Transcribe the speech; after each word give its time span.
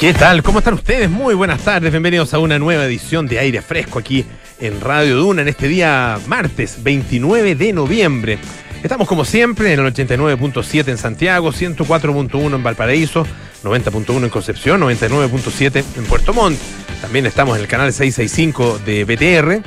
¿Qué 0.00 0.14
tal? 0.14 0.42
¿Cómo 0.42 0.60
están 0.60 0.72
ustedes? 0.72 1.10
Muy 1.10 1.34
buenas 1.34 1.60
tardes, 1.60 1.90
bienvenidos 1.90 2.32
a 2.32 2.38
una 2.38 2.58
nueva 2.58 2.86
edición 2.86 3.26
de 3.26 3.38
Aire 3.38 3.60
Fresco 3.60 3.98
aquí 3.98 4.24
en 4.58 4.80
Radio 4.80 5.18
Duna 5.18 5.42
en 5.42 5.48
este 5.48 5.68
día 5.68 6.18
martes 6.26 6.82
29 6.82 7.54
de 7.54 7.74
noviembre. 7.74 8.38
Estamos 8.82 9.06
como 9.06 9.26
siempre 9.26 9.74
en 9.74 9.80
el 9.80 9.92
89.7 9.92 10.88
en 10.88 10.96
Santiago, 10.96 11.52
104.1 11.52 12.54
en 12.54 12.62
Valparaíso, 12.62 13.26
90.1 13.62 14.24
en 14.24 14.30
Concepción, 14.30 14.80
99.7 14.80 15.84
en 15.98 16.04
Puerto 16.06 16.32
Montt. 16.32 16.58
También 17.02 17.26
estamos 17.26 17.56
en 17.56 17.62
el 17.62 17.68
canal 17.68 17.92
665 17.92 18.78
de 18.78 19.04
BTR. 19.04 19.62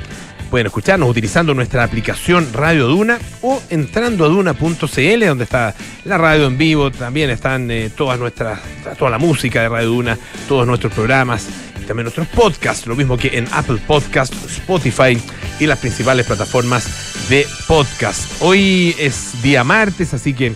Pueden 0.50 0.66
escucharnos 0.66 1.10
utilizando 1.10 1.52
nuestra 1.54 1.82
aplicación 1.82 2.48
Radio 2.52 2.86
Duna 2.86 3.18
o 3.42 3.60
entrando 3.70 4.24
a 4.24 4.28
duna.cl, 4.28 5.26
donde 5.26 5.44
está 5.44 5.74
la 6.04 6.18
radio 6.18 6.46
en 6.46 6.56
vivo. 6.56 6.90
También 6.90 7.30
están 7.30 7.70
eh, 7.70 7.90
todas 7.94 8.18
nuestras, 8.18 8.60
toda 8.98 9.10
la 9.10 9.18
música 9.18 9.62
de 9.62 9.68
Radio 9.68 9.88
Duna, 9.88 10.18
todos 10.48 10.66
nuestros 10.66 10.92
programas 10.92 11.46
y 11.82 11.84
también 11.86 12.04
nuestros 12.04 12.28
podcasts, 12.28 12.86
lo 12.86 12.94
mismo 12.94 13.16
que 13.16 13.36
en 13.36 13.48
Apple 13.52 13.78
Podcast, 13.86 14.32
Spotify 14.46 15.20
y 15.58 15.66
las 15.66 15.78
principales 15.78 16.26
plataformas 16.26 17.28
de 17.28 17.46
podcast. 17.66 18.40
Hoy 18.40 18.94
es 18.98 19.42
día 19.42 19.64
martes, 19.64 20.14
así 20.14 20.34
que 20.34 20.54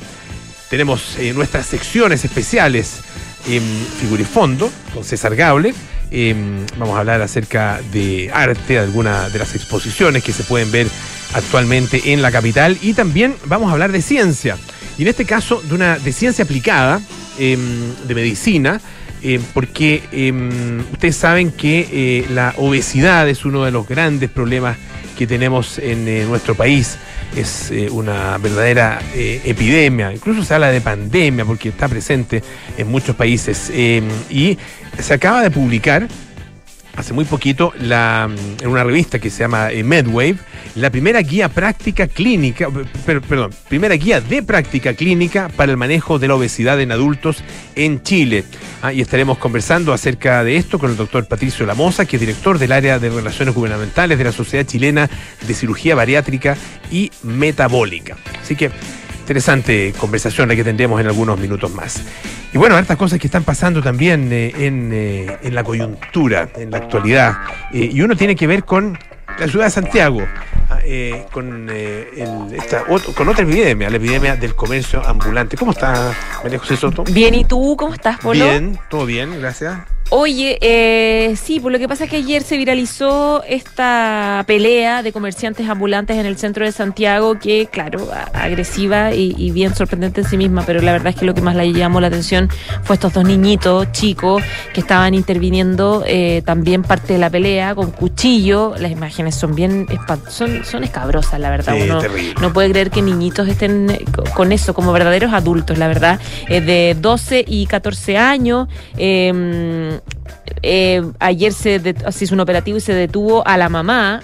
tenemos 0.71 1.19
eh, 1.19 1.33
nuestras 1.33 1.67
secciones 1.67 2.25
especiales 2.25 3.01
en 3.49 3.63
Figurifondo 4.01 4.71
con 4.93 5.05
César 5.05 5.35
Gable. 5.35 5.75
Eh, 6.11 6.35
vamos 6.79 6.97
a 6.97 7.01
hablar 7.01 7.21
acerca 7.21 7.81
de 7.93 8.31
arte, 8.33 8.75
de 8.75 8.79
algunas 8.79 9.33
de 9.33 9.39
las 9.39 9.55
exposiciones 9.55 10.25
que 10.25 10.33
se 10.33 10.43
pueden 10.45 10.71
ver 10.71 10.87
actualmente 11.35 12.13
en 12.13 12.23
la 12.23 12.33
capital 12.33 12.79
y 12.81 12.95
también 12.95 13.35
vamos 13.45 13.69
a 13.69 13.73
hablar 13.73 13.93
de 13.93 14.01
ciencia. 14.01 14.57
Y 14.97 15.03
en 15.03 15.09
este 15.09 15.25
caso 15.25 15.63
de 15.63 15.75
una 15.75 15.99
de 15.99 16.13
ciencia 16.13 16.45
aplicada, 16.45 17.01
eh, 17.39 17.59
de 18.07 18.15
medicina, 18.15 18.81
eh, 19.23 19.41
porque 19.53 20.03
ustedes 20.93 21.17
saben 21.17 21.51
que 21.51 22.25
la 22.31 22.55
obesidad 22.57 23.29
es 23.29 23.45
uno 23.45 23.65
de 23.65 23.71
los 23.71 23.87
grandes 23.87 24.31
problemas 24.31 24.77
que 25.17 25.27
tenemos 25.27 25.79
en 25.79 26.29
nuestro 26.29 26.55
país 26.55 26.99
es 27.37 27.71
eh, 27.71 27.89
una 27.91 28.39
verdadera 28.39 29.01
eh, 29.15 29.41
epidemia, 29.45 30.13
incluso 30.13 30.45
se 30.45 30.55
habla 30.55 30.71
de 30.71 30.81
pandemia 30.81 31.45
porque 31.45 31.71
está 31.71 31.89
presente 31.89 32.43
en 32.77 32.89
muchos 32.89 33.15
países. 33.17 33.71
Eh, 33.73 34.03
y 34.31 34.59
se 34.99 35.15
acaba 35.15 35.43
de 35.43 35.51
publicar 35.51 36.09
hace 36.99 37.15
muy 37.15 37.25
poquito 37.25 37.73
mm, 37.79 38.63
en 38.63 38.69
una 38.69 38.83
revista 38.83 39.21
que 39.21 39.31
se 39.31 39.39
llama 39.39 39.69
MedWave, 39.85 40.37
la 40.75 40.91
primera 40.91 41.21
guía 41.21 41.49
práctica 41.49 42.09
clínica, 42.09 42.69
perdón, 43.07 43.53
primera 43.69 43.95
guía 43.95 44.21
de 44.21 44.43
práctica 44.43 44.95
clínica 44.95 45.49
para 45.57 45.71
el 45.71 45.79
manejo 45.79 46.19
de 46.19 46.27
la 46.27 46.35
obesidad 46.35 46.81
en 46.81 46.91
adultos 46.91 47.45
en 47.77 48.03
Chile. 48.03 48.45
Ah, 48.83 48.93
y 48.93 49.01
estaremos 49.01 49.39
conversando 49.39 49.93
acerca 49.93 50.43
de 50.43 50.57
esto 50.57 50.81
con 50.81 50.91
el 50.91 50.97
doctor 50.97 51.27
Patricio 51.29 51.65
Lamosa, 51.67 52.05
que 52.05 52.17
es 52.17 52.21
director 52.21 52.59
del 52.59 52.73
área 52.73 52.99
de 52.99 53.11
Relaciones 53.11 53.55
Gubernamentales 53.55 54.19
de 54.19 54.25
la 54.25 54.33
Sociedad 54.33 54.67
Chilena 54.67 55.09
de 55.47 55.55
Cirugía 55.55 55.95
Bariátrica 55.95 56.57
y 56.91 57.13
Metabólica. 57.23 58.17
Así 58.43 58.57
que 58.57 58.71
interesante 59.29 59.93
conversación 59.99 60.49
la 60.49 60.57
que 60.57 60.65
tendremos 60.65 60.99
en 61.03 61.07
algunos 61.07 61.39
minutos 61.39 61.71
más. 61.75 62.03
Y 62.51 62.57
bueno, 62.57 62.77
hartas 62.77 62.97
cosas 62.97 63.19
que 63.19 63.27
están 63.27 63.45
pasando 63.45 63.83
también 63.83 64.33
eh, 64.33 64.55
eh, 64.57 65.39
en, 65.43 65.55
la 65.55 65.63
coyuntura, 65.63 66.49
en 66.57 66.71
la 66.71 66.79
actualidad. 66.79 67.37
Eh, 67.71 67.91
y 67.93 68.01
uno 68.01 68.17
tiene 68.17 68.35
que 68.35 68.47
ver 68.47 68.65
con 68.65 68.99
la 69.39 69.47
ciudad 69.47 69.67
de 69.67 69.71
Santiago, 69.71 70.23
ah, 70.71 70.81
con, 71.31 71.69
esta, 71.69 72.85
con 73.15 73.29
otra 73.29 73.45
epidemia, 73.45 73.91
la 73.91 73.99
epidemia 73.99 74.35
del 74.37 74.55
comercio 74.55 75.07
ambulante. 75.07 75.59
¿Cómo 75.59 75.73
está, 75.73 76.15
María 76.43 76.59
José 76.59 76.79
Soto? 76.79 77.05
Bien, 77.05 77.35
¿y 77.35 77.45
tú? 77.45 77.77
¿Cómo 77.77 77.93
estás, 77.93 78.19
Polo? 78.21 78.47
Bien, 78.47 78.79
todo 78.89 79.05
bien, 79.05 79.39
gracias. 79.39 79.79
Oye, 80.11 80.57
eh, 80.63 81.37
sí, 81.37 81.61
por 81.61 81.71
lo 81.71 81.79
que 81.79 81.87
pasa 81.87 82.05
es 82.05 82.11
que 82.11 82.17
ayer 82.17 82.43
se 82.43 82.57
viralizó 82.57 83.43
esta 83.47 84.43
pelea 84.47 85.03
de 85.03 85.13
comerciantes 85.13 85.69
ambulantes 85.69 86.17
en 86.17 86.25
el 86.25 86.39
centro 86.39 86.65
de 86.65 86.73
Santiago, 86.73 87.39
que, 87.39 87.67
claro, 87.67 88.09
agresiva 88.33 89.13
y, 89.13 89.51
bien 89.51 89.75
sorprendente 89.75 90.23
en 90.23 90.27
sí 90.27 90.39
misma, 90.39 90.63
pero 90.65 90.81
la 90.81 90.93
verdad 90.93 91.09
es 91.09 91.17
que 91.17 91.27
lo 91.27 91.35
que 91.35 91.43
más 91.43 91.57
le 91.57 91.73
llamó 91.75 92.01
la 92.01 92.07
atención 92.07 92.49
fue 92.85 92.95
estos 92.95 93.13
dos 93.13 93.25
niñitos 93.25 93.93
chicos 93.93 94.43
que 94.73 94.81
estaban 94.81 95.13
interviniendo 95.13 96.05
eh, 96.07 96.43
también 96.45 96.83
parte 96.83 97.13
de 97.13 97.19
la 97.19 97.29
pelea 97.29 97.75
con 97.75 97.91
cuchillo. 97.91 98.75
Las 98.79 98.91
imágenes 98.91 99.35
son 99.35 99.55
bien 99.55 99.87
son, 100.29 100.65
son 100.65 100.85
escabrosas, 100.85 101.39
la 101.39 101.51
verdad. 101.51 101.77
Uno 101.79 102.01
no 102.41 102.53
puede 102.55 102.71
creer 102.71 102.91
que 102.91 103.03
niñitos 103.03 103.47
estén 103.47 103.99
con 104.35 104.53
eso 104.53 104.73
como 104.73 104.93
verdaderos 104.93 105.35
adultos, 105.35 105.77
la 105.77 105.89
verdad. 105.89 106.19
Eh, 106.49 106.63
de 106.63 106.97
12 106.99 107.45
y 107.47 107.67
14 107.67 108.17
años. 108.17 108.69
Eh, 108.97 109.98
eh, 110.63 111.03
ayer 111.21 111.53
se, 111.53 111.81
hizo 112.21 112.35
un 112.35 112.41
operativo 112.41 112.79
y 112.79 112.81
se 112.81 112.95
detuvo 112.95 113.47
a 113.47 113.57
la 113.57 113.69
mamá 113.69 114.23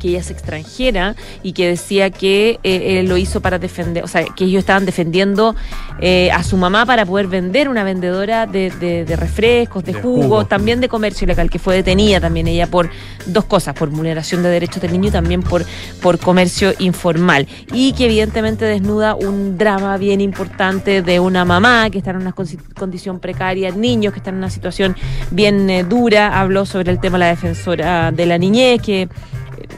que 0.00 0.08
ella 0.08 0.18
es 0.18 0.30
extranjera 0.30 1.14
y 1.44 1.52
que 1.52 1.68
decía 1.68 2.10
que 2.10 2.58
eh, 2.64 3.04
lo 3.06 3.16
hizo 3.16 3.40
para 3.40 3.60
defender, 3.60 4.02
o 4.02 4.08
sea, 4.08 4.24
que 4.24 4.44
ellos 4.44 4.60
estaban 4.60 4.86
defendiendo 4.86 5.54
eh, 6.00 6.30
a 6.32 6.42
su 6.42 6.56
mamá 6.56 6.86
para 6.86 7.06
poder 7.06 7.28
vender 7.28 7.68
una 7.68 7.84
vendedora 7.84 8.46
de, 8.46 9.04
refrescos, 9.16 9.84
de, 9.84 9.92
jugos, 9.92 10.48
también 10.48 10.80
de 10.80 10.88
comercio 10.88 11.24
ilegal, 11.24 11.50
que 11.50 11.58
fue 11.58 11.76
detenida 11.76 12.20
también 12.20 12.48
ella 12.48 12.66
por 12.66 12.90
dos 13.26 13.44
cosas, 13.44 13.74
por 13.74 13.90
vulneración 13.90 14.42
de 14.42 14.48
derechos 14.48 14.82
del 14.82 14.92
niño 14.92 15.08
y 15.08 15.12
también 15.12 15.42
por, 15.42 15.64
por 16.02 16.18
comercio 16.18 16.72
informal. 16.78 17.46
Y 17.72 17.92
que 17.92 18.06
evidentemente 18.06 18.64
desnuda 18.64 19.14
un 19.14 19.58
drama 19.58 19.96
bien 19.98 20.20
importante 20.20 21.02
de 21.02 21.20
una 21.20 21.44
mamá 21.44 21.90
que 21.90 21.98
está 21.98 22.10
en 22.10 22.16
una 22.16 22.32
condición 22.32 23.20
precaria, 23.20 23.70
niños 23.70 24.12
que 24.12 24.20
están 24.20 24.34
en 24.34 24.38
una 24.38 24.50
situación 24.50 24.96
bien 25.30 25.68
eh, 25.68 25.84
dura. 25.84 26.40
Habló 26.40 26.64
sobre 26.64 26.90
el 26.90 27.00
tema 27.00 27.18
de 27.18 27.24
la 27.24 27.28
defensora 27.28 28.10
de 28.12 28.26
la 28.26 28.38
niñez, 28.38 28.80
que 28.80 29.08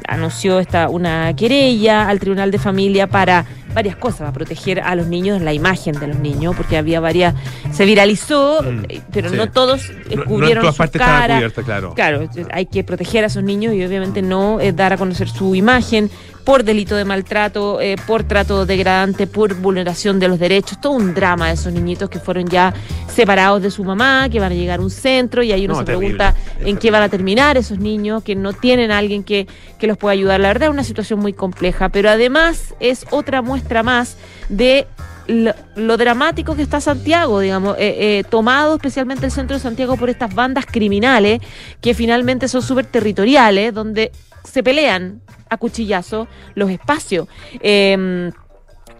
anunció 0.09 0.59
esta, 0.59 0.89
una 0.89 1.35
querella 1.35 2.09
al 2.09 2.19
Tribunal 2.19 2.51
de 2.51 2.59
Familia 2.59 3.07
para 3.07 3.45
varias 3.75 3.97
cosas, 3.97 4.21
para 4.21 4.33
proteger 4.33 4.81
a 4.81 4.95
los 4.95 5.07
niños, 5.07 5.41
la 5.41 5.53
imagen 5.53 5.99
de 5.99 6.07
los 6.07 6.19
niños, 6.19 6.55
porque 6.57 6.77
había 6.77 7.01
varias, 7.01 7.35
se 7.73 7.85
viralizó, 7.85 8.62
mm, 8.62 8.85
eh, 8.89 9.01
pero 9.12 9.31
no 9.31 9.51
todos 9.51 9.91
descubrieron 10.09 10.73
su 10.73 10.91
cara. 10.93 11.41
claro. 11.51 11.95
Claro, 11.95 12.29
hay 12.51 12.67
que 12.67 12.85
proteger 12.85 13.25
a 13.25 13.29
esos 13.29 13.43
niños 13.43 13.75
y 13.75 13.85
obviamente 13.85 14.23
no 14.23 14.61
eh, 14.61 14.73
dar 14.73 14.93
a 14.93 14.97
conocer 14.97 15.29
su 15.29 15.55
imagen 15.55 16.11
por 16.45 16.65
delito 16.65 16.97
de 16.97 17.05
maltrato, 17.05 17.81
eh, 17.81 17.97
por 18.07 18.25
trato 18.25 18.67
degradante, 18.67 19.27
por 19.27 19.55
vulneración 19.55 20.19
de 20.19 20.29
los 20.29 20.39
derechos, 20.39 20.81
todo 20.81 20.93
un 20.93 21.15
drama 21.15 21.49
de 21.49 21.55
esos 21.55 21.73
niñitos 21.73 22.11
que 22.11 22.19
fueron 22.19 22.47
ya 22.49 22.75
separados 23.09 23.63
de 23.63 23.71
su 23.71 23.85
mamá, 23.85 24.29
que 24.31 24.41
van 24.41 24.53
a 24.53 24.55
llegar 24.55 24.81
a 24.81 24.83
un 24.83 24.91
centro 24.91 25.43
y 25.43 25.53
ahí 25.53 25.67
uno 25.67 25.77
se 25.77 25.85
pregunta 25.85 26.35
en 26.61 26.77
qué 26.77 26.91
van 26.91 27.03
a 27.03 27.09
terminar 27.09 27.57
esos 27.57 27.79
niños, 27.79 28.23
que 28.23 28.35
no 28.35 28.53
tienen 28.53 28.91
a 28.91 28.99
alguien 28.99 29.25
que, 29.25 29.47
que 29.79 29.87
los 29.87 29.97
pueda 29.97 30.13
ayudar. 30.13 30.41
La 30.41 30.49
verdad 30.49 30.69
es 30.69 30.73
una 30.73 30.85
situación 30.85 31.21
muy 31.21 31.33
compleja, 31.33 31.89
pero 31.89 32.11
además 32.11 32.75
es 32.81 33.07
otra 33.11 33.43
muestra 33.43 33.83
más 33.83 34.17
de 34.49 34.87
lo, 35.27 35.97
dramático 35.97 36.57
que 36.57 36.63
está 36.63 36.81
Santiago, 36.81 37.41
digamos, 37.41 37.77
eh, 37.79 38.19
eh, 38.19 38.25
tomado 38.29 38.75
especialmente 38.75 39.27
el 39.27 39.33
centro 39.33 39.57
de 39.57 39.63
Santiago 39.63 39.97
por 39.97 40.11
estas 40.11 40.35
bandas 40.35 40.67
criminales 40.67 41.41
que 41.81 41.95
finalmente 41.95 42.49
son 42.49 42.63
súper 42.63 42.87
territoriales, 42.87 43.73
donde 43.73 44.13
se 44.45 44.63
pelean 44.63 45.21
a 45.49 45.57
cuchillazo 45.57 46.29
los 46.55 46.71
espacios. 46.71 47.29
Eh, 47.61 48.31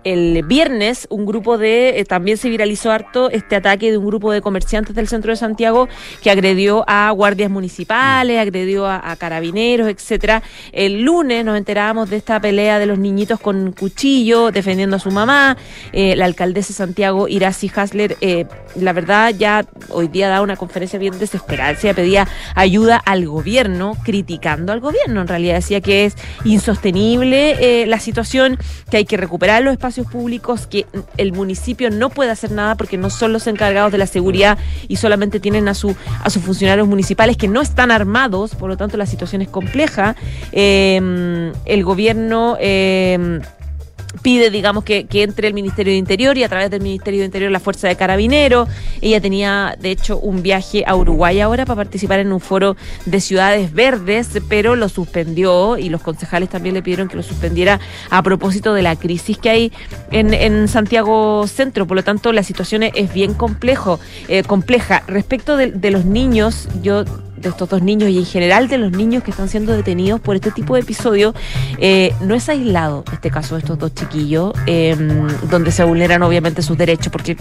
el 0.05 0.43
viernes 0.45 1.07
un 1.11 1.27
grupo 1.27 1.59
de, 1.59 2.01
eh, 2.01 2.05
también 2.05 2.37
se 2.37 2.49
viralizó 2.49 2.91
harto 2.91 3.31
este 3.31 3.57
ataque 3.57 3.91
de 3.91 3.99
un 3.99 4.07
grupo 4.07 4.33
de 4.33 4.41
comerciantes 4.41 4.95
del 4.95 5.09
centro 5.09 5.31
de 5.31 5.37
Santiago 5.37 5.89
que 6.23 6.31
agredió 6.31 6.85
a 6.87 7.11
guardias 7.11 7.51
municipales, 7.51 8.39
agredió 8.39 8.87
a, 8.87 9.15
carabineros, 9.17 9.89
etcétera. 9.89 10.43
El 10.73 11.03
lunes 11.03 11.45
nos 11.45 11.57
enterábamos 11.57 12.11
de 12.11 12.17
esta 12.17 12.41
pelea 12.41 12.79
de 12.79 12.87
los 12.87 12.99
niñitos 12.99 13.39
con 13.41 13.73
cuchillo 13.73 14.51
defendiendo 14.51 14.97
a 14.97 14.99
su 14.99 15.11
mamá. 15.11 15.57
Eh, 15.93 16.17
la 16.17 16.25
alcaldesa 16.25 16.69
de 16.69 16.75
Santiago, 16.75 17.29
Iracy 17.29 17.71
Hasler, 17.75 18.17
eh, 18.21 18.47
la 18.75 18.93
verdad 18.93 19.35
ya 19.37 19.67
hoy 19.91 20.09
día 20.09 20.29
da 20.29 20.43
una 20.43 20.57
conferencia 20.57 20.99
bien 20.99 21.19
desesperada. 21.19 21.75
Se 21.77 21.95
pedía 21.95 22.27
ayuda 22.55 22.97
al 22.97 23.27
gobierno, 23.27 23.97
criticando 24.05 24.73
al 24.73 24.81
gobierno. 24.81 25.21
En 25.21 25.29
realidad 25.29 25.55
decía 25.57 25.81
que 25.81 26.07
es 26.07 26.17
insostenible 26.45 27.87
la 27.87 27.99
situación, 28.01 28.59
que 28.91 28.99
hay 28.99 29.05
que 29.05 29.17
recuperar 29.17 29.63
los 29.63 29.73
espacios 29.73 29.92
públicos 30.01 30.67
que 30.67 30.87
el 31.17 31.33
municipio 31.33 31.91
no 31.91 32.11
puede 32.11 32.31
hacer 32.31 32.51
nada 32.51 32.75
porque 32.75 32.97
no 32.97 33.11
son 33.11 33.33
los 33.33 33.47
encargados 33.47 33.93
de 33.93 33.99
la 33.99 34.07
seguridad 34.07 34.59
y 34.89 34.97
solamente 34.97 35.41
tienen 35.41 35.69
a, 35.69 35.75
su, 35.75 35.95
a 36.23 36.31
sus 36.31 36.43
funcionarios 36.43 36.89
municipales 36.89 37.37
que 37.37 37.49
no 37.49 37.61
están 37.61 37.91
armados, 37.91 38.55
por 38.55 38.69
lo 38.69 38.77
tanto 38.77 38.97
la 38.97 39.07
situación 39.07 39.43
es 39.43 39.49
compleja. 39.49 40.17
Em, 40.53 41.53
el 41.65 41.85
gobierno... 41.85 42.57
Em, 42.59 43.41
pide, 44.21 44.51
digamos, 44.51 44.85
que, 44.85 45.07
que, 45.07 45.23
entre 45.23 45.49
el 45.49 45.55
Ministerio 45.55 45.93
de 45.93 45.99
Interior 45.99 46.37
y 46.37 46.45
a 46.45 46.49
través 46.49 46.71
del 46.71 46.83
Ministerio 46.83 47.21
de 47.21 47.27
Interior 47.27 47.51
la 47.51 47.61
Fuerza 47.61 47.89
de 47.89 47.97
Carabineros. 47.97 48.69
Ella 49.01 49.21
tenía, 49.21 49.77
de 49.81 49.91
hecho, 49.91 50.19
un 50.19 50.43
viaje 50.43 50.85
a 50.87 50.95
Uruguay 50.95 51.41
ahora 51.41 51.65
para 51.65 51.77
participar 51.77 52.21
en 52.21 52.33
un 52.33 52.41
foro 52.41 52.77
de 53.07 53.21
ciudades 53.21 53.73
verdes, 53.73 54.29
pero 54.49 54.77
lo 54.77 54.89
suspendió 54.89 55.79
y 55.79 55.89
los 55.89 56.03
concejales 56.03 56.51
también 56.51 56.75
le 56.75 56.83
pidieron 56.83 57.09
que 57.09 57.17
lo 57.17 57.23
suspendiera 57.23 57.81
a 58.11 58.23
propósito 58.23 58.75
de 58.75 58.83
la 58.83 58.97
crisis 58.97 59.39
que 59.39 59.51
hay 59.51 59.73
en, 60.11 60.35
en 60.35 60.69
Santiago 60.69 61.47
Centro. 61.47 61.87
Por 61.87 61.97
lo 61.97 62.05
tanto, 62.05 62.33
la 62.33 62.43
situación 62.43 62.83
es 62.83 63.13
bien 63.13 63.35
complejo, 63.35 63.99
eh, 64.29 64.43
compleja. 64.43 65.03
Respecto 65.07 65.57
de, 65.57 65.71
de 65.71 65.91
los 65.91 66.05
niños, 66.05 66.69
yo 66.83 67.05
de 67.43 67.51
estos 67.51 67.69
dos 67.69 67.83
niños 67.83 68.11
y 68.11 68.19
en 68.19 68.25
general 68.25 68.69
de 68.69 68.79
los 68.79 68.93
niños 68.93 69.23
que 69.23 69.31
están 69.31 69.49
siendo 69.49 69.73
detenidos 69.73 70.21
por 70.21 70.37
este 70.37 70.51
tipo 70.51 70.75
de 70.75 70.81
episodios, 70.81 71.35
eh, 71.79 72.15
no 72.21 72.35
es 72.35 72.49
aislado 72.49 73.05
este 73.13 73.31
caso 73.31 73.57
de 73.57 73.61
estos 73.61 73.79
dos 73.79 73.95
chiquillos, 73.95 74.53
eh, 74.67 74.97
donde 75.51 75.73
se 75.73 75.85
vulneran 75.85 76.23
obviamente 76.23 76.63
sus 76.63 76.79
derechos 76.79 77.13
porque 77.13 77.37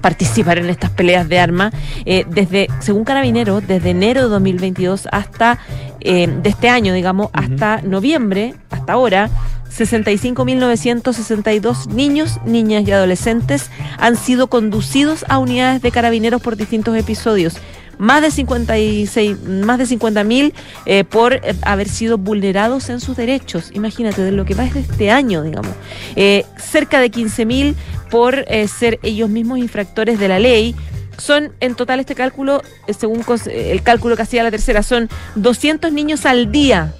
participar 0.00 0.58
en 0.58 0.68
estas 0.68 0.90
peleas 0.90 1.28
de 1.28 1.38
armas. 1.38 1.72
Eh, 2.04 2.26
desde, 2.28 2.68
según 2.80 3.04
Carabineros, 3.04 3.66
desde 3.66 3.90
enero 3.90 4.22
de 4.22 4.28
2022 4.28 5.08
hasta 5.10 5.58
de 6.04 6.38
este 6.44 6.68
año, 6.68 6.92
digamos, 6.92 7.30
hasta 7.32 7.80
noviembre, 7.80 8.54
hasta 8.70 8.92
ahora, 8.92 9.30
65.962 9.74 11.86
niños, 11.86 12.38
niñas 12.44 12.86
y 12.86 12.92
adolescentes 12.92 13.70
han 13.98 14.16
sido 14.16 14.48
conducidos 14.48 15.24
a 15.28 15.38
unidades 15.38 15.80
de 15.80 15.90
carabineros 15.90 16.42
por 16.42 16.56
distintos 16.56 16.94
episodios 16.96 17.56
más 17.98 18.22
de 18.22 18.30
56, 18.30 19.42
más 19.42 19.78
de 19.78 19.86
50 19.86 20.24
mil 20.24 20.54
eh, 20.86 21.04
por 21.04 21.34
eh, 21.34 21.54
haber 21.62 21.88
sido 21.88 22.18
vulnerados 22.18 22.88
en 22.90 23.00
sus 23.00 23.16
derechos. 23.16 23.70
Imagínate, 23.74 24.22
de 24.22 24.32
lo 24.32 24.44
que 24.44 24.54
va 24.54 24.64
desde 24.64 24.80
este 24.80 25.10
año, 25.10 25.42
digamos. 25.42 25.72
Eh, 26.16 26.44
cerca 26.58 27.00
de 27.00 27.10
15 27.10 27.46
mil 27.46 27.76
por 28.10 28.44
ser 28.68 29.00
ellos 29.02 29.28
mismos 29.28 29.58
infractores 29.58 30.18
de 30.20 30.28
la 30.28 30.38
ley. 30.38 30.74
Son 31.18 31.52
en 31.60 31.74
total 31.74 32.00
este 32.00 32.14
cálculo, 32.14 32.62
según 32.96 33.24
el 33.46 33.82
cálculo 33.82 34.16
que 34.16 34.22
hacía 34.22 34.42
la 34.42 34.50
tercera, 34.50 34.82
son 34.82 35.08
200 35.36 35.92
niños 35.92 36.26
al 36.26 36.50
día 36.52 36.94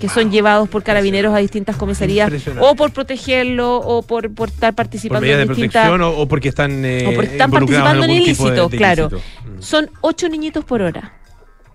que 0.00 0.08
son 0.08 0.30
llevados 0.30 0.68
por 0.68 0.82
carabineros 0.82 1.34
a 1.34 1.38
distintas 1.38 1.76
comisarías 1.76 2.30
o 2.60 2.74
por 2.74 2.92
protegerlo 2.92 3.76
o 3.76 4.02
por, 4.02 4.32
por 4.32 4.48
estar 4.48 4.74
participando 4.74 5.26
por 5.26 5.40
en 5.40 5.48
distintas 5.48 5.88
o, 5.88 6.20
o, 6.20 6.28
porque 6.28 6.48
están 6.48 6.84
eh, 6.84 7.06
o 7.06 7.14
porque 7.14 7.32
están 7.32 7.50
participando 7.50 8.04
en, 8.04 8.10
en 8.10 8.22
ilícito, 8.22 8.68
de, 8.68 8.68
de 8.68 8.76
claro. 8.76 9.08
Ilícito. 9.10 9.22
Mm. 9.50 9.62
Son 9.62 9.90
ocho 10.00 10.28
niñitos 10.28 10.64
por 10.64 10.82
hora 10.82 11.14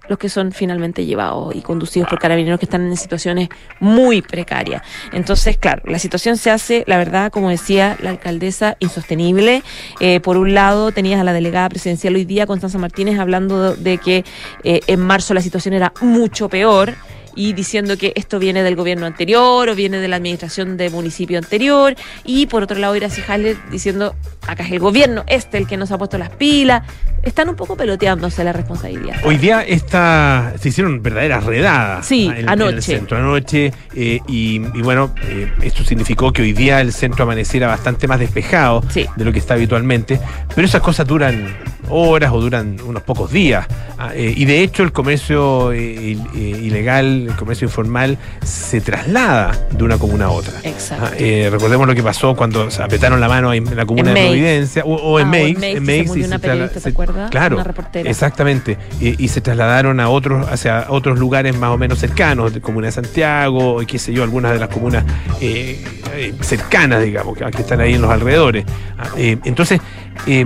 los 0.08 0.20
que 0.20 0.30
son 0.30 0.52
finalmente 0.52 1.06
llevados 1.06 1.56
y 1.56 1.62
conducidos 1.62 2.10
por 2.10 2.20
carabineros 2.20 2.60
que 2.60 2.66
están 2.66 2.86
en 2.86 2.98
situaciones 2.98 3.50
muy 3.80 4.22
precarias. 4.22 4.82
Entonces, 5.14 5.58
claro, 5.58 5.82
la 5.86 6.00
situación 6.00 6.38
se 6.38 6.52
hace, 6.52 6.84
la 6.88 6.98
verdad, 6.98 7.32
como 7.32 7.50
decía 7.50 7.98
la 8.02 8.10
alcaldesa, 8.10 8.76
insostenible. 8.80 9.64
Eh, 10.00 10.20
por 10.20 10.38
un 10.38 10.54
lado, 10.54 10.92
tenías 10.92 11.22
a 11.22 11.24
la 11.24 11.34
delegada 11.34 11.70
presidencial 11.70 12.16
hoy 12.16 12.26
día, 12.26 12.46
Constanza 12.46 12.78
Martínez, 12.78 13.18
hablando 13.20 13.76
de, 13.76 13.92
de 13.92 13.98
que 13.98 14.26
eh, 14.64 14.82
en 14.88 15.00
marzo 15.00 15.34
la 15.34 15.42
situación 15.42 15.74
era 15.74 15.94
mucho 16.02 16.50
peor 16.50 16.96
y 17.36 17.54
diciendo 17.54 17.98
que 17.98 18.14
esto 18.16 18.40
viene 18.40 18.64
del 18.64 18.76
gobierno 18.76 19.06
anterior 19.06 19.70
o 19.70 19.76
viene 19.76 19.98
de 19.98 20.08
la 20.08 20.18
administración 20.18 20.78
de 20.78 20.90
municipio 20.90 21.38
anterior 21.38 21.96
y 22.24 22.48
por 22.48 22.64
otro 22.64 22.78
lado 22.80 22.96
Iracy 22.96 23.22
Haller 23.28 23.58
diciendo 23.72 24.16
acá 24.48 24.64
es 24.64 24.72
el 24.72 24.80
gobierno 24.80 25.24
este 25.28 25.58
el 25.58 25.68
que 25.68 25.78
nos 25.78 25.92
ha 25.92 25.98
puesto 25.98 26.18
las 26.18 26.30
pilas 26.30 26.84
están 27.24 27.50
un 27.50 27.56
poco 27.56 27.78
peloteándose 27.78 28.44
la 28.44 28.54
responsabilidad 28.54 29.18
hoy 29.24 29.38
día 29.38 29.62
esta 29.62 30.54
se 30.60 30.70
hicieron 30.70 31.02
verdaderas 31.02 31.46
redadas 31.46 32.06
sí, 32.06 32.30
en, 32.36 32.50
anoche. 32.50 32.70
en 32.70 32.76
el 32.76 32.84
centro 32.84 33.18
anoche 33.18 33.74
eh, 33.96 34.20
y, 34.28 34.56
y, 34.56 34.82
bueno 34.82 35.14
eh, 35.24 35.52
esto 35.62 35.84
significó 35.84 36.34
que 36.34 36.42
hoy 36.42 36.54
día 36.54 36.82
el 36.82 36.92
centro 36.92 37.24
amaneciera 37.24 37.68
bastante 37.68 38.08
más 38.08 38.20
despejado 38.20 38.84
sí. 38.90 39.06
de 39.16 39.26
lo 39.26 39.32
que 39.32 39.40
está 39.40 39.54
habitualmente 39.54 40.20
pero 40.54 40.68
esas 40.68 40.82
cosas 40.82 41.08
duran 41.08 41.56
horas 41.90 42.32
o 42.34 42.42
duran 42.42 42.78
unos 42.86 43.04
pocos 43.04 43.32
días 43.32 43.66
ah, 43.98 44.12
eh, 44.14 44.34
y 44.36 44.46
de 44.46 44.62
hecho 44.62 44.84
el 44.84 44.92
comercio 44.92 45.74
ilegal 45.74 47.23
el 47.28 47.36
comercio 47.36 47.66
informal 47.68 48.18
se 48.44 48.82
traslada 48.82 49.52
de 49.72 49.84
una 49.84 49.98
comuna 49.98 50.26
a 50.26 50.30
otra. 50.32 50.54
Exacto. 50.64 51.16
Eh, 51.18 51.50
recordemos 51.52 51.88
lo 51.88 51.96
que 51.96 52.04
pasó 52.04 52.36
cuando 52.36 52.70
se 52.72 52.82
apretaron 52.84 53.20
la 53.20 53.28
mano 53.28 53.54
en 53.54 53.76
la 53.76 53.86
comuna 53.86 54.10
en 54.10 54.16
de. 54.16 54.22
Providencia 54.26 54.84
o, 54.86 54.96
o 54.96 55.20
en 55.20 55.28
Ah, 55.28 55.30
Meix. 55.32 55.58
o 55.58 55.64
en 55.64 55.84
Meix, 55.84 56.12
se 56.12 56.20
y 56.20 56.24
una 56.24 56.40
periodista, 56.40 56.74
¿te 56.76 56.80
se- 56.82 56.90
acuerdas? 56.90 57.30
Claro, 57.32 57.56
Una 57.56 57.64
reportera. 57.64 58.10
exactamente. 58.10 58.78
Y, 59.00 59.24
y 59.24 59.28
se 59.28 59.42
trasladaron 59.42 60.00
a 60.00 60.10
otros, 60.10 60.48
hacia 60.52 60.86
otros 60.90 61.20
lugares 61.20 61.56
más 61.58 61.70
o 61.72 61.78
menos 61.78 62.00
cercanos, 62.00 62.54
de 62.54 62.62
Comuna 62.62 62.88
de 62.88 62.92
Santiago, 62.94 63.82
y 63.82 63.86
qué 63.86 64.00
sé 64.00 64.14
yo, 64.14 64.24
algunas 64.24 64.52
de 64.54 64.60
las 64.60 64.70
comunas 64.70 65.04
eh, 65.42 65.84
eh, 66.16 66.34
cercanas, 66.42 67.02
digamos, 67.04 67.38
que, 67.38 67.46
que 67.52 67.62
están 67.62 67.82
ahí 67.82 67.94
en 67.96 68.02
los 68.02 68.12
alrededores. 68.12 68.66
Ah, 68.98 69.08
eh, 69.18 69.38
entonces, 69.46 69.80
es, 70.26 70.46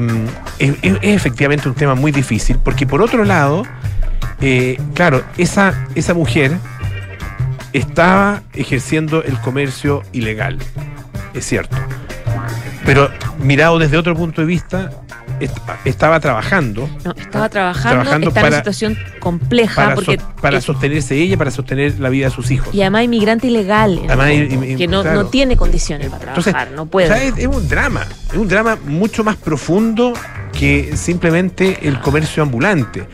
es 0.60 0.98
efectivamente 1.02 1.68
un 1.70 1.76
tema 1.76 1.96
muy 1.96 2.12
difícil, 2.12 2.58
porque 2.64 2.86
por 2.88 3.02
otro 3.02 3.24
lado, 3.24 3.64
eh, 4.42 4.80
claro, 4.94 5.24
esa, 5.38 5.88
esa 5.96 6.14
mujer 6.14 6.58
estaba 7.74 8.44
ejerciendo 8.54 9.24
el 9.24 9.40
comercio 9.40 10.04
ilegal, 10.14 10.58
es 11.34 11.46
cierto. 11.46 11.76
Pero 12.86 13.10
mirado 13.40 13.80
desde 13.80 13.98
otro 13.98 14.16
punto 14.16 14.42
de 14.42 14.48
vista, 14.48 14.92
est- 15.40 15.58
estaba 15.86 16.20
trabajando 16.20 16.90
No, 17.04 17.12
estaba 17.18 17.50
trabajando, 17.50 17.90
Trabajando 18.02 18.28
está 18.30 18.40
en 18.40 18.44
para- 18.44 18.48
una 18.48 18.58
situación 18.58 18.98
compleja 19.20 19.76
para, 19.76 19.96
porque 19.96 20.18
so- 20.20 20.32
para 20.42 20.58
es- 20.58 20.64
sostenerse 20.64 21.16
ella, 21.16 21.38
para 21.38 21.52
sostener 21.52 22.00
la 22.00 22.10
vida 22.10 22.26
de 22.28 22.32
sus 22.32 22.50
hijos. 22.52 22.74
y 22.74 22.82
además 22.82 23.04
inmigrante 23.04 23.48
ilegal 23.48 23.98
en 24.00 24.12
Además, 24.12 24.28
que 24.78 24.88
no, 24.88 25.02
claro. 25.02 25.24
no 25.24 25.28
tiene 25.30 25.56
condiciones 25.58 26.10
para 26.10 26.26
Entonces, 26.30 26.54
trabajar, 26.54 26.76
no 26.76 26.86
puede. 26.86 27.10
O 27.12 27.14
sea, 27.14 27.24
es, 27.24 27.34
es 27.38 27.48
un 27.48 27.68
drama, 27.68 28.06
es 28.32 28.38
un 28.38 28.48
drama 28.48 28.78
mucho 28.86 29.24
más 29.24 29.36
profundo 29.36 30.14
que 30.58 30.96
simplemente 30.96 31.78
el 31.88 32.00
comercio 32.00 32.42
ambulante. 32.44 33.06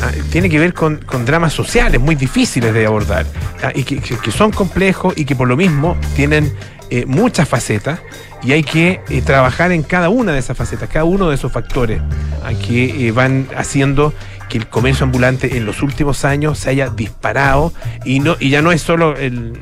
Ah, 0.00 0.10
tiene 0.30 0.48
que 0.50 0.58
ver 0.58 0.74
con, 0.74 0.96
con 0.98 1.24
dramas 1.24 1.52
sociales 1.52 2.00
muy 2.00 2.14
difíciles 2.16 2.74
de 2.74 2.86
abordar 2.86 3.24
ah, 3.62 3.70
y 3.74 3.82
que, 3.84 3.98
que- 4.00 4.16
que 4.18 4.30
son 4.32 4.50
complejos 4.50 5.14
y 5.16 5.24
que 5.24 5.34
por 5.36 5.46
lo 5.48 5.56
mismo 5.56 5.96
tienen 6.16 6.52
eh, 6.94 7.06
muchas 7.06 7.48
facetas 7.48 8.00
y 8.42 8.52
hay 8.52 8.62
que 8.62 9.00
eh, 9.08 9.22
trabajar 9.22 9.72
en 9.72 9.82
cada 9.82 10.10
una 10.10 10.32
de 10.32 10.38
esas 10.40 10.54
facetas, 10.58 10.90
cada 10.90 11.06
uno 11.06 11.30
de 11.30 11.36
esos 11.36 11.50
factores 11.50 12.02
que 12.66 13.08
eh, 13.08 13.12
van 13.12 13.48
haciendo 13.56 14.12
que 14.50 14.58
el 14.58 14.66
comercio 14.66 15.04
ambulante 15.04 15.56
en 15.56 15.64
los 15.64 15.80
últimos 15.80 16.26
años 16.26 16.58
se 16.58 16.68
haya 16.68 16.90
disparado 16.90 17.72
y 18.04 18.20
no 18.20 18.36
y 18.38 18.50
ya 18.50 18.60
no 18.60 18.72
es 18.72 18.82
solo 18.82 19.16
el, 19.16 19.54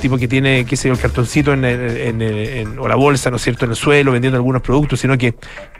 tipo 0.00 0.18
que 0.18 0.26
tiene 0.26 0.64
qué 0.64 0.74
sé 0.74 0.88
yo, 0.88 0.94
el 0.94 1.00
cartoncito 1.00 1.52
en- 1.52 2.76
o 2.76 2.88
la 2.88 2.96
bolsa 2.96 3.30
no 3.30 3.36
es 3.36 3.42
cierto 3.42 3.64
en 3.64 3.70
el 3.70 3.76
suelo 3.76 4.10
vendiendo 4.10 4.36
algunos 4.36 4.60
productos 4.60 4.98
sino 4.98 5.16
que 5.16 5.36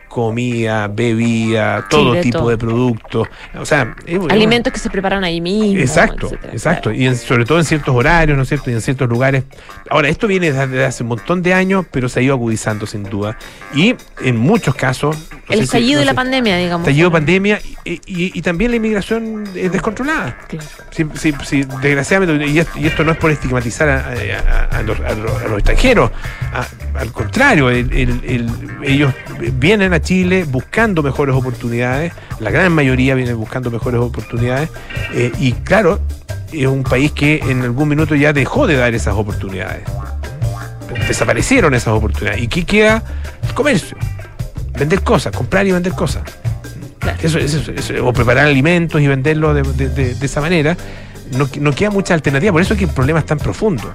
comida 0.09 0.89
bebida 0.89 1.87
todo 1.89 2.21
tipo 2.21 2.39
todo. 2.39 2.49
de 2.51 2.59
productos 2.59 3.29
o 3.59 3.65
sea 3.67 3.95
es- 4.07 4.19
es- 4.21 4.31
Alimentos 4.31 4.73
que 4.73 4.79
se 4.79 4.91
preparan 4.91 5.23
ahí 5.25 5.41
mismo. 5.41 5.79
Exacto, 5.81 6.27
etcétera, 6.27 6.53
exacto. 6.53 6.83
claro. 6.91 6.99
Y 6.99 7.07
en- 7.07 7.17
sobre 7.17 7.45
todo 7.45 7.59
en 7.59 7.65
ciertos 7.65 7.95
horarios, 7.95 8.37
¿no 8.37 8.43
es 8.43 8.49
cierto? 8.49 8.71
Y 8.71 8.75
en 8.75 8.81
ciertos 8.81 9.09
lugares. 9.09 9.45
Ahora, 9.91 10.09
esto 10.09 10.27
viene 10.27 10.51
desde 10.53 10.85
hace 10.85 11.03
un 11.03 11.11
montón 11.11 11.43
de 11.43 11.55
años, 11.55 11.87
pero 11.91 12.09
se 12.09 12.21
ha 12.21 12.23
ido 12.23 12.35
agudizando 12.35 12.87
sin 12.87 13.03
duda. 13.05 13.37
Y 13.75 13.95
en 14.23 14.37
muchos 14.37 14.75
casos. 14.75 15.17
no 15.49 15.55
El 15.55 15.59
si- 15.61 15.65
estallido 15.65 15.95
no 15.95 15.99
de 16.01 16.05
la 16.05 16.15
pandemia, 16.15 16.57
digamos. 16.59 16.87
Estallido 16.87 17.11
pandemia 17.11 17.59
y, 17.85 17.93
y- 18.07 18.33
y 18.39 18.43
también 18.43 18.71
la 18.71 18.77
inmigración 18.77 19.45
es 19.55 19.73
descontrolada. 19.73 20.37
Claro. 20.47 20.67
Sí, 20.91 21.07
sí, 21.15 21.35
sí, 21.47 21.65
desgraciadamente, 21.81 22.47
y 22.47 22.59
esto, 22.59 22.79
y 22.79 22.87
esto 22.87 23.03
no 23.05 23.13
es 23.13 23.19
por 23.19 23.31
estigmatizar 23.31 23.89
a, 23.89 24.09
a- 24.09 24.79
a 24.79 24.83
los, 24.83 24.99
a 25.01 25.15
los- 25.15 25.43
a 25.43 25.49
los 25.49 25.59
extranjeros, 25.59 26.11
al 26.95 27.13
contrario, 27.13 27.71
el- 27.71 27.91
el- 27.93 28.21
el- 28.25 28.51
ellos 28.83 29.13
vienen 29.55 29.93
a 29.95 29.98
Chile 30.01 30.45
buscando 30.45 31.03
mejores 31.03 31.35
oportunidades, 31.35 32.13
la 32.41 32.51
gran 32.51 32.73
mayoría 32.73 33.15
viene 33.15 33.33
buscando 33.35 33.71
mejores 33.71 34.01
oportunidades, 34.01 34.71
eh, 35.15 35.33
y 35.39 35.53
claro, 35.53 36.01
es 36.53 36.67
un 36.67 36.83
país 36.83 37.13
que 37.13 37.41
en 37.49 37.63
algún 37.63 37.89
minuto 37.89 38.15
ya 38.15 38.33
dejó 38.33 38.67
de 38.67 38.77
dar 38.77 38.95
esas 38.95 39.15
oportunidades. 39.15 39.83
Desaparecieron 41.07 41.75
esas 41.75 41.95
oportunidades. 41.95 42.43
¿Y 42.43 42.49
qué 42.49 42.65
queda? 42.65 43.03
El 43.47 43.55
comercio. 43.55 43.97
Vender 44.79 45.03
cosas, 45.03 45.35
comprar 45.35 45.67
y 45.67 45.73
vender 45.73 45.93
cosas. 45.93 46.23
Claro. 46.99 47.19
Eso, 47.23 47.39
eso- 47.39 47.73
eso- 47.73 48.07
o 48.07 48.13
preparar 48.13 48.47
alimentos 48.47 49.01
y 49.01 49.07
venderlos 49.07 49.55
de, 49.55 49.63
de- 49.63 49.89
de- 49.95 50.15
de 50.15 50.27
esa 50.27 50.41
manera. 50.41 50.77
No, 51.37 51.49
no 51.61 51.73
queda 51.73 51.91
mucha 51.91 52.15
alternativa. 52.15 52.53
Por 52.53 52.63
eso 52.63 52.75
es 52.75 52.79
que 52.79 52.87
el 52.87 52.91
problema 52.91 53.19
es 53.19 53.27
tan 53.27 53.39
profundo. 53.39 53.93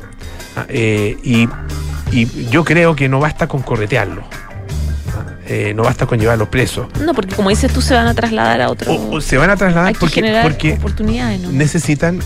Ah, 0.56 0.66
eh, 0.70 1.18
y, 1.24 1.48
y 2.12 2.48
yo 2.50 2.64
creo 2.64 2.96
que 2.96 3.10
no 3.10 3.20
basta 3.20 3.48
con 3.48 3.62
corretearlos. 3.64 4.24
Ah, 5.28 5.34
eh, 5.48 5.74
no 5.76 5.84
basta 5.84 6.06
con 6.06 6.20
llevarlos 6.20 6.48
presos. 6.50 6.88
No, 7.02 7.14
porque 7.14 7.36
como 7.36 7.50
dices 7.50 7.72
tú, 7.72 7.82
se 7.82 7.94
van 7.94 8.08
a 8.08 8.14
trasladar 8.14 8.62
a 8.62 8.70
otro. 8.70 8.92
O, 8.94 9.16
o 9.18 9.22
se 9.22 9.38
van 9.38 9.50
a 9.50 9.56
trasladar 9.56 9.94
que 9.94 10.00
porque, 10.00 10.40
porque 10.44 10.74
oportunidades, 10.74 11.40
¿no? 11.42 11.52
necesitan 11.52 12.20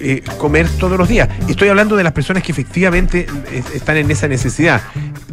eh, 0.00 0.22
comer 0.38 0.68
todos 0.78 0.96
los 0.98 1.08
días. 1.08 1.28
Estoy 1.48 1.68
hablando 1.68 1.96
de 1.96 2.04
las 2.04 2.12
personas 2.12 2.42
que 2.42 2.52
efectivamente 2.52 3.26
eh, 3.50 3.62
están 3.74 3.96
en 3.96 4.10
esa 4.10 4.28
necesidad, 4.28 4.80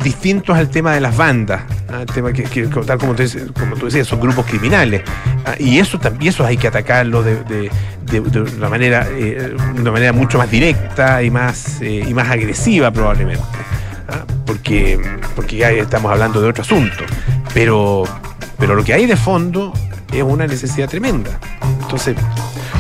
distintos 0.04 0.58
al 0.58 0.70
tema 0.70 0.94
de 0.94 1.02
las 1.02 1.16
bandas, 1.16 1.62
¿ah? 1.92 2.02
el 2.02 2.08
tema 2.08 2.34
que, 2.34 2.44
que- 2.44 2.64
tal 2.68 2.98
como 2.98 3.14
tú, 3.14 3.22
dices- 3.24 3.52
como 3.54 3.76
tú 3.76 3.86
decías, 3.86 4.08
son 4.08 4.20
grupos 4.20 4.46
criminales. 4.46 5.04
¿ah? 5.46 5.54
Y 5.60 5.78
eso 5.80 6.00
también 6.00 6.30
eso 6.34 6.46
hay 6.46 6.58
que 6.58 6.68
atacarlo 6.68 7.22
de, 7.22 7.44
de- 7.44 7.72
de- 8.12 8.22
de 8.22 8.42
una 8.42 8.70
manera, 8.70 9.08
eh, 9.12 9.54
de 9.76 9.82
una 9.82 9.92
manera 9.92 10.14
mucho 10.14 10.38
más 10.40 10.50
directa 10.50 11.22
y 11.22 11.30
más, 11.30 11.82
eh, 11.82 12.04
y 12.08 12.14
más 12.14 12.30
agresiva 12.30 12.90
probablemente. 12.92 13.44
¿Ah? 14.08 14.26
porque, 14.46 15.00
porque 15.36 15.58
ya 15.58 15.72
estamos 15.72 16.12
hablando 16.12 16.42
de 16.42 16.50
otro 16.50 16.62
asunto. 16.64 17.04
Pero, 17.54 18.04
pero 18.58 18.76
lo 18.76 18.84
que 18.84 18.94
hay 18.94 19.06
de 19.06 19.16
fondo 19.18 19.74
es 20.14 20.24
una 20.24 20.48
necesidad 20.48 20.90
tremenda. 20.90 21.40
Entonces, 21.82 22.16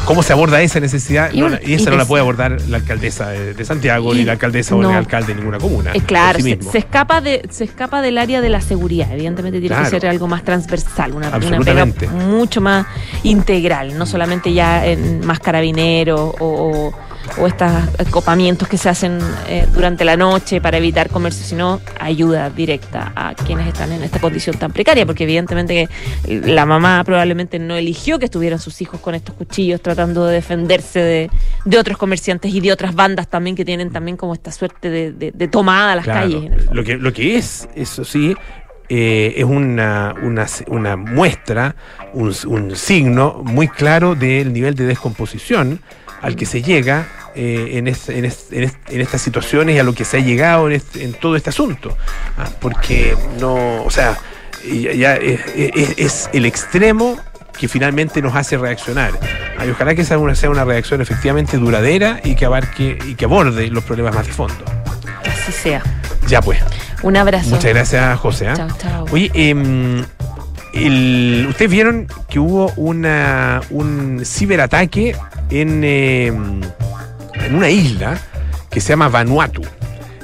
¿Cómo 0.05 0.22
se 0.22 0.34
aborda 0.34 0.62
esa 0.62 0.79
necesidad? 0.79 1.32
Y 1.34 1.39
No, 1.39 1.48
un- 1.48 1.60
y 1.65 1.74
esa 1.74 1.89
y 1.89 1.94
no 1.94 1.98
la 1.98 2.05
puede 2.05 2.22
abordar 2.22 2.62
la 2.70 2.77
alcaldesa 2.77 3.29
de, 3.29 3.65
Santiago, 3.65 4.13
Y- 4.13 4.20
ni 4.20 4.24
la 4.24 4.34
alcaldesa 4.34 4.75
o 4.75 4.82
el 4.82 4.96
alcalde 4.96 5.34
de 5.34 5.39
ninguna 5.39 5.58
comuna. 5.58 5.94
Eh, 5.96 6.01
claro, 6.01 6.39
sí 6.39 6.60
se, 6.72 6.77
escapa 6.77 7.22
de, 7.22 7.41
se 7.50 7.63
escapa 7.63 8.03
del 8.03 8.20
área 8.20 8.39
de 8.39 8.50
la 8.50 8.62
seguridad. 8.62 9.12
Evidentemente 9.12 9.60
tiene 9.60 9.74
Claro. 9.75 9.86
que 9.86 9.89
ser 10.00 10.08
algo 10.08 10.27
más 10.27 10.44
transversal, 10.44 11.12
una, 11.13 11.36
una 11.36 11.60
pega 11.60 11.88
mucho 12.12 12.62
más 12.62 12.86
integral, 13.24 13.98
no 13.98 14.05
solamente 14.05 14.53
ya 14.53 14.86
en 14.86 15.25
más 15.25 15.39
carabineros 15.39 16.20
o, 16.20 16.36
o, 16.39 16.94
o 17.38 17.48
estos 17.48 17.70
acopamientos 18.00 18.67
que 18.67 18.77
se 18.77 18.89
hacen 18.89 19.20
eh, 19.48 19.65
durante 19.74 20.05
la 20.05 20.15
noche 20.17 20.62
para 20.62 20.77
evitar 20.77 21.10
comercio, 21.10 21.46
sino 21.46 21.82
ayuda 22.00 22.50
directa 22.50 23.12
a 23.15 23.34
quienes 23.34 23.67
están 23.67 23.91
en 23.91 24.03
esta 24.03 24.20
condición 24.20 24.58
tan 24.58 24.72
precaria, 24.72 25.05
porque 25.05 25.24
evidentemente 25.24 25.88
que 26.27 26.39
la 26.53 26.65
mamá 26.65 27.03
probablemente 27.03 27.60
no 27.60 27.75
eligió 27.75 28.20
que 28.20 28.25
estuvieran 28.25 28.60
sus 28.60 28.82
hijos 28.82 29.00
con 29.00 29.15
estos 29.15 29.36
cuchillos 29.36 29.82
tratando 29.82 30.25
de 30.25 30.36
defenderse 30.36 31.00
de, 31.00 31.29
de 31.65 31.77
otros 31.79 31.98
comerciantes 31.98 32.53
y 32.53 32.62
de 32.62 32.72
otras 32.72 32.94
bandas 32.96 33.27
también 33.27 33.55
que 33.55 33.65
tienen 33.65 33.91
también 33.91 34.17
como 34.17 34.34
esta 34.34 34.51
suerte 34.51 34.89
de, 34.89 35.12
de- 35.12 35.32
de 35.32 35.48
tomada 35.48 35.94
a 35.94 35.96
las 35.96 36.05
Claro. 36.05 36.22
calles. 36.22 36.51
Lo 36.72 36.84
que, 36.84 36.98
lo 36.98 37.12
que 37.13 37.36
es, 37.38 37.67
eso 37.75 38.05
sí, 38.05 38.36
eh, 38.88 39.34
es 39.38 39.44
una, 39.46 40.13
una, 40.22 40.46
una 40.67 40.96
muestra, 40.96 41.75
un, 42.13 42.32
un 42.48 42.75
signo 42.75 43.41
muy 43.44 43.67
claro 43.67 44.13
del 44.15 44.53
nivel 44.53 44.75
de 44.75 44.86
descomposición 44.86 45.79
al 46.22 46.36
que 46.36 46.45
se 46.45 46.62
llega 46.62 47.07
eh, 47.36 47.72
en, 47.74 47.88
es- 47.88 48.10
en 48.10 48.25
es- 48.25 48.48
en 48.51 48.63
es- 48.65 48.77
en 48.88 49.01
estas 49.01 49.22
situaciones 49.22 49.75
y 49.75 49.79
a 49.79 49.84
lo 49.84 49.93
que 49.93 50.05
se 50.05 50.17
ha 50.17 50.19
llegado 50.22 50.67
en, 50.67 50.74
este- 50.74 51.03
en 51.03 51.13
todo 51.13 51.36
este 51.36 51.50
asunto. 51.50 51.98
Ah, 52.38 52.48
porque 52.62 53.15
no, 53.39 53.84
o 53.84 53.89
sea, 53.91 54.17
ya, 54.63 54.93
ya 54.93 55.15
es, 55.15 56.29
el 56.34 56.45
extremo 56.45 57.19
que 57.60 57.67
finalmente 57.67 58.22
nos 58.22 58.36
hace 58.36 58.57
reaccionar. 58.57 59.12
Ay, 59.57 59.69
ojalá 59.69 59.95
que 59.95 60.01
esa 60.01 60.17
una- 60.17 60.36
sea 60.36 60.50
una 60.50 60.65
reacción 60.65 61.01
efectivamente 61.01 61.57
duradera 61.57 62.19
y 62.24 62.36
que 62.36 62.45
abarque 62.45 62.98
y 63.05 63.15
que 63.15 63.25
aborde 63.25 63.67
los 63.69 63.84
problemas 63.84 64.13
más 64.15 64.27
de 64.27 64.34
fondo. 64.34 64.63
Así 65.25 65.51
sea. 65.51 65.81
Ya 66.27 66.41
pues. 66.41 66.60
Un 67.03 67.17
abrazo. 67.17 67.50
Muchas 67.51 67.72
gracias, 67.72 68.19
José. 68.19 68.48
¿ah? 68.48 68.53
Chao, 68.55 68.67
chao. 68.81 69.05
Oye, 69.12 69.29
em, 69.34 70.03
ustedes 70.75 71.72
vieron 71.72 72.08
que 72.29 72.39
hubo 72.39 72.72
una, 72.75 73.62
un 73.70 74.22
ciberataque 74.25 75.15
en, 75.50 75.84
em, 75.84 76.62
una 77.53 77.70
isla 77.70 78.20
que 78.70 78.82
se 78.82 78.89
llama 78.89 79.08
Vanuatu. 79.10 79.62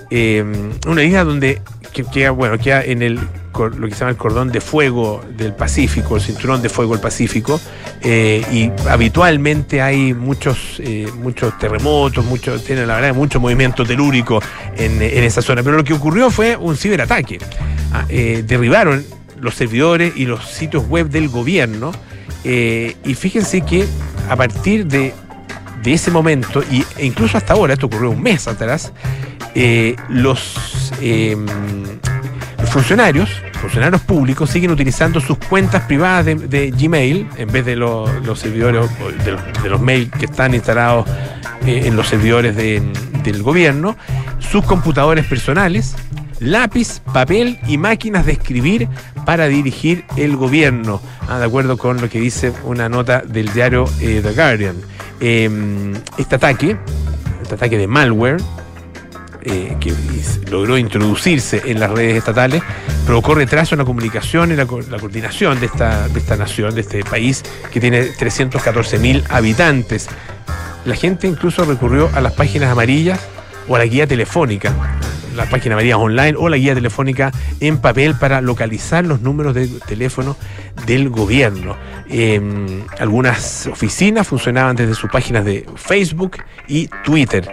Em, 0.09 0.71
una 0.87 1.03
isla 1.03 1.23
donde 1.23 1.61
que- 1.93 2.03
queda, 2.03 2.31
bueno, 2.31 2.57
queda 2.57 2.83
en 2.83 3.01
el 3.01 3.19
lo 3.77 3.87
que 3.87 3.93
se 3.93 3.99
llama 3.99 4.11
el 4.11 4.17
cordón 4.17 4.49
de 4.51 4.59
fuego 4.61 5.21
del 5.37 5.53
Pacífico, 5.53 6.15
el 6.15 6.21
cinturón 6.21 6.61
de 6.63 6.69
fuego 6.69 6.93
del 6.93 7.01
Pacífico, 7.01 7.59
eh, 8.01 8.43
y 8.51 8.71
habitualmente 8.89 9.81
hay 9.81 10.13
muchos, 10.15 10.79
eh, 10.79 11.07
muchos 11.21 11.59
terremotos, 11.59 12.25
muchos, 12.25 12.63
tienen 12.63 12.87
la 12.87 12.95
verdad 12.95 13.13
mucho 13.13 13.39
movimiento 13.41 13.85
telúrico 13.85 14.41
en, 14.77 14.99
en 15.01 15.23
esa 15.25 15.41
zona. 15.43 15.61
Pero 15.63 15.75
lo 15.77 15.83
que 15.83 15.93
ocurrió 15.93 16.31
fue 16.31 16.55
un 16.55 16.75
ciberataque. 16.77 17.37
Ah, 17.93 18.05
eh, 18.09 18.43
derribaron 18.47 19.05
los 19.41 19.55
servidores 19.55 20.13
y 20.15 20.25
los 20.25 20.45
sitios 20.45 20.87
web 20.87 21.09
del 21.09 21.27
gobierno. 21.29 21.91
eh, 22.43 22.95
y 23.05 23.13
fíjense 23.15 23.61
que 23.61 23.85
a 24.29 24.35
partir 24.35 24.85
de, 24.87 25.13
de 25.83 25.93
ese 25.93 26.09
momento, 26.11 26.63
y, 26.71 26.83
e 26.97 27.05
incluso 27.05 27.37
hasta 27.37 27.53
ahora, 27.53 27.73
esto 27.73 27.87
ocurrió 27.87 28.11
un 28.11 28.21
mes 28.21 28.47
atrás, 28.47 28.91
eh, 29.55 29.95
los, 30.09 30.91
los 32.59 32.69
funcionarios, 32.69 33.29
funcionarios 33.61 34.01
públicos, 34.01 34.49
siguen 34.49 34.71
utilizando 34.71 35.19
sus 35.19 35.37
cuentas 35.37 35.83
privadas 35.83 36.25
de, 36.25 36.71
Gmail 36.71 37.27
en 37.37 37.51
vez 37.51 37.65
de 37.65 37.75
lo- 37.75 38.07
los 38.21 38.39
servidores 38.39 38.89
de, 39.25 39.31
los- 39.33 39.63
de 39.63 39.69
los 39.69 39.81
mails 39.81 40.09
que 40.17 40.25
están 40.25 40.53
instalados 40.53 41.05
eh, 41.65 41.83
en 41.85 41.95
los 41.95 42.07
servidores 42.07 42.55
de- 42.55 42.81
del 43.23 43.43
gobierno, 43.43 43.97
sus 44.39 44.65
computadores 44.65 45.25
personales, 45.25 45.95
lápiz, 46.39 47.01
papel 47.13 47.59
y 47.67 47.77
máquinas 47.77 48.25
de 48.25 48.31
escribir 48.31 48.87
para 49.25 49.47
dirigir 49.47 50.05
el 50.17 50.35
gobierno, 50.35 51.01
ah, 51.27 51.39
de 51.39 51.45
acuerdo 51.45 51.77
con 51.77 52.01
lo 52.01 52.09
que 52.09 52.19
dice 52.19 52.53
una 52.63 52.89
nota 52.89 53.21
del 53.21 53.53
diario 53.53 53.85
eh, 53.99 54.21
The 54.23 54.33
Guardian. 54.33 54.75
Em, 55.19 55.93
este 56.17 56.35
ataque, 56.35 56.77
este 57.41 57.55
ataque 57.55 57.77
de 57.77 57.87
malware, 57.87 58.37
eh, 59.43 59.75
que 59.79 59.93
logró 60.51 60.77
introducirse 60.77 61.63
en 61.65 61.79
las 61.79 61.89
redes 61.89 62.17
estatales, 62.17 62.61
provocó 63.05 63.33
retraso 63.33 63.73
en 63.73 63.79
la 63.79 63.85
comunicación 63.85 64.51
y 64.51 64.55
la, 64.55 64.65
la 64.65 64.99
coordinación 64.99 65.59
de 65.59 65.65
esta, 65.65 66.07
de 66.09 66.19
esta 66.19 66.35
nación, 66.35 66.75
de 66.75 66.81
este 66.81 67.03
país 67.03 67.43
que 67.71 67.79
tiene 67.79 68.03
314 68.03 68.99
mil 68.99 69.23
habitantes. 69.29 70.07
La 70.85 70.95
gente 70.95 71.27
incluso 71.27 71.65
recurrió 71.65 72.09
a 72.13 72.21
las 72.21 72.33
páginas 72.33 72.71
amarillas 72.71 73.19
o 73.67 73.75
a 73.75 73.79
la 73.79 73.85
guía 73.85 74.05
telefónica, 74.05 74.73
las 75.35 75.47
páginas 75.47 75.73
amarillas 75.75 75.97
online 75.97 76.35
o 76.37 76.49
la 76.49 76.57
guía 76.57 76.73
telefónica 76.73 77.31
en 77.59 77.77
papel 77.77 78.15
para 78.15 78.41
localizar 78.41 79.05
los 79.05 79.21
números 79.21 79.53
de 79.55 79.67
teléfono 79.87 80.35
del 80.85 81.09
gobierno. 81.09 81.75
Eh, 82.09 82.41
algunas 82.99 83.67
oficinas 83.67 84.27
funcionaban 84.27 84.75
desde 84.75 84.95
sus 84.95 85.09
páginas 85.09 85.45
de 85.45 85.65
Facebook 85.75 86.37
y 86.67 86.87
Twitter. 87.03 87.49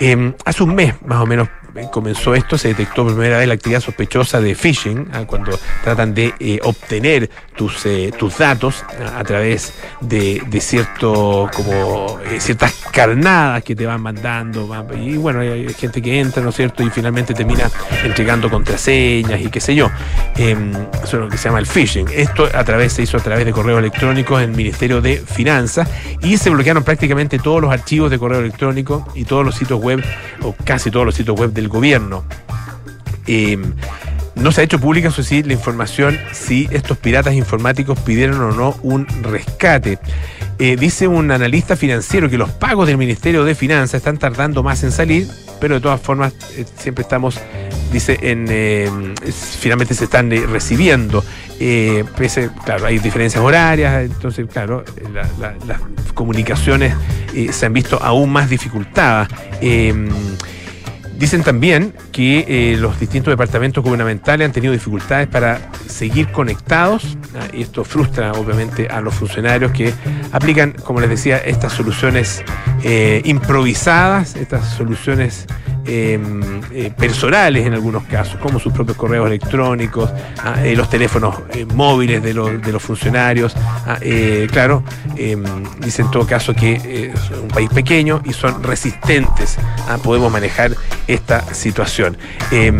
Eh, 0.00 0.32
hace 0.44 0.62
un 0.62 0.74
mes, 0.74 0.94
más 1.02 1.20
o 1.20 1.26
menos, 1.26 1.48
comenzó 1.90 2.34
esto, 2.34 2.58
se 2.58 2.68
detectó 2.68 3.04
por 3.04 3.12
primera 3.12 3.38
vez 3.38 3.48
la 3.48 3.54
actividad 3.54 3.80
sospechosa 3.80 4.40
de 4.40 4.54
phishing, 4.54 5.08
ah, 5.12 5.24
cuando 5.26 5.58
tratan 5.82 6.14
de 6.14 6.34
eh, 6.38 6.58
obtener 6.62 7.30
tus, 7.56 7.86
eh, 7.86 8.12
tus 8.16 8.38
datos 8.38 8.84
a 9.14 9.22
través 9.24 9.72
de, 10.00 10.42
de 10.46 10.60
cierto, 10.60 11.48
como, 11.54 12.18
eh, 12.30 12.40
ciertas 12.40 12.74
carnadas 12.92 13.62
que 13.62 13.76
te 13.76 13.86
van 13.86 14.00
mandando. 14.00 14.68
Y 15.00 15.16
bueno, 15.16 15.40
hay, 15.40 15.72
gente 15.74 16.02
que 16.02 16.20
entra, 16.20 16.42
¿no 16.42 16.50
es 16.50 16.56
cierto? 16.56 16.82
Y 16.82 16.90
finalmente 16.90 17.34
termina 17.34 17.70
entregando 18.02 18.50
contraseñas 18.50 19.40
y 19.40 19.48
qué 19.48 19.60
sé 19.60 19.74
yo. 19.74 19.90
Eh, 20.36 20.56
eso 21.02 21.16
es 21.16 21.22
lo 21.22 21.28
que 21.28 21.36
se 21.36 21.48
llama 21.48 21.60
el 21.60 21.66
phishing. 21.66 22.08
Esto 22.12 22.48
a 22.52 22.64
través, 22.64 22.92
se 22.94 23.02
hizo 23.02 23.16
a 23.16 23.20
través 23.20 23.44
de 23.44 23.52
correos 23.52 23.78
electrónicos 23.78 24.42
en 24.42 24.50
el 24.50 24.56
Ministerio 24.56 25.00
de 25.00 25.18
Finanzas 25.18 25.88
y 26.22 26.36
se 26.36 26.50
bloquearon 26.50 26.82
prácticamente 26.82 27.38
todos 27.38 27.60
los 27.60 27.72
archivos 27.72 28.10
de 28.10 28.18
correo 28.18 28.40
electrónico 28.40 29.06
y 29.14 29.24
todos 29.24 29.44
los 29.44 29.54
sitios 29.54 29.80
web, 29.80 30.04
o 30.42 30.54
casi 30.64 30.90
todos 30.90 31.06
los 31.06 31.14
sitios 31.14 31.38
web 31.38 31.52
del 31.52 31.63
gobierno. 31.68 32.24
Eh, 33.26 33.58
no 34.34 34.50
se 34.52 34.60
ha 34.60 34.64
hecho 34.64 34.80
pública, 34.80 35.08
eso 35.08 35.22
sí, 35.22 35.42
la 35.42 35.52
información 35.52 36.18
si 36.32 36.68
estos 36.72 36.98
piratas 36.98 37.34
informáticos 37.34 37.98
pidieron 38.00 38.40
o 38.40 38.50
no 38.52 38.76
un 38.82 39.06
rescate. 39.22 39.98
Eh, 40.58 40.76
dice 40.76 41.06
un 41.08 41.30
analista 41.30 41.76
financiero 41.76 42.28
que 42.30 42.38
los 42.38 42.50
pagos 42.50 42.86
del 42.86 42.96
Ministerio 42.98 43.44
de 43.44 43.54
Finanzas 43.54 43.94
están 43.98 44.18
tardando 44.18 44.62
más 44.62 44.82
en 44.84 44.92
salir, 44.92 45.28
pero 45.60 45.76
de 45.76 45.80
todas 45.80 46.00
formas 46.00 46.32
eh, 46.56 46.64
siempre 46.78 47.02
estamos, 47.02 47.40
dice, 47.92 48.18
en 48.22 48.46
eh, 48.50 48.90
finalmente 49.60 49.94
se 49.94 50.04
están 50.04 50.30
recibiendo. 50.30 51.24
Pese, 52.16 52.50
claro, 52.64 52.86
hay 52.86 52.98
diferencias 52.98 53.42
horarias, 53.42 54.04
entonces, 54.04 54.46
claro, 54.52 54.84
la- 55.12 55.28
la- 55.38 55.54
las 55.66 55.80
comunicaciones 56.12 56.94
se 57.52 57.66
han 57.66 57.72
visto 57.72 58.00
aún 58.02 58.30
más 58.30 58.50
dificultadas. 58.50 59.28
Dicen 61.18 61.42
también 61.44 61.94
que 62.10 62.44
eh, 62.48 62.76
los 62.76 62.98
distintos 62.98 63.30
departamentos 63.30 63.84
gubernamentales 63.84 64.46
han 64.46 64.52
tenido 64.52 64.72
dificultades 64.72 65.28
para 65.28 65.70
seguir 65.86 66.30
conectados. 66.32 67.16
Ah, 67.36 67.46
y 67.52 67.62
esto 67.62 67.84
frustra 67.84 68.32
obviamente 68.32 68.88
a 68.88 69.00
los 69.00 69.14
funcionarios 69.14 69.70
que 69.72 69.92
aplican, 70.32 70.72
como 70.72 71.00
les 71.00 71.10
decía, 71.10 71.38
estas 71.38 71.72
soluciones 71.72 72.42
eh, 72.82 73.22
improvisadas, 73.24 74.34
estas 74.34 74.68
soluciones 74.74 75.46
eh, 75.86 76.18
eh, 76.72 76.90
personales 76.96 77.66
en 77.66 77.74
algunos 77.74 78.04
casos, 78.04 78.36
como 78.40 78.58
sus 78.58 78.72
propios 78.72 78.96
correos 78.96 79.26
electrónicos, 79.26 80.10
ah, 80.38 80.56
eh, 80.64 80.74
los 80.76 80.88
teléfonos 80.88 81.36
eh, 81.52 81.64
móviles 81.66 82.22
de, 82.22 82.34
los- 82.34 82.60
de 82.62 82.72
los 82.72 82.82
funcionarios. 82.82 83.54
ah, 83.86 83.98
claro, 84.50 84.82
eh, 85.16 85.36
dice 85.80 86.02
en 86.02 86.10
todo 86.10 86.26
caso 86.26 86.54
que 86.54 86.74
es 87.14 87.30
un 87.40 87.48
país 87.48 87.70
pequeño 87.70 88.22
y 88.24 88.32
son 88.32 88.62
resistentes 88.62 89.56
a 89.88 89.98
podemos 89.98 90.32
manejar 90.32 90.72
esta 91.06 91.42
situación. 91.54 92.16
Eh, 92.50 92.72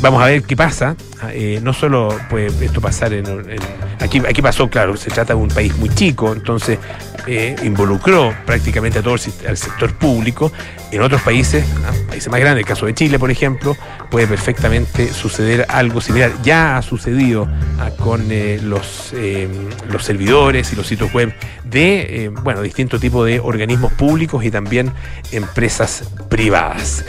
vamos 0.00 0.22
a 0.22 0.26
ver 0.26 0.42
qué 0.42 0.56
pasa. 0.56 0.94
ah, 1.22 1.30
no 1.62 1.72
solo 1.72 2.08
puede 2.28 2.48
esto 2.64 2.80
pasar 2.80 3.12
en, 3.12 3.26
en- 3.26 3.58
aquí, 4.00 4.18
aquí 4.28 4.42
pasó, 4.42 4.68
claro, 4.68 4.96
se 4.96 5.10
trata 5.10 5.34
de 5.34 5.40
un 5.40 5.48
país 5.48 5.76
muy 5.78 5.88
chico, 5.88 6.32
entonces 6.32 6.78
eh, 7.26 7.54
involucró 7.62 8.34
prácticamente 8.44 8.98
a 8.98 9.02
todo 9.02 9.14
el, 9.14 9.48
al 9.48 9.56
sector 9.56 9.94
público. 9.94 10.52
En 10.90 11.02
otros 11.02 11.22
países, 11.22 11.64
países 12.08 12.28
más 12.30 12.40
grandes, 12.40 12.62
el 12.62 12.68
caso 12.68 12.86
de 12.86 12.94
Chile, 12.94 13.18
por 13.18 13.30
ejemplo, 13.30 13.76
puede 14.10 14.26
perfectamente 14.26 15.12
suceder 15.12 15.64
algo 15.68 16.00
similar. 16.00 16.32
Ya 16.42 16.76
ha 16.76 16.82
sucedido 16.82 17.48
ah, 17.78 17.90
con 17.96 18.26
eh, 18.30 18.60
los, 18.62 19.12
eh, 19.14 19.48
los 19.88 20.04
servidores 20.04 20.72
y 20.72 20.76
los 20.76 20.86
sitios 20.86 21.12
web 21.12 21.32
de 21.64 22.30
bueno, 22.42 22.60
distintos 22.60 23.00
tipos 23.00 23.26
de 23.26 23.40
organismos 23.40 23.92
públicos 23.92 24.44
y 24.44 24.50
también 24.50 24.92
empresas 25.30 26.10
privadas. 26.28 27.04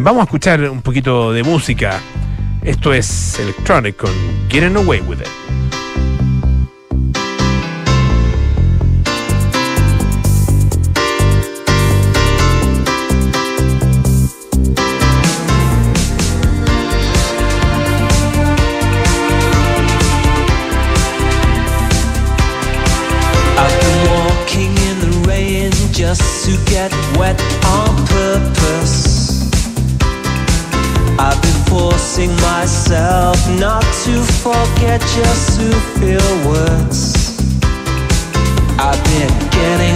vamos 0.00 0.20
a 0.20 0.24
escuchar 0.24 0.62
un 0.70 0.82
poquito 0.82 1.32
de 1.32 1.42
música. 1.42 2.00
Esto 2.62 2.92
es 2.92 3.38
Electronic 3.38 3.96
con 3.96 4.10
Getting 4.48 4.76
Away 4.76 5.00
with 5.00 5.18
It. 5.20 5.47
just 26.08 26.46
to 26.46 26.52
get 26.64 26.90
wet 27.18 27.38
on 27.66 27.94
purpose. 28.06 29.42
I've 31.18 31.38
been 31.42 31.60
forcing 31.68 32.30
myself 32.36 33.36
not 33.60 33.82
to 34.04 34.14
forget 34.40 35.02
just 35.02 35.60
to 35.60 35.68
feel 36.00 36.30
words. 36.48 37.36
I've 38.78 39.02
been 39.04 39.34
getting 39.50 39.87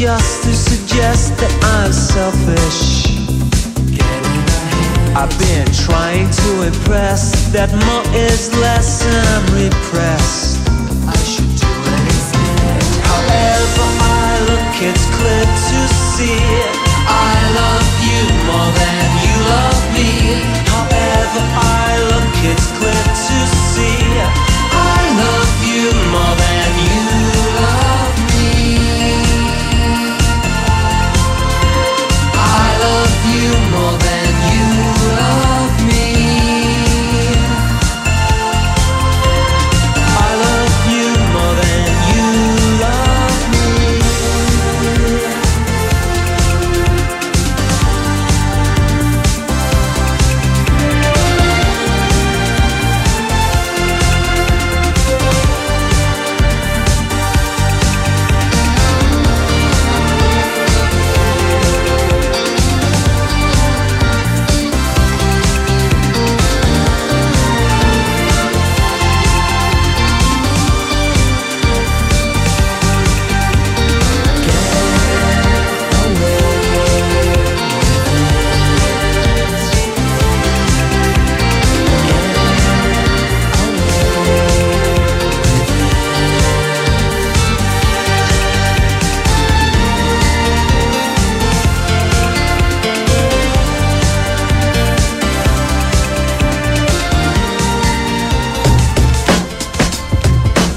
just 0.00 0.44
to 0.44 0.54
suggest 0.54 1.36
that 1.36 1.52
I'm 1.76 1.92
selfish. 1.92 3.04
I've 5.14 5.28
been 5.38 5.66
trying 5.74 6.30
to 6.30 6.62
impress 6.62 7.52
that 7.52 7.68
more 7.68 8.14
is 8.16 8.49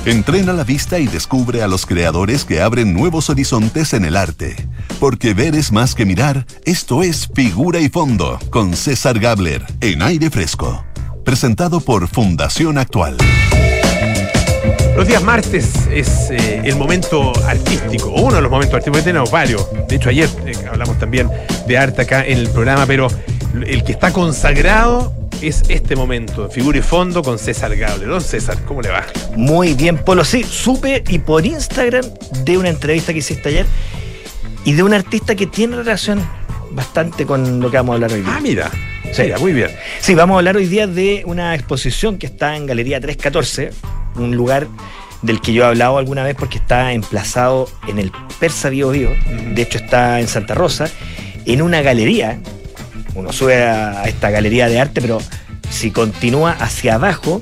Entrena 0.06 0.52
la 0.52 0.66
vista 0.66 1.00
y 1.00 1.08
descubre 1.08 1.64
a 1.64 1.68
los 1.70 1.86
creadores 1.86 2.44
que 2.44 2.60
abren 2.60 2.94
nuevos 2.94 3.30
horizontes 3.30 3.94
en 3.94 4.04
el 4.04 4.18
arte. 4.18 4.54
Porque 5.00 5.34
ver 5.34 5.56
es 5.56 5.72
más 5.72 5.96
que 5.96 6.06
mirar, 6.06 6.46
esto 6.66 7.04
es 7.04 7.30
Figura 7.34 7.80
y 7.80 7.88
Fondo, 7.88 8.38
con 8.50 8.76
César 8.76 9.18
Gabler, 9.18 9.64
en 9.80 10.02
aire 10.02 10.30
fresco. 10.30 10.84
Presentado 11.24 11.80
por 11.80 12.10
Fundación 12.10 12.78
Actual. 12.78 13.16
Los 14.98 15.08
días 15.08 15.24
martes 15.24 15.88
es 15.90 16.30
eh, 16.32 16.62
el 16.66 16.76
momento 16.76 17.32
artístico, 17.48 18.10
uno 18.10 18.36
de 18.36 18.42
los 18.42 18.52
momentos 18.52 18.76
artísticos, 18.76 19.06
tenemos 19.06 19.32
varios. 19.32 19.66
De 19.88 19.96
hecho, 19.96 20.10
ayer 20.10 20.30
eh, 20.46 20.54
hablamos 20.70 21.00
también 21.00 21.30
de 21.66 21.78
arte 21.78 22.02
acá 22.02 22.26
en 22.26 22.40
el 22.40 22.50
programa, 22.50 22.86
pero 22.86 23.08
el 23.66 23.86
que 23.86 23.94
está 23.94 24.12
consagrado 24.12 25.23
este 25.42 25.96
momento, 25.96 26.50
figura 26.50 26.78
y 26.78 26.82
fondo 26.82 27.22
con 27.22 27.40
César 27.40 27.76
Gable. 27.76 28.06
Don 28.06 28.22
César, 28.22 28.58
¿cómo 28.66 28.82
le 28.82 28.90
va? 28.90 29.06
Muy 29.36 29.74
bien, 29.74 29.98
Polo. 29.98 30.24
Sí, 30.24 30.44
supe 30.44 31.04
y 31.08 31.20
por 31.20 31.46
Instagram 31.46 32.06
de 32.44 32.58
una 32.58 32.70
entrevista 32.70 33.14
que 33.14 33.20
hiciste 33.20 33.50
ayer 33.50 33.66
y 34.66 34.74
de 34.74 34.84
un 34.84 34.94
artista 34.94 35.36
que 35.36 35.48
tiene 35.48 35.76
relación 35.76 36.22
bastante 36.72 37.26
con 37.26 37.60
lo 37.60 37.70
que 37.70 37.78
vamos 37.78 37.94
a 37.94 37.96
hablar 37.96 38.14
hoy 38.14 38.22
día. 38.22 38.36
Ah, 38.36 38.40
mira. 38.42 38.72
Sí. 39.12 39.24
Mira, 39.24 39.38
muy 39.38 39.54
bien. 39.54 39.70
Sí, 40.00 40.16
vamos 40.16 40.36
a 40.36 40.38
hablar 40.40 40.58
hoy 40.58 40.66
día 40.66 40.88
de 40.88 41.24
una 41.26 41.54
exposición 41.54 42.18
que 42.18 42.26
está 42.26 42.56
en 42.56 42.66
Galería 42.66 43.00
314, 43.00 43.72
un 44.16 44.36
lugar 44.36 44.68
del 45.22 45.40
que 45.40 45.54
yo 45.54 45.64
he 45.64 45.68
hablado 45.68 45.98
alguna 45.98 46.24
vez 46.24 46.36
porque 46.36 46.58
está 46.58 46.94
emplazado 46.94 47.70
en 47.88 48.00
el 48.00 48.12
Persa 48.40 48.70
Bio 48.70 48.90
Bio, 48.90 49.10
de 49.54 49.62
hecho 49.62 49.78
está 49.78 50.20
en 50.20 50.28
Santa 50.28 50.54
Rosa, 50.54 50.90
en 51.46 51.62
una 51.62 51.82
galería, 51.82 52.40
uno 53.16 53.32
sube 53.32 53.64
a 53.64 54.04
esta 54.06 54.30
galería 54.30 54.68
de 54.68 54.80
arte, 54.80 55.02
pero 55.02 55.20
si 55.70 55.92
continúa 55.92 56.52
hacia 56.52 56.96
abajo, 56.96 57.42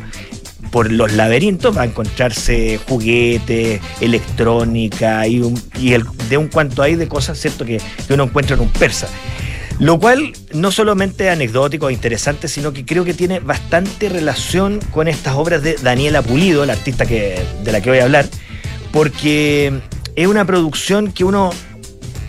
por 0.71 0.91
los 0.91 1.11
laberintos 1.13 1.75
va 1.77 1.81
a 1.81 1.85
encontrarse 1.85 2.79
juguetes, 2.87 3.81
electrónica 3.99 5.27
y, 5.27 5.41
un- 5.41 5.61
y 5.77 5.91
de 6.29 6.37
un 6.37 6.47
cuanto 6.47 6.81
hay 6.81 6.95
de 6.95 7.07
cosas, 7.07 7.37
¿cierto? 7.39 7.65
Que, 7.65 7.81
que 8.07 8.13
uno 8.13 8.23
encuentra 8.23 8.55
en 8.55 8.61
un 8.61 8.69
persa. 8.69 9.07
Lo 9.79 9.99
cual 9.99 10.31
no 10.53 10.71
solamente 10.71 11.25
es 11.27 11.31
anecdótico 11.33 11.89
e 11.89 11.93
interesante, 11.93 12.47
sino 12.47 12.71
que 12.71 12.85
creo 12.85 13.03
que 13.03 13.13
tiene 13.15 13.39
bastante 13.39 14.09
relación 14.09 14.79
con 14.91 15.07
estas 15.07 15.33
obras 15.35 15.63
de 15.63 15.73
Daniela 15.81 16.21
Pulido, 16.21 16.65
la 16.65 16.73
artista 16.73 17.05
que, 17.05 17.41
de 17.63 17.71
la 17.71 17.81
que 17.81 17.89
voy 17.89 17.99
a 17.99 18.03
hablar, 18.03 18.27
porque 18.91 19.73
es 20.15 20.27
una 20.27 20.45
producción 20.45 21.11
que 21.11 21.23
uno, 21.23 21.49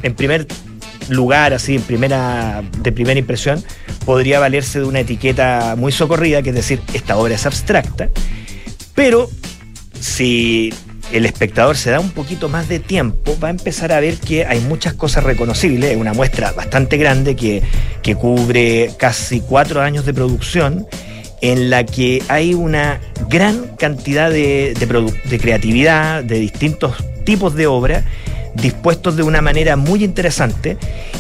en 0.03 0.15
primer 0.15 0.47
lugar, 1.09 1.53
así, 1.53 1.77
en 1.77 1.83
primera, 1.83 2.63
de 2.79 2.93
primera 2.93 3.19
impresión, 3.19 3.63
podría 4.05 4.41
valerse 4.41 4.81
de 4.81 4.85
una 4.85 5.01
etiqueta 5.01 5.75
muy 5.77 5.93
socorrida, 5.93 6.43
que 6.43 6.51
es 6.51 6.55
decir, 6.55 6.81
esta 6.95 7.17
obra 7.17 7.35
es 7.35 7.47
abstracta, 7.47 8.09
pero 8.95 9.31
si 10.01 10.73
el 11.13 11.27
espectador 11.27 11.77
se 11.77 11.91
da 11.91 12.01
un 12.01 12.11
poquito 12.11 12.49
más 12.49 12.69
de 12.69 12.79
tiempo, 12.79 13.37
va 13.43 13.49
a 13.49 13.51
empezar 13.51 13.93
a 13.93 14.01
ver 14.01 14.17
que 14.17 14.47
hay 14.47 14.61
muchas 14.61 14.95
cosas 14.95 15.25
reconocibles, 15.25 15.91
es 15.91 15.97
una 15.97 16.15
muestra 16.15 16.53
bastante 16.53 16.97
grande 16.97 17.37
que, 17.37 17.63
que 18.03 18.15
cubre 18.15 18.93
casi 18.99 19.41
cuatro 19.41 19.83
años 19.83 20.07
de 20.07 20.15
producción, 20.15 20.87
en 21.43 21.71
la 21.71 21.85
que 21.85 22.23
hay 22.29 22.55
una 22.55 23.01
gran 23.29 23.77
cantidad 23.77 24.31
de, 24.31 24.75
de 24.79 25.13
de 25.25 25.39
creatividad, 25.39 26.23
de 26.23 26.39
distintos 26.39 26.95
tipos 27.25 27.55
de 27.55 27.67
obra, 27.67 28.05
dispuestos 28.55 29.17
de 29.17 29.23
una 29.23 29.41
manera 29.41 29.77
muy 29.77 30.05
interesante 30.05 30.77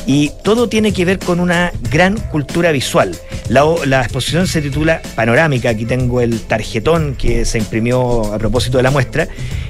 y 0.06 0.30
todo 0.42 0.68
tiene 0.68 0.92
que 0.92 1.04
ver 1.04 1.18
con 1.18 1.40
una 1.40 1.72
gran 1.90 2.16
cultura 2.18 2.72
visual. 2.72 3.16
La, 3.48 4.00
exposición 4.02 4.46
se 4.46 4.60
titula 4.62 5.00
Panorámica, 5.14 5.70
aquí 5.70 5.84
tengo 5.84 6.20
el 6.20 6.40
tarjetón 6.42 7.14
que 7.16 7.44
se 7.44 7.58
imprimió 7.58 8.32
a 8.32 8.38
propósito 8.38 8.76
de 8.78 8.82
la 8.82 8.90
muestra 8.90 9.28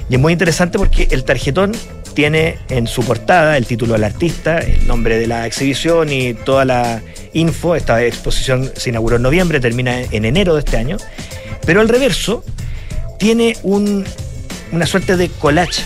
y 0.09 0.15
es 0.15 0.19
muy 0.19 0.33
interesante 0.33 0.77
porque 0.77 1.07
el 1.11 1.23
tarjetón 1.23 1.71
tiene 2.13 2.57
en 2.69 2.85
su 2.87 3.01
portada 3.03 3.57
el 3.57 3.65
título 3.65 3.93
del 3.93 4.03
artista, 4.03 4.59
el 4.59 4.85
nombre 4.87 5.17
de 5.17 5.27
la 5.27 5.47
exhibición 5.47 6.11
y 6.11 6.33
toda 6.33 6.63
la 6.65 7.01
info. 7.33 7.75
Esta 7.75 8.03
exposición 8.03 8.71
se 8.75 8.89
inauguró 8.89 9.15
en 9.15 9.23
noviembre, 9.23 9.59
termina 9.59 10.01
en 10.01 10.25
enero 10.25 10.53
de 10.53 10.59
este 10.59 10.77
año, 10.77 10.97
pero 11.65 11.81
al 11.81 11.89
reverso 11.89 12.43
tiene 13.17 13.57
un- 13.63 14.05
una 14.71 14.85
suerte 14.85 15.17
de 15.17 15.29
collage 15.29 15.81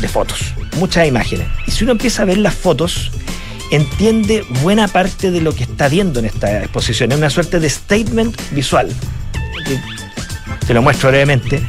de 0.00 0.08
fotos, 0.08 0.54
muchas 0.76 1.06
imágenes. 1.06 1.46
Y 1.66 1.70
si 1.70 1.84
uno 1.84 1.92
empieza 1.92 2.22
a 2.22 2.24
ver 2.24 2.38
las 2.38 2.54
fotos, 2.54 3.10
entiende 3.70 4.44
buena 4.62 4.88
parte 4.88 5.30
de 5.30 5.40
lo 5.40 5.54
que 5.54 5.64
está 5.64 5.88
viendo 5.88 6.18
en 6.20 6.26
esta 6.26 6.60
exposición. 6.60 7.12
Es 7.12 7.18
una 7.18 7.30
suerte 7.30 7.60
de 7.60 7.70
statement 7.70 8.36
visual. 8.52 8.88
Te 10.66 10.74
lo 10.74 10.82
muestro 10.82 11.10
brevemente. 11.10 11.60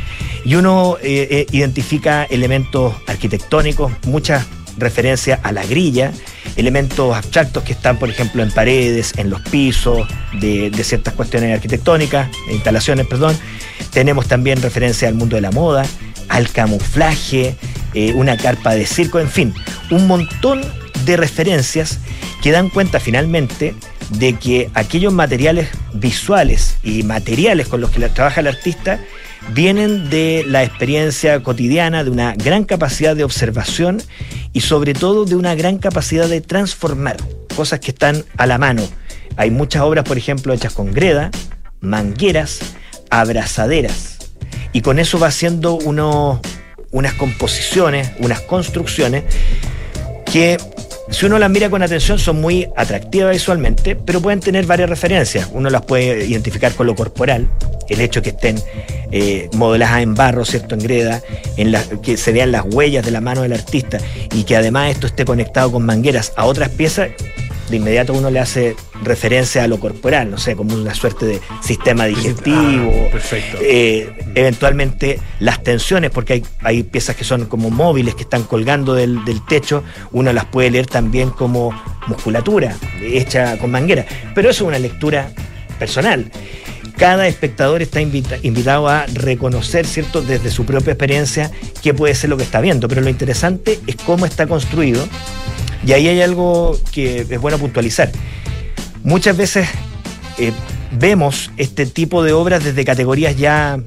Y 0.43 0.55
uno 0.55 0.97
eh, 1.01 1.27
eh, 1.29 1.47
identifica 1.51 2.23
elementos 2.23 2.95
arquitectónicos, 3.07 3.91
muchas 4.07 4.45
referencias 4.77 5.39
a 5.43 5.51
la 5.51 5.63
grilla, 5.65 6.11
elementos 6.55 7.15
abstractos 7.15 7.63
que 7.63 7.73
están, 7.73 7.97
por 7.97 8.09
ejemplo, 8.09 8.41
en 8.41 8.51
paredes, 8.51 9.13
en 9.17 9.29
los 9.29 9.41
pisos 9.41 10.07
de, 10.39 10.71
de 10.71 10.83
ciertas 10.83 11.13
cuestiones 11.13 11.53
arquitectónicas, 11.53 12.29
instalaciones, 12.49 13.05
perdón. 13.05 13.37
Tenemos 13.91 14.27
también 14.27 14.61
referencia 14.61 15.07
al 15.07 15.13
mundo 15.13 15.35
de 15.35 15.41
la 15.41 15.51
moda, 15.51 15.85
al 16.31 16.49
camuflaje, 16.49 17.55
eh, 17.93 18.13
una 18.13 18.37
carpa 18.37 18.73
de 18.73 18.85
circo, 18.85 19.19
en 19.19 19.29
fin, 19.29 19.53
un 19.91 20.07
montón 20.07 20.61
de 21.05 21.17
referencias 21.17 21.99
que 22.41 22.51
dan 22.51 22.69
cuenta 22.69 23.01
finalmente 23.01 23.75
de 24.11 24.33
que 24.33 24.69
aquellos 24.73 25.11
materiales 25.11 25.69
visuales 25.93 26.77
y 26.83 27.03
materiales 27.03 27.67
con 27.67 27.81
los 27.81 27.91
que 27.91 28.07
trabaja 28.09 28.39
el 28.39 28.47
artista 28.47 28.99
vienen 29.53 30.09
de 30.09 30.45
la 30.47 30.63
experiencia 30.63 31.43
cotidiana, 31.43 32.05
de 32.05 32.11
una 32.11 32.33
gran 32.33 32.63
capacidad 32.63 33.15
de 33.15 33.25
observación 33.25 34.01
y 34.53 34.61
sobre 34.61 34.93
todo 34.93 35.25
de 35.25 35.35
una 35.35 35.53
gran 35.55 35.79
capacidad 35.79 36.29
de 36.29 36.39
transformar 36.39 37.17
cosas 37.55 37.81
que 37.81 37.91
están 37.91 38.23
a 38.37 38.45
la 38.45 38.57
mano. 38.57 38.87
Hay 39.35 39.51
muchas 39.51 39.81
obras, 39.81 40.05
por 40.05 40.17
ejemplo, 40.17 40.53
hechas 40.53 40.73
con 40.73 40.93
greda, 40.93 41.29
mangueras, 41.81 42.59
abrazaderas. 43.09 44.20
Y 44.73 44.81
con 44.81 44.99
eso 44.99 45.19
va 45.19 45.27
haciendo 45.27 45.73
unos- 45.75 46.39
unas 46.91 47.13
composiciones, 47.13 48.12
unas 48.19 48.41
construcciones 48.41 49.23
que 50.25 50.57
si 51.10 51.25
uno 51.25 51.38
las 51.39 51.49
mira 51.49 51.69
con 51.69 51.84
atención 51.84 52.17
son 52.19 52.39
muy 52.39 52.69
atractivas 52.77 53.34
visualmente, 53.34 53.97
pero 53.97 54.21
pueden 54.21 54.39
tener 54.39 54.65
varias 54.65 54.89
referencias. 54.89 55.49
Uno 55.51 55.69
las 55.69 55.81
puede 55.81 56.25
identificar 56.25 56.73
con 56.73 56.88
lo 56.88 56.95
corporal, 56.95 57.49
el 57.89 57.99
hecho 57.99 58.21
que 58.21 58.29
estén 58.29 58.62
eh, 59.13 59.49
modeladas 59.53 60.03
en 60.03 60.15
barro, 60.15 60.45
¿cierto? 60.45 60.73
En 60.75 60.81
greda, 60.81 61.21
en 61.57 61.73
la- 61.73 61.84
que 62.01 62.15
se 62.15 62.31
vean 62.31 62.53
las 62.53 62.63
huellas 62.65 63.03
de 63.03 63.12
la 63.12 63.19
mano 63.19 63.41
del 63.41 63.51
artista 63.51 63.97
y 64.34 64.43
que 64.45 64.55
además 64.55 64.91
esto 64.91 65.05
esté 65.07 65.25
conectado 65.25 65.69
con 65.73 65.86
mangueras 65.86 66.31
a 66.38 66.45
otras 66.45 66.69
piezas, 66.69 67.10
de 67.71 67.77
inmediato 67.77 68.13
uno 68.13 68.29
le 68.29 68.39
hace 68.39 68.75
referencia 69.03 69.63
a 69.63 69.67
lo 69.67 69.79
corporal, 69.79 70.29
no 70.29 70.38
sé, 70.38 70.55
como 70.55 70.75
una 70.75 70.93
suerte 70.93 71.25
de 71.25 71.41
sistema 71.62 72.05
digestivo, 72.05 72.91
Ah, 73.07 73.12
perfecto. 73.12 73.57
eh, 73.62 74.13
eventualmente 74.36 75.19
las 75.39 75.63
tensiones, 75.63 76.12
porque 76.12 76.34
hay, 76.34 76.43
hay 76.62 76.84
piezas 76.84 77.15
que 77.15 77.23
son 77.23 77.45
como 77.45 77.69
móviles 77.71 78.13
que 78.15 78.23
están 78.23 78.43
colgando 78.43 78.93
del, 78.93 79.25
del 79.25 79.43
techo, 79.45 79.84
uno 80.12 80.31
las 80.34 80.45
puede 80.45 80.69
leer 80.69 80.86
también 80.86 81.29
como 81.31 81.71
musculatura 82.07 82.75
hecha 83.01 83.57
con 83.57 83.71
manguera, 83.71 84.05
pero 84.36 84.49
eso 84.49 84.63
es 84.65 84.67
una 84.67 84.79
lectura 84.79 85.31
personal. 85.79 86.31
Cada 86.97 87.27
espectador 87.27 87.81
está 87.81 87.99
invita- 88.01 88.38
invitado 88.43 88.88
a 88.88 89.05
reconocer, 89.07 89.88
¿cierto?, 89.88 90.21
desde 90.21 90.51
su 90.51 90.65
propia 90.65 90.91
experiencia 90.91 91.49
qué 91.81 91.93
puede 91.95 92.13
ser 92.13 92.29
lo 92.29 92.38
que 92.38 92.43
está 92.43 92.62
viendo, 92.62 92.88
pero 92.88 93.01
lo 93.01 93.10
interesante 93.10 93.79
es 93.88 93.95
cómo 93.95 94.25
está 94.27 94.45
construido 94.45 95.07
y 95.85 95.93
ahí 95.93 96.07
hay 96.07 96.21
algo 96.21 96.77
que 96.91 97.21
es 97.21 97.41
bueno 97.41 97.57
puntualizar. 97.57 98.11
Muchas 99.03 99.35
veces 99.35 99.67
eh, 100.37 100.51
vemos 100.91 101.51
este 101.57 101.85
tipo 101.85 102.23
de 102.23 102.33
obras 102.33 102.63
desde 102.63 102.85
categorías 102.85 103.37
ya 103.37 103.79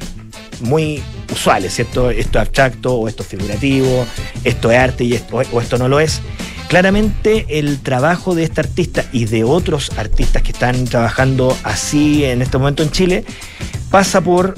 muy 0.61 1.03
usuales, 1.33 1.75
¿cierto? 1.75 2.11
Esto 2.11 2.39
es 2.39 2.43
abstracto 2.43 2.95
o 2.95 3.09
esto 3.09 3.23
es 3.23 3.29
figurativo, 3.29 4.07
esto 4.45 4.71
es 4.71 4.79
arte 4.79 5.05
y 5.05 5.15
esto, 5.15 5.41
o 5.53 5.61
esto 5.61 5.79
no 5.79 5.89
lo 5.89 6.01
es. 6.01 6.21
Claramente 6.69 7.47
el 7.51 7.81
trabajo 7.81 8.35
de 8.35 8.45
este 8.45 8.61
artista 8.63 9.05
y 9.13 9.27
de 9.27 9.45
otros 9.45 9.93
artistas 9.97 10.43
que 10.43 10.53
están 10.53 10.85
trabajando 10.87 11.57
así 11.63 12.25
en 12.25 12.43
este 12.43 12.59
momento 12.59 12.83
en 12.83 12.91
Chile 12.91 13.25
pasa 13.91 14.21
por 14.21 14.55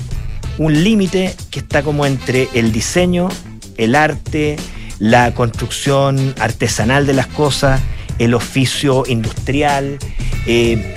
un 0.57 0.83
límite 0.85 1.35
que 1.51 1.59
está 1.59 1.83
como 1.83 2.07
entre 2.07 2.49
el 2.55 2.72
diseño, 2.72 3.29
el 3.77 3.94
arte, 3.94 4.57
la 4.99 5.33
construcción 5.35 6.35
artesanal 6.39 7.07
de 7.07 7.13
las 7.15 7.27
cosas, 7.27 7.81
el 8.19 8.35
oficio 8.35 9.05
industrial. 9.07 9.99
eh, 10.47 10.95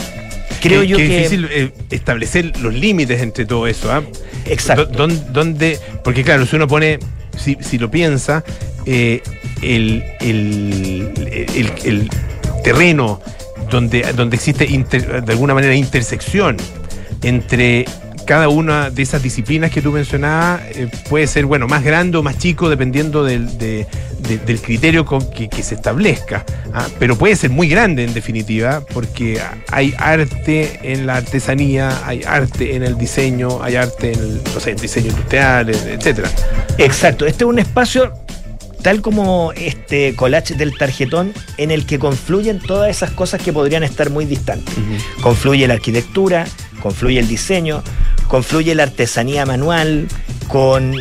creo 0.62 0.84
yo 0.84 0.98
que... 0.98 1.08
difícil 1.08 1.48
eh, 1.52 1.72
establecer 1.90 2.58
los 2.60 2.74
límites 2.74 3.22
entre 3.22 3.46
todo 3.46 3.68
eso, 3.68 3.92
¿ah? 3.92 4.04
Exacto. 4.46 5.08
Donde, 5.32 5.80
porque 6.04 6.24
claro, 6.24 6.46
si 6.46 6.56
uno 6.56 6.68
pone, 6.68 7.00
si, 7.38 7.58
si 7.62 7.78
lo 7.78 7.90
piensa, 7.92 8.44
eh, 8.86 9.22
el, 9.62 10.04
el- 10.22 11.12
el- 11.56 11.72
el 11.86 12.10
terreno 12.64 13.22
donde, 13.70 14.02
donde 14.16 14.36
existe 14.36 14.66
inter- 14.66 15.24
de 15.24 15.32
alguna 15.32 15.54
manera 15.54 15.76
intersección 15.76 16.58
entre 17.22 17.86
cada 18.30 18.48
una 18.48 18.92
de 18.92 19.02
esas 19.02 19.24
disciplinas 19.24 19.72
que 19.72 19.82
tú 19.82 19.92
mencionabas 19.92 20.62
eh, 20.76 20.88
puede 21.10 21.26
ser, 21.26 21.48
bueno, 21.48 21.66
más 21.68 21.84
grande 21.84 22.16
o 22.16 22.22
más 22.22 22.38
chico 22.38 22.70
dependiendo 22.70 23.24
del, 23.24 23.58
de- 23.58 23.88
de- 24.20 24.38
del 24.38 24.62
criterio 24.62 25.04
con 25.04 25.32
que, 25.32 25.50
que 25.50 25.64
se 25.64 25.74
establezca. 25.74 26.46
¿ah? 26.72 26.86
Pero 27.00 27.18
puede 27.18 27.36
ser 27.36 27.50
muy 27.50 27.68
grande 27.68 28.04
en 28.04 28.14
definitiva, 28.14 28.84
porque 28.94 29.42
hay 29.72 29.96
arte 29.98 30.80
en 30.84 31.08
la 31.08 31.16
artesanía, 31.16 32.06
hay 32.06 32.22
arte 32.24 32.76
en 32.76 32.84
el 32.84 33.00
diseño, 33.00 33.64
hay 33.64 33.78
arte 33.78 34.14
en 34.14 34.20
el, 34.20 34.42
no 34.54 34.60
sé, 34.60 34.72
el 34.72 34.78
diseño 34.80 35.08
industrial, 35.10 35.68
etcétera. 35.72 36.30
Exacto, 36.78 37.26
este 37.26 37.46
es 37.46 37.50
un 37.50 37.58
espacio 37.58 38.14
tal 38.84 39.02
como 39.02 39.54
este 39.54 40.14
collage 40.16 40.54
del 40.54 40.78
tarjetón 40.78 41.34
en 41.58 41.72
el 41.72 41.88
que 41.88 41.98
confluyen 41.98 42.60
todas 42.60 42.92
esas 42.92 43.10
cosas 43.10 43.42
que 43.42 43.52
podrían 43.52 43.82
estar 43.84 44.12
muy 44.12 44.26
distantes. 44.26 44.76
Confluye 45.22 45.68
la 45.68 45.74
arquitectura, 45.74 46.46
confluye 46.80 47.20
el 47.20 47.28
diseño, 47.28 47.84
confluye 48.30 48.76
la 48.76 48.84
artesanía 48.84 49.46
manual, 49.46 50.08
con, 50.48 50.96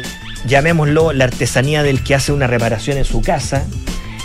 llamémoslo, 0.46 1.12
la 1.12 1.24
artesanía 1.24 1.84
del 1.84 2.02
que 2.02 2.16
hace 2.16 2.32
una 2.32 2.48
reparación 2.48 2.96
en 2.96 3.04
su 3.04 3.20
casa. 3.20 3.64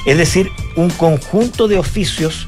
Es 0.07 0.17
decir, 0.17 0.49
un 0.75 0.89
conjunto 0.89 1.67
de 1.67 1.77
oficios 1.77 2.47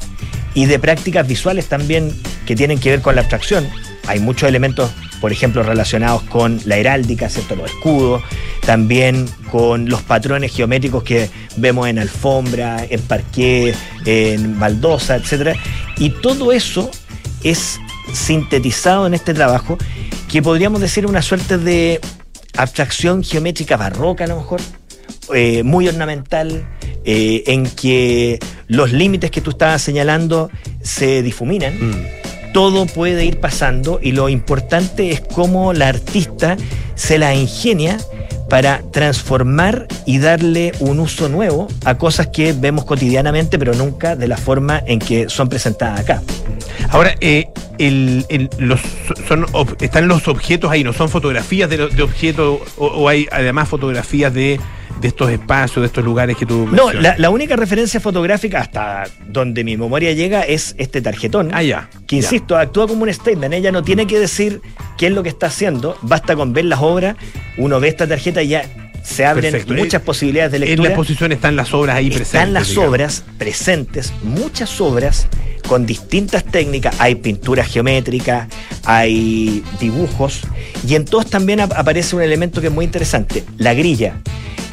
y 0.56 0.66
de 0.66 0.80
prácticas 0.80 1.28
visuales 1.28 1.68
también 1.68 2.12
que 2.48 2.56
tienen 2.56 2.80
que 2.80 2.90
ver 2.90 3.02
con 3.02 3.16
la 3.16 3.22
abstracción. 3.22 3.68
Hay 4.08 4.20
muchos 4.20 4.48
elementos, 4.48 4.92
por 5.20 5.34
ejemplo, 5.34 5.62
relacionados 5.62 6.24
con 6.24 6.60
la 6.66 6.78
heráldica, 6.78 7.30
¿cierto? 7.30 7.58
Los 7.58 7.72
escudos, 7.72 8.24
también 8.66 9.26
con 9.52 9.90
los 9.90 10.04
patrones 10.04 10.54
geométricos 10.54 11.04
que 11.04 11.30
vemos 11.58 11.90
en 11.90 12.00
alfombra, 12.00 12.86
en 12.90 13.02
parqué, 13.02 13.76
en 14.06 14.58
baldosa, 14.58 15.18
etc. 15.18 15.58
Y 15.98 16.12
todo 16.12 16.54
eso 16.54 16.90
es 17.44 17.78
sintetizado 18.14 19.06
en 19.06 19.16
este 19.16 19.34
trabajo 19.34 19.78
que 20.36 20.42
podríamos 20.42 20.82
decir 20.82 21.06
una 21.06 21.22
suerte 21.22 21.58
de 21.58 22.02
abstracción 22.58 23.24
geométrica 23.24 23.78
barroca 23.78 24.26
a 24.26 24.28
lo 24.28 24.36
mejor, 24.36 24.60
eh, 25.34 25.64
muy 25.64 25.88
ornamental, 25.88 26.68
eh, 27.06 27.44
en 27.48 27.66
que 27.66 28.40
los 28.68 28.92
límites 28.92 29.32
que 29.32 29.40
tú 29.40 29.52
estabas 29.52 29.82
señalando 29.82 30.52
se 30.82 31.24
difuminan. 31.24 31.76
Mm. 31.80 32.52
Todo 32.52 32.86
puede 32.86 33.24
ir 33.24 33.40
pasando 33.40 34.02
y 34.04 34.12
lo 34.12 34.28
importante 34.28 35.10
es 35.10 35.22
cómo 35.22 35.72
la 35.72 35.88
artista 35.88 36.58
se 36.96 37.18
la 37.18 37.34
ingenia 37.34 37.98
para 38.50 38.82
transformar 38.92 39.88
y 40.06 40.20
darle 40.20 40.72
un 40.80 41.00
uso 41.00 41.30
nuevo 41.30 41.68
a 41.84 41.98
cosas 41.98 42.28
que 42.28 42.54
vemos 42.54 42.86
cotidianamente, 42.86 43.58
pero 43.58 43.74
nunca 43.74 44.16
de 44.16 44.28
la 44.28 44.38
forma 44.38 44.82
en 44.86 45.00
que 45.00 45.30
son 45.30 45.50
presentadas 45.50 46.02
acá. 46.02 46.22
Ahora, 46.90 47.16
eh, 47.22 47.46
el- 47.80 48.26
son, 49.28 49.46
están 49.82 50.08
los 50.08 50.28
objetos 50.28 50.72
ahí, 50.72 50.84
no 50.84 50.94
son 50.94 51.10
fotografías 51.10 51.70
de, 51.70 51.88
de 51.90 52.04
objetos 52.04 52.60
o 52.78 53.10
hay 53.10 53.28
además 53.32 53.68
fotografías 53.68 54.34
de, 54.34 54.60
de 55.02 55.08
estos 55.10 55.30
espacios, 55.30 55.82
de 55.82 55.88
estos 55.88 56.04
lugares 56.04 56.38
que 56.38 56.46
tú 56.46 56.68
No, 56.72 56.92
la, 56.94 57.16
la 57.18 57.30
única 57.30 57.56
referencia 57.56 58.00
fotográfica 58.00 58.60
hasta 58.62 59.04
donde 59.28 59.64
mi 59.64 59.76
memoria 59.78 60.14
llega 60.14 60.42
es 60.42 60.74
este 60.78 61.02
tarjetón. 61.02 61.50
Ah, 61.54 61.62
ya. 61.64 61.90
que 62.08 62.16
ya. 62.18 62.22
insisto, 62.24 62.58
actúa 62.58 62.88
como 62.88 63.04
un 63.04 63.14
statement. 63.14 63.54
Ella 63.54 63.72
no 63.72 63.84
tiene 63.84 64.08
que 64.08 64.20
decir 64.20 64.62
qué 64.98 65.08
es 65.08 65.12
lo 65.14 65.22
que 65.24 65.30
está 65.30 65.48
haciendo, 65.48 65.98
basta 66.02 66.36
con 66.36 66.54
ver 66.54 66.66
las 66.66 66.80
obras, 66.82 67.16
uno 67.58 67.80
ve 67.80 67.90
esta 67.90 68.08
tarjeta 68.08 68.42
y 68.42 68.50
ya 68.50 68.64
se 69.04 69.26
abren 69.26 69.52
Perfecto. 69.52 69.74
muchas 69.76 70.02
Eh, 70.02 70.06
posibilidades 70.06 70.52
de 70.54 70.58
En 70.58 70.62
la 70.62 70.68
lectura. 70.68 70.90
exposición 70.90 71.32
están 71.32 71.56
las 71.56 71.74
obras 71.74 71.96
ahí 71.98 72.08
presentes. 72.08 72.34
Están 72.34 72.54
las 72.54 72.68
digamos. 72.70 72.90
obras 72.90 73.24
presentes, 73.38 74.14
muchas 74.24 74.82
obras 74.82 75.28
con 75.68 75.86
distintas 75.86 76.44
técnicas. 76.44 76.96
Hay 77.00 77.16
pintura 77.16 77.64
geométrica, 77.64 78.48
hay 78.84 79.64
dibujos 79.80 80.42
y 80.88 80.96
en 80.96 81.06
todos 81.06 81.28
también 81.30 81.60
ap- 81.60 81.74
aparece 81.76 82.16
un 82.16 82.22
elemento 82.22 82.62
que 82.62 82.68
es 82.68 82.74
muy 82.74 82.86
interesante, 82.86 83.44
la 83.58 83.74
grilla. 83.74 84.22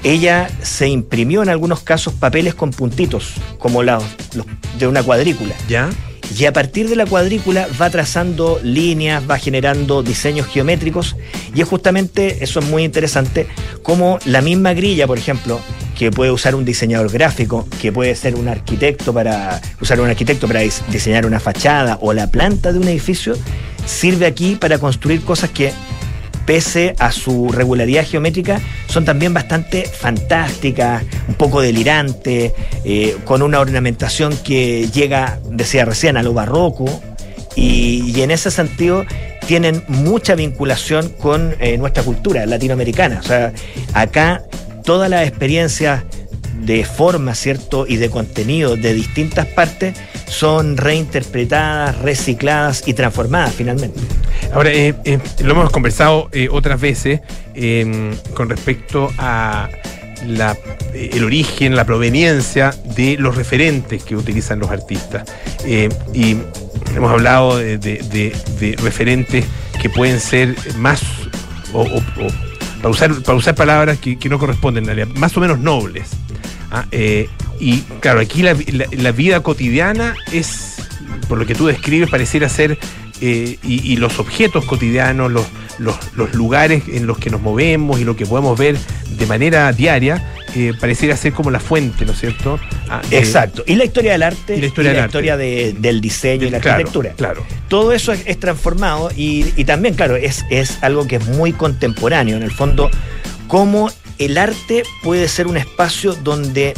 Ella 0.04 0.50
se 0.62 0.88
imprimió 0.88 1.42
en 1.42 1.48
algunos 1.48 1.80
casos 1.80 2.14
papeles 2.14 2.54
con 2.54 2.70
puntitos, 2.70 3.34
como 3.58 3.82
los- 3.82 4.02
los 4.34 4.46
de 4.78 4.86
una 4.88 5.02
cuadrícula. 5.02 5.54
¿Ya? 5.68 5.90
Y 6.38 6.46
a 6.46 6.52
partir 6.52 6.88
de 6.88 6.96
la 6.96 7.04
cuadrícula 7.04 7.68
va 7.80 7.90
trazando 7.90 8.58
líneas, 8.62 9.22
va 9.30 9.38
generando 9.38 10.02
diseños 10.02 10.46
geométricos. 10.46 11.14
Y 11.54 11.60
es 11.60 11.68
justamente, 11.68 12.42
eso 12.42 12.58
es 12.60 12.66
muy 12.66 12.84
interesante, 12.84 13.46
como 13.82 14.18
la 14.24 14.40
misma 14.40 14.72
grilla, 14.72 15.06
por 15.06 15.18
ejemplo, 15.18 15.60
que 16.02 16.10
puede 16.10 16.32
usar 16.32 16.56
un 16.56 16.64
diseñador 16.64 17.12
gráfico, 17.12 17.64
que 17.80 17.92
puede 17.92 18.16
ser 18.16 18.34
un 18.34 18.48
arquitecto 18.48 19.14
para 19.14 19.60
usar 19.80 20.00
un 20.00 20.08
arquitecto 20.08 20.48
para 20.48 20.60
dis- 20.60 20.84
diseñar 20.88 21.24
una 21.26 21.38
fachada 21.38 21.96
o 22.00 22.12
la 22.12 22.26
planta 22.26 22.72
de 22.72 22.80
un 22.80 22.88
edificio, 22.88 23.36
sirve 23.86 24.26
aquí 24.26 24.56
para 24.56 24.78
construir 24.78 25.22
cosas 25.22 25.50
que 25.50 25.72
pese 26.44 26.96
a 26.98 27.12
su 27.12 27.52
regularidad 27.52 28.04
geométrica, 28.04 28.60
son 28.88 29.04
también 29.04 29.32
bastante 29.32 29.84
fantásticas, 29.84 31.04
un 31.28 31.34
poco 31.34 31.60
delirantes, 31.60 32.50
eh, 32.84 33.16
con 33.24 33.40
una 33.40 33.60
ornamentación 33.60 34.36
que 34.38 34.88
llega, 34.92 35.38
decía 35.50 35.84
recién, 35.84 36.16
a 36.16 36.24
lo 36.24 36.34
barroco, 36.34 36.86
y, 37.54 38.12
y 38.12 38.22
en 38.22 38.32
ese 38.32 38.50
sentido 38.50 39.04
tienen 39.46 39.84
mucha 39.86 40.34
vinculación 40.34 41.10
con 41.10 41.54
eh, 41.60 41.78
nuestra 41.78 42.02
cultura 42.02 42.44
latinoamericana. 42.44 43.20
O 43.20 43.22
sea, 43.22 43.52
acá 43.94 44.42
todas 44.82 45.08
las 45.10 45.26
experiencias 45.26 46.02
de 46.60 46.84
forma, 46.84 47.34
¿cierto? 47.34 47.86
Y 47.88 47.96
de 47.96 48.08
contenido 48.10 48.76
de 48.76 48.94
distintas 48.94 49.46
partes 49.46 49.96
son 50.26 50.76
reinterpretadas, 50.76 51.98
recicladas 51.98 52.84
y 52.86 52.94
transformadas 52.94 53.54
finalmente. 53.54 53.98
Ahora, 54.52 54.70
eh, 54.72 54.94
eh, 55.04 55.18
lo 55.42 55.52
hemos 55.52 55.70
conversado 55.70 56.28
eh, 56.32 56.48
otras 56.50 56.80
veces 56.80 57.20
eh, 57.54 58.14
con 58.34 58.48
respecto 58.48 59.10
a 59.18 59.68
la- 60.26 60.56
eh, 60.94 61.10
el 61.14 61.24
origen, 61.24 61.74
la 61.74 61.84
proveniencia 61.84 62.74
de 62.96 63.16
los 63.18 63.34
referentes 63.36 64.04
que 64.04 64.14
utilizan 64.14 64.58
los 64.60 64.70
artistas. 64.70 65.24
Y 65.66 66.36
hemos 66.94 67.10
hablado 67.10 67.56
de 67.58 68.76
referentes 68.82 69.44
que 69.80 69.90
pueden 69.90 70.20
ser 70.20 70.54
más, 70.76 71.02
o, 71.72 71.82
o- 71.82 71.96
o- 71.96 72.51
para, 72.82 72.90
usar, 72.90 73.22
para 73.22 73.38
usar 73.38 73.54
palabras 73.54 73.98
que, 73.98 74.18
que 74.18 74.28
no 74.28 74.38
corresponden, 74.38 74.84
más 75.14 75.36
o 75.36 75.40
menos 75.40 75.58
nobles. 75.60 76.08
Ah, 76.70 76.86
eh, 76.90 77.28
y 77.60 77.78
claro, 78.00 78.20
aquí 78.20 78.42
la, 78.42 78.56
la- 78.92 79.12
vida 79.12 79.40
cotidiana 79.42 80.16
es, 80.32 80.76
por 81.28 81.38
lo 81.38 81.46
que 81.46 81.54
tú 81.54 81.66
describes, 81.66 82.10
pareciera 82.10 82.48
ser, 82.48 82.78
eh, 83.20 83.58
y, 83.62 83.96
los 83.96 84.18
objetos 84.18 84.64
cotidianos, 84.64 85.30
los, 85.30 85.46
los 85.78 86.34
lugares 86.34 86.82
en 86.88 87.06
los 87.06 87.18
que 87.18 87.30
nos 87.30 87.40
movemos 87.40 88.00
y 88.00 88.04
lo 88.04 88.16
que 88.16 88.26
podemos 88.26 88.58
ver 88.58 88.76
de 89.10 89.26
manera 89.26 89.70
diaria, 89.72 90.26
eh, 90.54 90.72
pareciera 90.78 91.16
ser 91.16 91.32
como 91.32 91.50
la 91.50 91.60
fuente, 91.60 92.04
¿no 92.04 92.12
es 92.12 92.20
cierto? 92.20 92.58
Ah, 92.88 93.00
de- 93.08 93.18
Exacto. 93.18 93.62
Y 93.66 93.74
la 93.76 93.84
historia 93.84 94.12
del 94.12 94.22
arte 94.22 94.56
y 94.56 94.60
la 94.60 94.66
historia 94.66 94.90
del 94.92 95.00
arte. 95.00 95.08
historia 95.10 95.36
de- 95.36 95.74
del 95.78 96.00
diseño 96.00 96.46
y 96.46 96.50
la 96.50 96.60
Claro, 96.60 96.76
arquitectura. 96.76 97.12
Claro. 97.16 97.44
Todo 97.68 97.92
eso 97.92 98.12
es, 98.12 98.22
es 98.26 98.38
transformado 98.38 99.10
y, 99.16 99.46
y 99.56 99.64
también, 99.64 99.94
claro, 99.94 100.16
es, 100.16 100.44
es 100.50 100.78
algo 100.82 101.06
que 101.06 101.16
es 101.16 101.26
muy 101.28 101.52
contemporáneo. 101.52 102.36
En 102.36 102.42
el 102.42 102.50
fondo, 102.52 102.90
cómo 103.48 103.90
el 104.18 104.38
arte 104.38 104.82
puede 105.02 105.28
ser 105.28 105.46
un 105.46 105.56
espacio 105.56 106.14
donde 106.14 106.74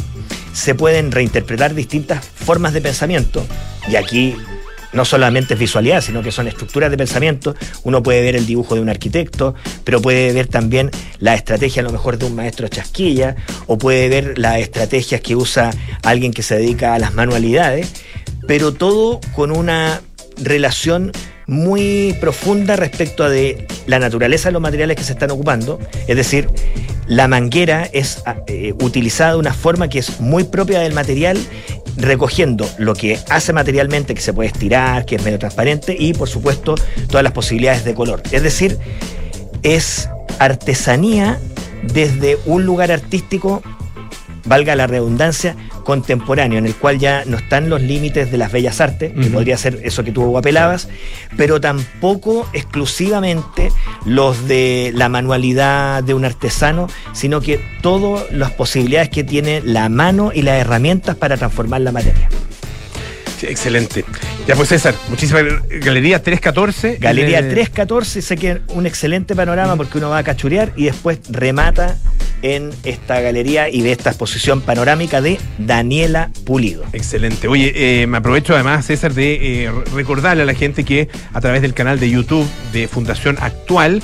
se 0.53 0.73
pueden 0.73 1.11
reinterpretar 1.11 1.75
distintas 1.75 2.25
formas 2.25 2.73
de 2.73 2.81
pensamiento. 2.81 3.45
Y 3.89 3.97
aquí 3.97 4.35
no 4.95 5.05
solamente 5.05 5.53
es 5.53 5.59
visualidad, 5.59 6.01
sino 6.01 6.23
que 6.23 6.31
son 6.31 6.47
estructuras 6.47 6.89
de 6.89 6.97
pensamiento. 6.97 7.55
Uno 7.83 8.01
puede 8.01 8.21
ver 8.21 8.35
el 8.35 8.45
dibujo 8.45 8.75
de 8.75 8.81
un 8.81 8.89
arquitecto, 8.89 9.53
pero 9.83 10.01
puede 10.01 10.31
ver 10.33 10.47
también 10.47 10.89
la 11.19 11.35
estrategia 11.35 11.81
a 11.81 11.85
lo 11.85 11.91
mejor 11.91 12.17
de 12.17 12.25
un 12.25 12.35
maestro 12.35 12.67
chasquilla, 12.67 13.35
o 13.67 13.77
puede 13.77 14.09
ver 14.09 14.37
las 14.37 14.57
estrategias 14.59 15.21
que 15.21 15.35
usa 15.35 15.71
alguien 16.03 16.31
que 16.31 16.43
se 16.43 16.55
dedica 16.55 16.93
a 16.93 16.99
las 16.99 17.13
manualidades, 17.13 17.91
pero 18.47 18.73
todo 18.73 19.19
con 19.33 19.51
una 19.51 20.01
relación 20.37 21.11
muy 21.47 22.15
profunda 22.19 22.75
respecto 22.75 23.23
a 23.23 23.29
la 23.87 23.99
naturaleza 23.99 24.49
de 24.49 24.53
los 24.53 24.61
materiales 24.61 24.97
que 24.97 25.03
se 25.03 25.13
están 25.13 25.31
ocupando. 25.31 25.79
Es 26.07 26.15
decir, 26.15 26.49
la 27.07 27.27
manguera 27.27 27.87
es 27.91 28.23
eh, 28.47 28.73
utilizada 28.81 29.33
de 29.33 29.37
una 29.37 29.53
forma 29.53 29.87
que 29.87 29.99
es 29.99 30.19
muy 30.19 30.43
propia 30.43 30.79
del 30.79 30.93
material, 30.93 31.37
recogiendo 31.97 32.67
lo 32.77 32.93
que 32.93 33.19
hace 33.29 33.53
materialmente, 33.53 34.15
que 34.15 34.21
se 34.21 34.33
puede 34.33 34.49
estirar, 34.49 35.05
que 35.05 35.15
es 35.15 35.23
medio 35.23 35.39
transparente, 35.39 35.95
y 35.97 36.13
por 36.13 36.27
supuesto 36.27 36.75
todas 37.07 37.23
las 37.23 37.33
posibilidades 37.33 37.85
de 37.85 37.93
color. 37.93 38.21
Es 38.31 38.43
decir, 38.43 38.77
es 39.63 40.09
artesanía 40.39 41.39
desde 41.93 42.37
un 42.45 42.65
lugar 42.65 42.91
artístico 42.91 43.61
valga 44.45 44.75
la 44.75 44.87
redundancia, 44.87 45.55
contemporáneo, 45.83 46.57
en 46.57 46.65
el 46.65 46.75
cual 46.75 46.99
ya 46.99 47.23
no 47.25 47.37
están 47.37 47.69
los 47.69 47.81
límites 47.81 48.31
de 48.31 48.37
las 48.37 48.51
bellas 48.51 48.79
artes, 48.81 49.11
que 49.13 49.29
podría 49.29 49.57
ser 49.57 49.79
eso 49.83 50.03
que 50.03 50.11
tú 50.11 50.37
apelabas, 50.37 50.87
pero 51.35 51.59
tampoco 51.59 52.47
exclusivamente 52.53 53.71
los 54.05 54.47
de 54.47 54.91
la 54.93 55.09
manualidad 55.09 56.03
de 56.03 56.13
un 56.13 56.25
artesano, 56.25 56.87
sino 57.13 57.41
que 57.41 57.59
todas 57.81 58.31
las 58.31 58.51
posibilidades 58.51 59.09
que 59.09 59.23
tiene 59.23 59.61
la 59.61 59.89
mano 59.89 60.31
y 60.33 60.41
las 60.41 60.59
herramientas 60.59 61.15
para 61.15 61.37
transformar 61.37 61.81
la 61.81 61.91
materia. 61.91 62.29
Sí, 63.39 63.47
excelente. 63.47 64.05
Ya 64.47 64.55
pues 64.55 64.69
César, 64.69 64.93
muchísimas 65.09 65.43
Galería 65.81 66.21
314. 66.21 66.97
Galería 66.99 67.39
eh, 67.39 67.43
314, 67.49 68.21
sé 68.21 68.37
que 68.37 68.51
es 68.51 68.57
un 68.69 68.85
excelente 68.85 69.35
panorama 69.35 69.75
porque 69.75 69.97
uno 69.97 70.09
va 70.09 70.19
a 70.19 70.23
cachurear 70.23 70.71
y 70.75 70.85
después 70.85 71.19
remata 71.29 71.97
en 72.43 72.69
esta 72.83 73.21
galería 73.21 73.69
y 73.69 73.81
de 73.81 73.91
esta 73.91 74.11
exposición 74.11 74.61
panorámica 74.61 75.19
de 75.19 75.39
Daniela 75.57 76.29
Pulido. 76.45 76.83
Excelente. 76.93 77.47
Oye, 77.47 77.73
eh, 78.03 78.05
me 78.05 78.17
aprovecho 78.17 78.53
además, 78.53 78.85
César, 78.85 79.15
de 79.15 79.63
eh, 79.63 79.71
re- 79.71 79.83
recordarle 79.95 80.43
a 80.43 80.45
la 80.45 80.53
gente 80.53 80.83
que 80.83 81.09
a 81.33 81.41
través 81.41 81.63
del 81.63 81.73
canal 81.73 81.99
de 81.99 82.11
YouTube 82.11 82.47
de 82.71 82.87
Fundación 82.87 83.37
Actual 83.41 84.03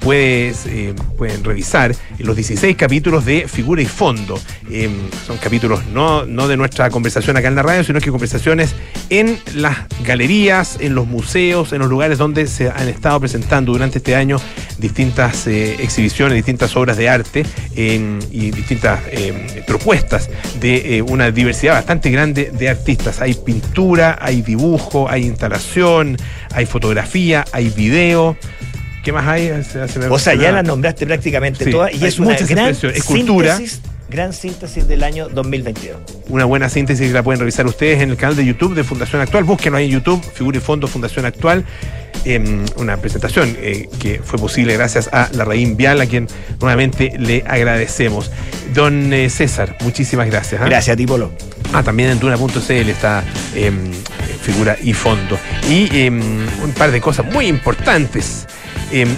puedes, 0.00 0.66
eh, 0.66 0.94
pueden 1.16 1.42
revisar 1.44 1.94
los 2.18 2.36
16 2.36 2.76
capítulos 2.76 3.24
de 3.24 3.48
Figura 3.48 3.82
y 3.82 3.86
Fondo. 3.86 4.38
Eh, 4.70 4.88
son 5.26 5.38
capítulos 5.38 5.86
no, 5.86 6.24
no 6.26 6.48
de 6.48 6.56
nuestra 6.56 6.90
conversación 6.90 7.36
acá 7.36 7.48
en 7.48 7.54
la 7.54 7.62
radio, 7.62 7.84
sino 7.84 8.00
que 8.00 8.10
conversaciones 8.10 8.74
en 9.08 9.38
las 9.54 9.78
galerías, 10.04 10.78
en 10.80 10.94
los 10.94 11.06
museos, 11.06 11.72
en 11.72 11.80
los 11.80 11.88
lugares 11.88 12.18
donde 12.18 12.46
se 12.46 12.70
han 12.70 12.88
estado 12.88 13.20
presentando 13.20 13.72
durante 13.72 13.98
este 13.98 14.14
año 14.14 14.38
distintas 14.78 15.46
eh, 15.46 15.76
exhibiciones, 15.82 16.34
distintas 16.36 16.76
obras 16.76 16.96
de 16.96 17.08
arte 17.08 17.44
y 17.74 18.50
distintas 18.50 19.00
propuestas 19.66 20.28
de 20.60 20.96
eh, 20.96 21.02
una 21.02 21.30
diversidad 21.30 21.74
bastante 21.74 22.10
grande 22.10 22.50
de 22.52 22.68
artistas. 22.68 23.20
Hay 23.20 23.34
pintura, 23.34 24.18
hay 24.20 24.42
dibujo, 24.42 25.08
hay 25.08 25.24
instalación, 25.24 26.16
hay 26.52 26.66
fotografía, 26.66 27.44
hay 27.52 27.70
video. 27.70 28.36
¿Qué 29.02 29.12
más 29.12 29.26
hay? 29.26 29.48
Se- 29.64 29.88
se 29.88 29.98
me- 29.98 30.06
O 30.06 30.18
sea, 30.18 30.34
ya 30.34 30.52
las 30.52 30.64
nombraste 30.64 31.06
prácticamente 31.06 31.64
Sí, 31.64 31.70
todas 31.70 31.92
y 31.94 32.04
es 32.04 32.18
una 32.18 32.36
gran 32.36 32.40
expresiones. 32.68 32.98
Es 32.98 33.04
cultura. 33.04 33.56
síntesis, 33.56 33.80
gran 34.10 34.32
síntesis 34.32 34.86
del 34.88 35.02
año 35.02 35.28
2022. 35.28 35.96
una 36.28 36.44
buena 36.44 36.68
síntesis 36.68 37.08
que 37.08 37.12
la 37.14 37.22
pueden 37.22 37.40
revisar 37.40 37.66
ustedes 37.66 38.00
en 38.02 38.10
el 38.10 38.16
canal 38.16 38.36
de 38.36 38.44
YouTube 38.44 38.74
de 38.74 38.84
Fundación 38.84 39.22
Actual. 39.22 39.44
Búsquenlo 39.44 39.78
ahí 39.78 39.86
en 39.86 39.90
YouTube, 39.92 40.22
Figura 40.34 40.58
y 40.58 40.60
Fondo 40.60 40.86
Fundación 40.86 41.24
Actual. 41.24 41.64
Em, 42.26 42.66
una 42.76 42.98
presentación 42.98 43.56
eh, 43.60 43.88
que 43.98 44.20
fue 44.22 44.38
posible 44.38 44.74
gracias 44.74 45.08
a 45.10 45.30
la 45.32 45.44
Raín 45.46 45.78
Vial, 45.78 45.98
a 46.02 46.06
quien 46.06 46.28
nuevamente 46.60 47.12
le 47.18 47.42
agradecemos. 47.46 48.30
Don 48.74 49.10
eh, 49.14 49.30
César, 49.30 49.76
muchísimas 49.80 50.26
gracias. 50.26 50.60
¿ah? 50.60 50.66
Gracias 50.66 50.92
a 50.92 50.96
ti, 50.98 51.06
Polo. 51.06 51.32
Ah, 51.72 51.82
también 51.82 52.10
en 52.10 52.18
Tuna.cl 52.18 52.90
está 52.90 53.24
em, 53.54 53.90
figura 54.42 54.76
y 54.82 54.92
fondo. 54.92 55.38
Y 55.68 55.88
em, 55.98 56.20
un 56.62 56.72
par 56.72 56.90
de 56.90 57.00
cosas 57.00 57.24
muy 57.32 57.46
importantes. 57.46 58.46
Em, 58.90 59.08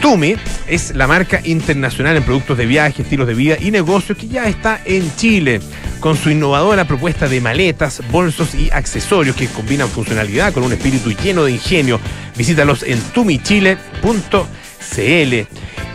Tumi 0.00 0.36
es 0.68 0.94
la 0.94 1.06
marca 1.06 1.40
internacional 1.44 2.16
en 2.16 2.22
productos 2.22 2.58
de 2.58 2.66
viaje, 2.66 3.02
estilos 3.02 3.26
de 3.26 3.34
vida 3.34 3.56
y 3.58 3.70
negocios 3.70 4.18
que 4.18 4.28
ya 4.28 4.46
está 4.46 4.80
en 4.84 5.14
Chile 5.16 5.60
con 6.00 6.16
su 6.16 6.30
innovadora 6.30 6.86
propuesta 6.86 7.28
de 7.28 7.40
maletas, 7.40 8.02
bolsos 8.10 8.54
y 8.54 8.70
accesorios 8.70 9.36
que 9.36 9.48
combinan 9.48 9.88
funcionalidad 9.88 10.52
con 10.52 10.62
un 10.62 10.72
espíritu 10.72 11.10
lleno 11.12 11.44
de 11.44 11.52
ingenio. 11.52 12.00
Visítalos 12.36 12.82
en 12.82 13.00
tumichile.cl. 13.12 14.36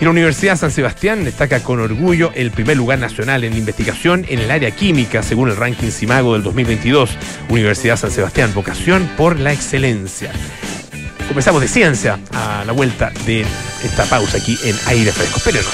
Y 0.01 0.03
la 0.03 0.10
Universidad 0.10 0.57
San 0.57 0.71
Sebastián 0.71 1.23
destaca 1.23 1.62
con 1.62 1.79
orgullo 1.79 2.31
el 2.34 2.49
primer 2.49 2.75
lugar 2.75 2.97
nacional 2.97 3.43
en 3.43 3.55
investigación 3.55 4.25
en 4.27 4.39
el 4.39 4.49
área 4.49 4.71
química, 4.71 5.21
según 5.21 5.49
el 5.49 5.55
ranking 5.55 5.91
CIMAGO 5.91 6.34
del 6.34 6.43
2022. 6.43 7.12
Universidad 7.49 7.97
San 7.97 8.10
Sebastián, 8.10 8.51
vocación 8.55 9.07
por 9.15 9.39
la 9.39 9.53
excelencia. 9.53 10.31
Conversamos 11.32 11.62
de 11.62 11.70
ciencia 11.70 12.20
a 12.34 12.65
la 12.65 12.74
vuelta 12.74 13.10
de 13.26 13.46
esta 13.86 14.04
pausa 14.04 14.36
aquí 14.36 14.60
en 14.65 14.76
Aire 14.88 15.13
Fresco. 15.13 15.38
Espérenos. 15.38 15.72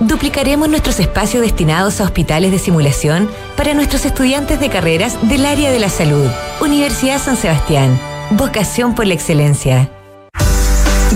Duplicaremos 0.00 0.68
nuestros 0.68 0.98
espacios 1.00 1.42
destinados 1.42 2.00
a 2.00 2.04
hospitales 2.04 2.50
de 2.50 2.58
simulación 2.58 3.28
para 3.56 3.74
nuestros 3.74 4.04
estudiantes 4.04 4.60
de 4.60 4.68
carreras 4.68 5.16
del 5.28 5.46
área 5.46 5.70
de 5.70 5.78
la 5.78 5.88
salud. 5.88 6.28
Universidad 6.60 7.20
San 7.20 7.36
Sebastián. 7.36 7.98
Vocación 8.30 8.94
por 8.94 9.06
la 9.06 9.14
excelencia. 9.14 9.93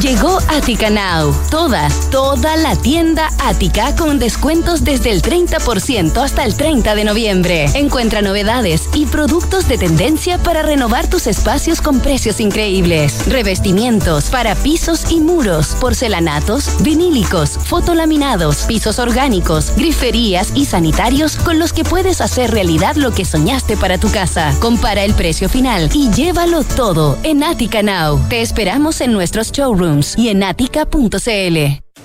Llegó 0.00 0.38
Attica 0.48 0.90
Now. 0.90 1.34
Toda, 1.50 1.88
toda 2.12 2.56
la 2.56 2.76
tienda 2.76 3.30
Ática 3.40 3.96
con 3.96 4.20
descuentos 4.20 4.84
desde 4.84 5.11
el 5.11 5.22
30% 5.22 6.22
hasta 6.22 6.44
el 6.44 6.56
30 6.56 6.94
de 6.94 7.02
noviembre. 7.02 7.64
Encuentra 7.74 8.22
novedades 8.22 8.88
y 8.94 9.06
productos 9.06 9.66
de 9.66 9.76
tendencia 9.76 10.38
para 10.38 10.62
renovar 10.62 11.11
tus 11.11 11.26
espacios 11.26 11.80
con 11.80 11.98
precios 11.98 12.38
increíbles. 12.38 13.26
Revestimientos 13.26 14.26
para 14.26 14.54
pisos 14.54 15.11
y 15.11 15.18
muros, 15.18 15.74
porcelanatos, 15.80 16.80
vinílicos, 16.80 17.58
fotolaminados, 17.64 18.58
pisos 18.68 19.00
orgánicos, 19.00 19.72
griferías 19.74 20.52
y 20.54 20.66
sanitarios 20.66 21.34
con 21.34 21.58
los 21.58 21.72
que 21.72 21.82
puedes 21.82 22.20
hacer 22.20 22.52
realidad 22.52 22.94
lo 22.94 23.11
que 23.11 23.24
soñaste 23.24 23.76
para 23.76 23.98
tu 23.98 24.12
casa. 24.12 24.54
Compara 24.61 25.02
el 25.02 25.14
precio 25.14 25.48
final 25.48 25.90
y 25.92 26.08
llévalo 26.11 26.62
todo 26.62 27.18
en 27.24 27.42
Attica 27.42 27.82
Now. 27.82 28.20
Te 28.28 28.42
esperamos 28.42 29.00
en 29.00 29.12
nuestros 29.12 29.50
showrooms 29.50 29.88
y 30.16 30.29
en 30.29 30.42
atica.cl. 30.42 31.88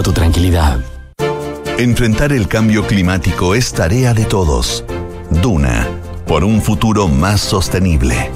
tu 0.00 0.12
tranquilidad. 0.12 0.78
Enfrentar 1.76 2.32
el 2.32 2.46
cambio 2.46 2.86
climático 2.86 3.56
es 3.56 3.72
tarea 3.72 4.14
de 4.14 4.24
todos. 4.24 4.84
Duna, 5.42 5.88
por 6.26 6.44
un 6.44 6.62
futuro 6.62 7.08
más 7.08 7.40
sostenible. 7.40 8.30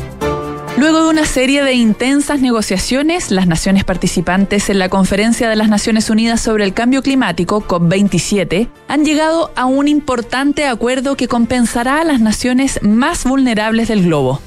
Luego 0.78 1.04
de 1.04 1.08
una 1.08 1.24
serie 1.24 1.62
de 1.62 1.72
intensas 1.72 2.40
negociaciones, 2.40 3.30
las 3.30 3.46
naciones 3.46 3.84
participantes 3.84 4.68
en 4.68 4.78
la 4.78 4.90
Conferencia 4.90 5.48
de 5.48 5.56
las 5.56 5.70
Naciones 5.70 6.10
Unidas 6.10 6.42
sobre 6.42 6.64
el 6.64 6.74
Cambio 6.74 7.02
Climático, 7.02 7.66
COP27, 7.66 8.68
han 8.86 9.04
llegado 9.06 9.52
a 9.56 9.64
un 9.64 9.88
importante 9.88 10.66
acuerdo 10.66 11.16
que 11.16 11.28
compensará 11.28 12.02
a 12.02 12.04
las 12.04 12.20
naciones 12.20 12.78
más 12.82 13.24
vulnerables 13.24 13.88
del 13.88 14.04
globo. 14.04 14.42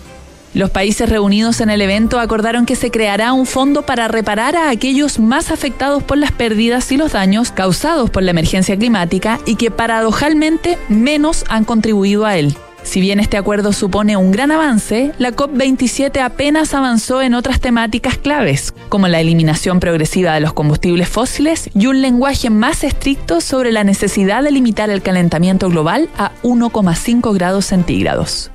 Los 0.54 0.72
países 0.72 1.08
reunidos 1.08 1.62
en 1.62 1.70
el 1.70 1.82
evento 1.82 2.20
acordaron 2.20 2.66
que 2.66 2.76
se 2.76 2.90
creará 2.90 3.34
un 3.34 3.46
fondo 3.46 3.84
para 3.84 4.08
reparar 4.08 4.56
a 4.56 4.72
aquellos 4.72 5.20
más 5.20 5.52
afectados 5.52 6.02
por 6.02 6.18
las 6.18 6.32
pérdidas 6.32 6.92
y 6.92 6.98
los 6.98 7.12
daños 7.12 7.52
causados 7.52 8.10
por 8.10 8.24
la 8.24 8.32
emergencia 8.32 8.76
climática 8.76 9.40
y 9.46 9.56
que 9.56 9.70
paradojalmente 9.70 10.80
menos 10.90 11.46
han 11.50 11.66
contribuido 11.66 12.26
a 12.26 12.36
él. 12.38 12.56
Si 12.82 13.02
bien 13.02 13.20
este 13.20 13.38
acuerdo 13.38 13.74
supone 13.74 14.18
un 14.18 14.32
gran 14.32 14.52
avance, 14.52 15.12
la 15.20 15.32
COP27 15.32 16.22
apenas 16.22 16.74
avanzó 16.74 17.22
en 17.22 17.36
otras 17.36 17.60
temáticas 17.60 18.18
claves, 18.18 18.74
como 18.88 19.08
la 19.08 19.20
eliminación 19.20 19.80
progresiva 19.80 20.34
de 20.34 20.40
los 20.40 20.54
combustibles 20.54 21.10
fósiles 21.10 21.70
y 21.76 21.86
un 21.86 22.02
lenguaje 22.02 22.50
más 22.50 22.84
estricto 22.84 23.42
sobre 23.42 23.72
la 23.72 23.84
necesidad 23.84 24.42
de 24.42 24.52
limitar 24.52 24.90
el 24.90 25.04
calentamiento 25.04 25.70
global 25.70 26.10
a 26.18 26.32
1,5 26.42 27.34
grados 27.36 27.66
centígrados. 27.66 28.50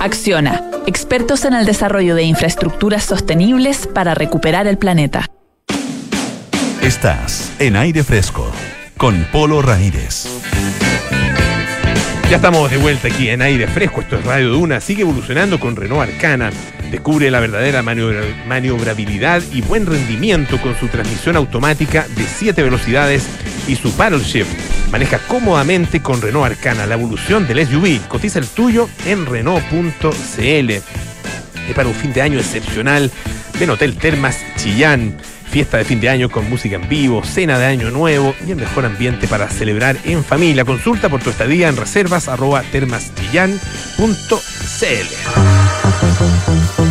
Acciona, 0.00 0.62
expertos 0.86 1.44
en 1.44 1.54
el 1.54 1.66
desarrollo 1.66 2.14
de 2.14 2.22
infraestructuras 2.22 3.02
sostenibles 3.02 3.88
para 3.88 4.14
recuperar 4.14 4.68
el 4.68 4.78
planeta. 4.78 5.26
Estás 6.82 7.52
en 7.58 7.74
aire 7.74 8.04
fresco 8.04 8.48
con 8.96 9.26
Polo 9.32 9.60
Ramírez. 9.60 10.28
Ya 12.30 12.36
estamos 12.36 12.70
de 12.70 12.76
vuelta 12.76 13.08
aquí 13.08 13.28
en 13.28 13.42
aire 13.42 13.66
fresco. 13.66 14.00
Esto 14.00 14.16
es 14.16 14.24
Radio 14.24 14.50
Duna. 14.50 14.80
Sigue 14.80 15.02
evolucionando 15.02 15.58
con 15.58 15.74
Renault 15.74 16.08
Arcana. 16.08 16.52
Descubre 16.90 17.30
la 17.30 17.40
verdadera 17.40 17.82
maniobra- 17.82 18.24
maniobrabilidad 18.46 19.42
y 19.52 19.60
buen 19.60 19.86
rendimiento 19.86 20.60
con 20.60 20.74
su 20.78 20.88
transmisión 20.88 21.36
automática 21.36 22.06
de 22.16 22.24
7 22.24 22.62
velocidades 22.62 23.24
y 23.66 23.76
su 23.76 23.92
paddle 23.92 24.22
shift. 24.24 24.48
Maneja 24.90 25.18
cómodamente 25.28 26.00
con 26.00 26.22
Renault 26.22 26.46
Arcana 26.46 26.86
la 26.86 26.94
evolución 26.94 27.46
del 27.46 27.66
SUV. 27.66 28.00
Cotiza 28.08 28.38
el 28.38 28.46
tuyo 28.46 28.88
en 29.06 29.26
Renault.cl. 29.26 30.72
Para 31.74 31.88
un 31.88 31.94
fin 31.94 32.12
de 32.14 32.22
año 32.22 32.38
excepcional. 32.38 33.10
Ven 33.60 33.68
Hotel 33.70 33.96
Termas 33.96 34.38
Chillán. 34.56 35.18
Fiesta 35.50 35.76
de 35.78 35.84
fin 35.84 36.00
de 36.00 36.08
año 36.10 36.28
con 36.30 36.48
música 36.48 36.76
en 36.76 36.88
vivo, 36.88 37.22
cena 37.24 37.58
de 37.58 37.64
año 37.66 37.90
nuevo 37.90 38.34
y 38.46 38.50
el 38.50 38.56
mejor 38.56 38.84
ambiente 38.86 39.26
para 39.28 39.48
celebrar 39.48 39.96
en 40.04 40.22
familia. 40.24 40.64
Consulta 40.64 41.08
por 41.08 41.20
tu 41.22 41.30
estadía 41.30 41.68
en 41.68 41.76
reservas. 41.76 42.28
Thank 45.90 46.78
you. 46.78 46.87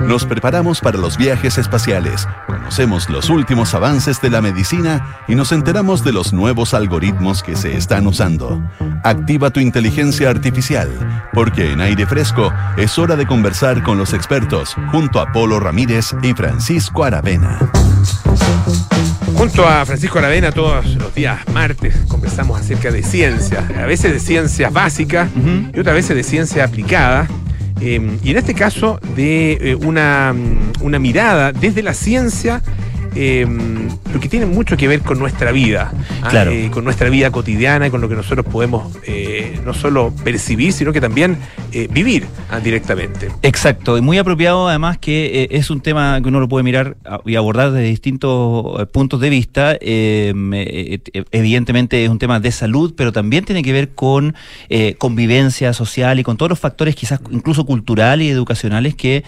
Nos 0.00 0.24
preparamos 0.24 0.80
para 0.80 0.96
los 0.96 1.16
viajes 1.16 1.58
espaciales, 1.58 2.28
conocemos 2.46 3.10
los 3.10 3.30
últimos 3.30 3.74
avances 3.74 4.20
de 4.20 4.30
la 4.30 4.40
medicina 4.40 5.18
y 5.26 5.34
nos 5.34 5.52
enteramos 5.52 6.04
de 6.04 6.12
los 6.12 6.32
nuevos 6.32 6.72
algoritmos 6.72 7.42
que 7.42 7.56
se 7.56 7.76
están 7.76 8.06
usando. 8.06 8.62
Activa 9.02 9.50
tu 9.50 9.60
inteligencia 9.60 10.30
artificial, 10.30 10.88
porque 11.32 11.72
en 11.72 11.80
aire 11.80 12.06
fresco 12.06 12.52
es 12.76 12.98
hora 12.98 13.16
de 13.16 13.26
conversar 13.26 13.82
con 13.82 13.98
los 13.98 14.12
expertos 14.14 14.76
junto 14.92 15.20
a 15.20 15.32
Polo 15.32 15.58
Ramírez 15.58 16.14
y 16.22 16.32
Francisco 16.32 17.04
Aravena. 17.04 17.58
Junto 19.34 19.68
a 19.68 19.84
Francisco 19.84 20.18
Aravena 20.18 20.52
todos 20.52 20.94
los 20.96 21.14
días 21.14 21.38
martes 21.52 21.94
conversamos 22.08 22.60
acerca 22.60 22.90
de 22.90 23.02
ciencia, 23.02 23.66
a 23.80 23.86
veces 23.86 24.12
de 24.12 24.20
ciencias 24.20 24.72
básicas 24.72 25.28
y 25.72 25.78
otras 25.78 25.94
veces 25.94 26.16
de 26.16 26.22
ciencia 26.22 26.64
aplicada. 26.64 27.28
Eh, 27.80 28.18
y 28.22 28.30
en 28.30 28.36
este 28.36 28.54
caso 28.54 29.00
de 29.16 29.52
eh, 29.52 29.74
una, 29.74 30.32
mm, 30.32 30.84
una 30.84 30.98
mirada 30.98 31.52
desde 31.52 31.82
la 31.82 31.94
ciencia, 31.94 32.62
eh, 33.14 33.46
lo 34.12 34.20
que 34.20 34.28
tiene 34.28 34.46
mucho 34.46 34.76
que 34.76 34.88
ver 34.88 35.00
con 35.00 35.18
nuestra 35.18 35.52
vida, 35.52 35.92
¿ah? 36.22 36.28
Claro. 36.30 36.50
Eh, 36.50 36.70
con 36.70 36.84
nuestra 36.84 37.08
vida 37.10 37.30
cotidiana 37.30 37.86
y 37.86 37.90
con 37.90 38.00
lo 38.00 38.08
que 38.08 38.14
nosotros 38.14 38.46
podemos 38.46 38.96
eh, 39.06 39.58
no 39.64 39.74
solo 39.74 40.12
percibir, 40.24 40.72
sino 40.72 40.92
que 40.92 41.00
también 41.00 41.36
eh, 41.72 41.88
vivir 41.90 42.26
ah, 42.50 42.60
directamente. 42.60 43.28
Exacto, 43.42 43.96
y 43.98 44.00
muy 44.00 44.18
apropiado 44.18 44.68
además 44.68 44.98
que 44.98 45.48
es 45.50 45.70
un 45.70 45.80
tema 45.80 46.20
que 46.22 46.28
uno 46.28 46.40
lo 46.40 46.48
puede 46.48 46.62
mirar 46.62 46.96
a- 47.04 47.20
y 47.24 47.36
abordar 47.36 47.72
desde 47.72 47.88
distintos 47.88 48.88
puntos 48.88 49.20
de 49.20 49.30
vista. 49.30 49.76
Eh, 49.80 50.32
evidentemente 51.32 52.02
es 52.04 52.10
un 52.10 52.18
tema 52.18 52.40
de 52.40 52.50
salud, 52.52 52.94
pero 52.96 53.12
también 53.12 53.44
tiene 53.44 53.62
que 53.62 53.72
ver 53.72 53.90
con 53.90 54.34
convivencia 54.98 55.72
social 55.72 56.18
y 56.18 56.22
con 56.22 56.36
todos 56.36 56.50
los 56.50 56.58
factores 56.58 56.94
quizás 56.94 57.20
incluso 57.30 57.64
culturales 57.64 58.26
y 58.26 58.30
educacionales 58.30 58.94
que 58.94 59.24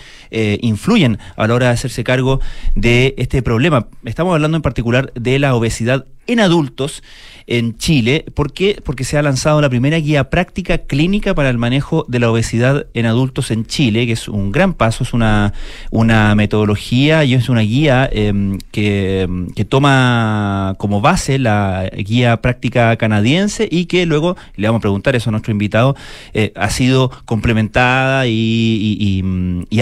influyen 0.61 1.19
a 1.37 1.47
la 1.47 1.55
hora 1.55 1.67
de 1.67 1.73
hacerse 1.73 2.05
cargo 2.05 2.41
de 2.75 3.15
este 3.19 3.43
problema. 3.43 3.70
Estamos 4.05 4.35
hablando 4.35 4.57
en 4.57 4.63
particular 4.63 5.13
de 5.15 5.39
la 5.39 5.55
obesidad 5.55 6.07
en 6.33 6.41
adultos 6.41 7.03
en 7.47 7.77
Chile. 7.79 8.25
¿Por 8.35 8.53
qué? 8.53 8.81
Porque 8.85 9.05
se 9.05 9.19
ha 9.19 9.23
lanzado 9.23 9.61
la 9.61 9.69
primera 9.69 9.99
guía 9.99 10.31
práctica 10.31 10.79
clínica 10.79 11.35
para 11.35 11.51
el 11.51 11.59
manejo 11.59 12.05
de 12.09 12.21
la 12.21 12.31
obesidad 12.31 12.87
en 12.95 13.07
adultos 13.07 13.51
en 13.51 13.67
Chile, 13.67 14.07
que 14.07 14.13
es 14.13 14.29
un 14.29 14.53
gran 14.53 14.73
paso, 14.75 15.03
es 15.03 15.13
una, 15.13 15.53
una 15.91 16.35
metodología 16.35 17.25
y 17.25 17.35
es 17.35 17.49
una 17.49 17.63
guía 17.63 18.09
eh, 18.13 18.59
que, 18.71 19.29
que 19.57 19.65
toma 19.65 20.77
como 20.79 21.01
base 21.01 21.39
la 21.39 21.91
guía 21.97 22.41
práctica 22.41 22.97
canadiense 22.97 23.69
y 23.71 23.87
que 23.87 24.07
luego, 24.07 24.37
le 24.55 24.69
vamos 24.69 24.81
a 24.81 24.83
preguntar 24.83 25.17
eso 25.17 25.31
a 25.31 25.33
nuestro 25.33 25.51
invitado, 25.51 25.97
eh, 26.33 26.53
ha 26.55 26.71
sido 26.71 27.11
complementada 27.25 28.27
y 28.27 29.23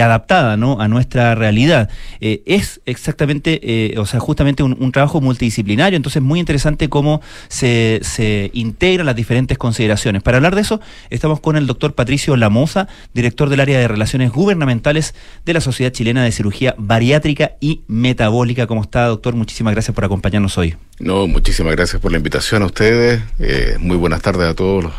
adaptada 0.01 0.57
¿no? 0.57 0.79
a 0.81 0.87
nuestra 0.87 1.35
realidad. 1.35 1.89
Eh, 2.19 2.43
es 2.45 2.81
exactamente, 2.85 3.59
eh, 3.63 3.97
o 3.97 4.05
sea, 4.05 4.19
justamente 4.19 4.63
un, 4.63 4.75
un 4.79 4.91
trabajo 4.91 5.21
multidisciplinario, 5.21 5.97
entonces 5.97 6.21
muy 6.21 6.38
interesante 6.39 6.89
cómo 6.89 7.21
se, 7.47 7.99
se 8.01 8.49
integran 8.53 9.05
las 9.05 9.15
diferentes 9.15 9.57
consideraciones. 9.57 10.23
Para 10.23 10.37
hablar 10.37 10.55
de 10.55 10.61
eso, 10.61 10.79
estamos 11.09 11.39
con 11.39 11.55
el 11.57 11.67
doctor 11.67 11.93
Patricio 11.93 12.35
Lamoza, 12.35 12.87
director 13.13 13.49
del 13.49 13.59
área 13.59 13.77
de 13.79 13.87
Relaciones 13.87 14.31
Gubernamentales 14.31 15.13
de 15.45 15.53
la 15.53 15.61
Sociedad 15.61 15.91
Chilena 15.91 16.23
de 16.23 16.31
Cirugía 16.31 16.75
Bariátrica 16.77 17.51
y 17.59 17.81
Metabólica. 17.87 18.65
¿Cómo 18.67 18.81
está, 18.81 19.05
doctor? 19.05 19.35
Muchísimas 19.35 19.73
gracias 19.73 19.93
por 19.93 20.05
acompañarnos 20.05 20.57
hoy. 20.57 20.75
No, 20.99 21.27
muchísimas 21.27 21.75
gracias 21.75 22.01
por 22.01 22.11
la 22.11 22.17
invitación 22.17 22.63
a 22.63 22.65
ustedes. 22.65 23.21
Eh, 23.39 23.77
muy 23.79 23.97
buenas 23.97 24.21
tardes 24.21 24.47
a 24.49 24.53
todos 24.53 24.83
los 24.83 24.93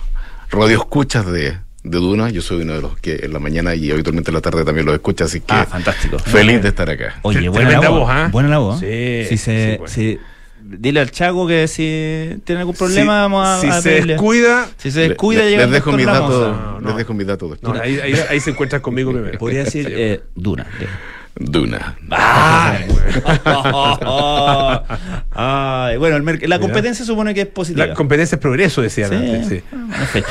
radioescuchas 0.51 1.26
de, 1.26 1.53
de 1.82 1.99
Duna. 1.99 2.30
Yo 2.30 2.43
soy 2.43 2.62
uno 2.62 2.74
de 2.74 2.82
los 2.82 2.99
que 2.99 3.20
en 3.22 3.32
la 3.32 3.38
mañana 3.38 3.74
y 3.74 3.91
habitualmente 3.91 4.30
en 4.30 4.34
la 4.34 4.41
tarde 4.41 4.64
también 4.64 4.86
los 4.86 4.95
escucha, 4.95 5.24
así 5.24 5.41
que 5.41 5.53
Ah, 5.55 5.66
fantástico. 5.66 6.18
feliz 6.18 6.62
de 6.62 6.68
estar 6.68 6.88
acá. 6.91 7.16
Oye, 7.22 7.49
buena 7.49 7.70
la 7.70 7.88
voz. 7.91 8.01
voz, 8.01 8.11
¿ah? 8.11 8.28
Buena 8.32 8.49
la 8.49 8.59
voz. 8.59 8.80
Sí, 8.80 9.24
si 9.28 9.36
se, 9.36 9.72
sí, 9.72 9.78
pues. 9.78 9.93
si- 9.93 10.18
dile 10.62 11.00
al 11.00 11.11
Chago 11.11 11.46
que 11.46 11.66
si 11.68 12.40
tiene 12.44 12.61
algún 12.61 12.74
problema, 12.76 13.12
Si- 13.12 13.18
vamos 13.22 13.46
a. 13.48 13.61
si 13.61 13.66
a 13.68 13.80
se 13.82 13.88
pedirle. 13.90 14.12
descuida- 14.14 14.68
Si 14.76 14.90
se 14.90 15.00
descuida, 15.08 15.42
Le- 15.44 15.50
llega 15.50 15.62
les 15.64 15.70
dejo 15.72 15.90
doctor 15.90 15.96
mis 15.96 16.06
Lamoza. 16.06 16.38
datos, 16.48 16.82
les 16.84 16.96
dejo 16.96 17.14
mis 17.14 17.26
datos 17.26 17.50
después. 17.50 17.74
No, 17.74 17.80
ahí, 17.80 17.98
ahí- 18.00 18.14
ahí 18.28 18.40
se 18.40 18.50
encuentran 18.50 18.82
conmigo 18.82 19.12
primero. 19.12 19.38
Podría 19.38 19.64
decir 19.64 19.86
eh, 19.90 20.20
Duna. 20.34 20.66
Duna. 21.37 21.97
Ay, 22.11 22.87
Ay, 25.33 25.97
bueno, 25.97 26.16
el 26.16 26.49
la 26.49 26.59
competencia 26.59 27.05
supone 27.05 27.35
que 27.35 27.43
es 27.43 27.47
positiva. 27.47 27.87
La 27.87 27.95
competencia 27.95 28.37
es 28.37 28.41
progreso, 28.41 28.83
decían 28.83 29.11
Sí. 29.11 29.16
antes. 29.16 29.47
sí. 29.49 29.61
Fin. 30.12 30.24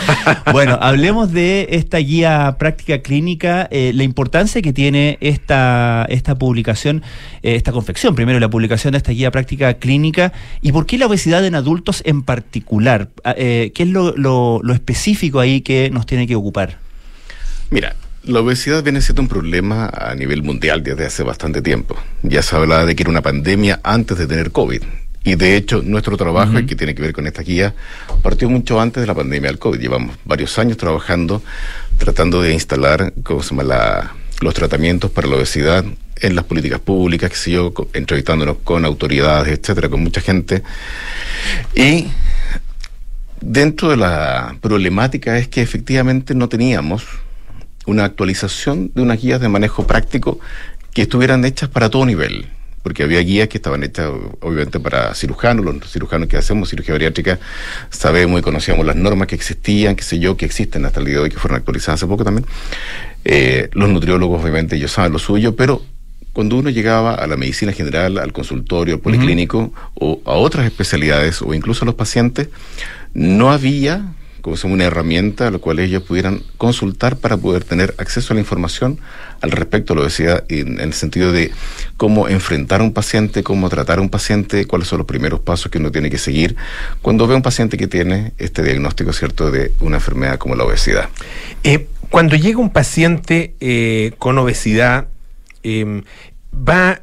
Bueno, 0.51 0.77
hablemos 0.81 1.31
de 1.31 1.67
esta 1.71 1.97
guía 1.97 2.55
práctica 2.59 3.01
clínica, 3.01 3.67
eh, 3.71 3.91
la 3.95 4.03
importancia 4.03 4.61
que 4.61 4.73
tiene 4.73 5.17
esta, 5.21 6.05
esta 6.09 6.35
publicación, 6.37 7.03
eh, 7.43 7.55
esta 7.55 7.71
confección, 7.71 8.15
primero 8.15 8.39
la 8.39 8.49
publicación 8.49 8.91
de 8.91 8.97
esta 8.97 9.11
guía 9.11 9.31
práctica 9.31 9.75
clínica, 9.75 10.33
y 10.61 10.71
por 10.71 10.85
qué 10.85 10.97
la 10.97 11.07
obesidad 11.07 11.45
en 11.45 11.55
adultos 11.55 12.01
en 12.05 12.23
particular. 12.23 13.09
Ah, 13.23 13.33
eh, 13.37 13.71
¿Qué 13.73 13.83
es 13.83 13.89
lo, 13.89 14.15
lo- 14.15 14.59
lo 14.63 14.73
específico 14.73 15.39
ahí 15.39 15.61
que 15.61 15.89
nos 15.91 16.05
tiene 16.05 16.27
que 16.27 16.35
ocupar? 16.35 16.77
Mira, 17.71 17.95
la 18.23 18.39
obesidad 18.41 18.83
viene 18.83 19.01
siendo 19.01 19.21
un 19.21 19.27
problema 19.27 19.89
a 19.93 20.13
nivel 20.15 20.43
mundial 20.43 20.83
desde 20.83 21.05
hace 21.05 21.23
bastante 21.23 21.61
tiempo. 21.61 21.95
Ya 22.21 22.41
se 22.41 22.55
hablaba 22.55 22.85
de 22.85 22.95
que 22.95 23.03
era 23.03 23.09
una 23.09 23.21
pandemia 23.21 23.79
antes 23.83 24.17
de 24.17 24.27
tener 24.27 24.51
COVID. 24.51 24.83
Y 25.23 25.35
de 25.35 25.55
hecho, 25.57 25.81
nuestro 25.83 26.15
trabajo, 26.17 26.57
el 26.57 26.65
que 26.65 26.75
tiene 26.75 26.95
que 26.95 27.01
ver 27.01 27.13
con 27.13 27.27
esta 27.27 27.41
guía, 27.43 27.73
partió 28.21 28.49
mucho 28.49 28.79
antes 28.79 29.01
de 29.01 29.07
la 29.07 29.13
pandemia 29.13 29.49
del 29.49 29.59
COVID. 29.59 29.79
Llevamos 29.79 30.17
varios 30.25 30.57
años 30.59 30.77
trabajando, 30.77 31.41
tratando 31.97 32.41
de 32.41 32.53
instalar 32.53 33.13
¿cómo 33.23 33.43
se 33.43 33.49
llama? 33.49 33.63
La- 33.63 34.13
los 34.41 34.53
tratamientos 34.53 35.11
para 35.11 35.27
la 35.27 35.35
obesidad 35.35 35.83
en 36.21 36.35
las 36.35 36.45
políticas 36.45 36.79
públicas, 36.79 37.29
que 37.29 37.35
sé 37.35 37.51
yo, 37.51 37.73
entrevistándonos 37.93 38.57
con 38.63 38.85
autoridades, 38.85 39.59
etcétera, 39.59 39.89
con 39.89 40.01
mucha 40.01 40.21
gente. 40.21 40.63
Y 41.75 42.07
dentro 43.41 43.89
de 43.89 43.97
la 43.97 44.55
problemática 44.61 45.37
es 45.37 45.47
que 45.49 45.61
efectivamente 45.61 46.33
no 46.35 46.47
teníamos 46.47 47.03
una 47.89 48.05
actualización 48.05 48.91
de 48.93 49.01
unas 49.01 49.21
guías 49.21 49.41
de 49.41 49.49
manejo 49.49 49.85
práctico 49.87 50.39
que 50.93 51.03
estuvieran 51.03 51.43
hechas 51.45 51.69
para 51.69 51.89
todo 51.89 52.05
nivel. 52.05 52.47
Porque 52.83 53.03
había 53.03 53.19
guías 53.19 53.49
que 53.49 53.57
estaban 53.57 53.83
hechas, 53.83 54.09
obviamente, 54.39 54.79
para 54.79 55.13
cirujanos. 55.13 55.65
Los 55.65 55.91
cirujanos 55.91 56.29
que 56.29 56.37
hacemos 56.37 56.69
cirugía 56.69 56.93
bariátrica 56.93 57.39
sabemos 57.89 58.39
y 58.39 58.43
conocíamos 58.43 58.85
las 58.85 58.95
normas 58.95 59.27
que 59.27 59.35
existían, 59.35 59.95
qué 59.95 60.03
sé 60.03 60.17
yo, 60.19 60.37
que 60.37 60.45
existen 60.45 60.85
hasta 60.85 60.99
el 60.99 61.07
día 61.07 61.15
de 61.15 61.21
hoy, 61.21 61.29
que 61.29 61.37
fueron 61.37 61.57
actualizadas 61.57 61.99
hace 61.99 62.07
poco 62.07 62.23
también. 62.23 62.45
Eh, 63.25 63.69
los 63.73 63.89
nutriólogos, 63.89 64.41
obviamente, 64.41 64.77
ellos 64.77 64.91
saben 64.91 65.11
lo 65.11 65.19
suyo, 65.19 65.55
pero 65.55 65.83
cuando 66.31 66.55
uno 66.55 66.69
llegaba 66.69 67.15
a 67.15 67.27
la 67.27 67.35
medicina 67.35 67.73
general, 67.73 68.17
al 68.17 68.31
consultorio, 68.31 68.95
al 68.95 69.01
policlínico 69.01 69.73
o 69.95 70.21
a 70.23 70.33
otras 70.33 70.65
especialidades 70.65 71.41
o 71.41 71.53
incluso 71.53 71.83
a 71.83 71.87
los 71.87 71.95
pacientes, 71.95 72.47
no 73.13 73.51
había 73.51 74.13
como 74.41 74.57
si 74.57 74.67
una 74.67 74.85
herramienta 74.85 75.47
a 75.47 75.51
la 75.51 75.59
cual 75.59 75.79
ellos 75.79 76.03
pudieran 76.03 76.41
consultar 76.57 77.17
para 77.17 77.37
poder 77.37 77.63
tener 77.63 77.95
acceso 77.97 78.33
a 78.33 78.35
la 78.35 78.41
información 78.41 78.99
al 79.41 79.51
respecto 79.51 79.93
de 79.93 79.99
la 79.99 80.05
obesidad 80.05 80.43
en, 80.49 80.73
en 80.73 80.79
el 80.79 80.93
sentido 80.93 81.31
de 81.31 81.51
cómo 81.97 82.27
enfrentar 82.27 82.81
a 82.81 82.83
un 82.83 82.93
paciente, 82.93 83.43
cómo 83.43 83.69
tratar 83.69 83.99
a 83.99 84.01
un 84.01 84.09
paciente, 84.09 84.65
cuáles 84.65 84.87
son 84.87 84.99
los 84.99 85.07
primeros 85.07 85.39
pasos 85.39 85.71
que 85.71 85.77
uno 85.77 85.91
tiene 85.91 86.09
que 86.09 86.17
seguir 86.17 86.55
cuando 87.01 87.27
ve 87.27 87.33
a 87.33 87.37
un 87.37 87.43
paciente 87.43 87.77
que 87.77 87.87
tiene 87.87 88.33
este 88.37 88.63
diagnóstico, 88.63 89.13
¿cierto?, 89.13 89.51
de 89.51 89.71
una 89.79 89.97
enfermedad 89.97 90.37
como 90.37 90.55
la 90.55 90.63
obesidad. 90.63 91.09
Eh, 91.63 91.87
cuando 92.09 92.35
llega 92.35 92.59
un 92.59 92.71
paciente 92.71 93.53
eh, 93.59 94.13
con 94.17 94.37
obesidad, 94.37 95.07
eh, 95.63 96.03
va, 96.53 97.01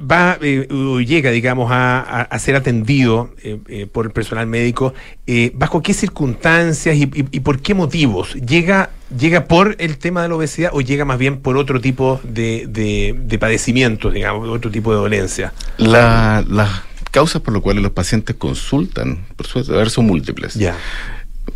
va 0.00 0.38
eh, 0.42 0.68
o 0.70 1.00
llega, 1.00 1.30
digamos, 1.30 1.70
a, 1.70 2.00
a- 2.00 2.22
a 2.22 2.38
ser 2.38 2.56
atendido 2.56 3.30
eh, 3.42 3.58
eh, 3.68 3.86
por 3.86 4.06
el 4.06 4.12
personal 4.12 4.46
médico, 4.46 4.92
eh, 5.26 5.52
¿bajo 5.54 5.82
qué 5.82 5.94
circunstancias 5.94 6.94
y, 6.96 7.04
y- 7.04 7.26
y 7.30 7.40
por 7.40 7.60
qué 7.60 7.74
motivos? 7.74 8.34
¿Llega, 8.34 8.90
¿Llega 9.18 9.46
por 9.46 9.76
el 9.78 9.98
tema 9.98 10.22
de 10.22 10.28
la 10.28 10.34
obesidad 10.36 10.70
o 10.74 10.80
llega 10.80 11.04
más 11.04 11.18
bien 11.18 11.38
por 11.38 11.56
otro 11.56 11.80
tipo 11.80 12.20
de, 12.22 12.66
de, 12.68 13.14
de 13.18 13.38
padecimientos, 13.38 14.12
digamos, 14.14 14.48
otro 14.48 14.70
tipo 14.70 14.92
de 14.92 14.98
dolencia? 14.98 15.52
La- 15.78 16.44
las 16.48 16.82
causas 17.10 17.42
por 17.42 17.52
las 17.54 17.62
cuales 17.62 17.82
los 17.82 17.92
pacientes 17.92 18.36
consultan, 18.36 19.24
por 19.36 19.46
supuesto, 19.46 19.74
a 19.74 19.78
ver, 19.78 19.90
son 19.90 20.06
múltiples. 20.06 20.54
Ya. 20.54 20.76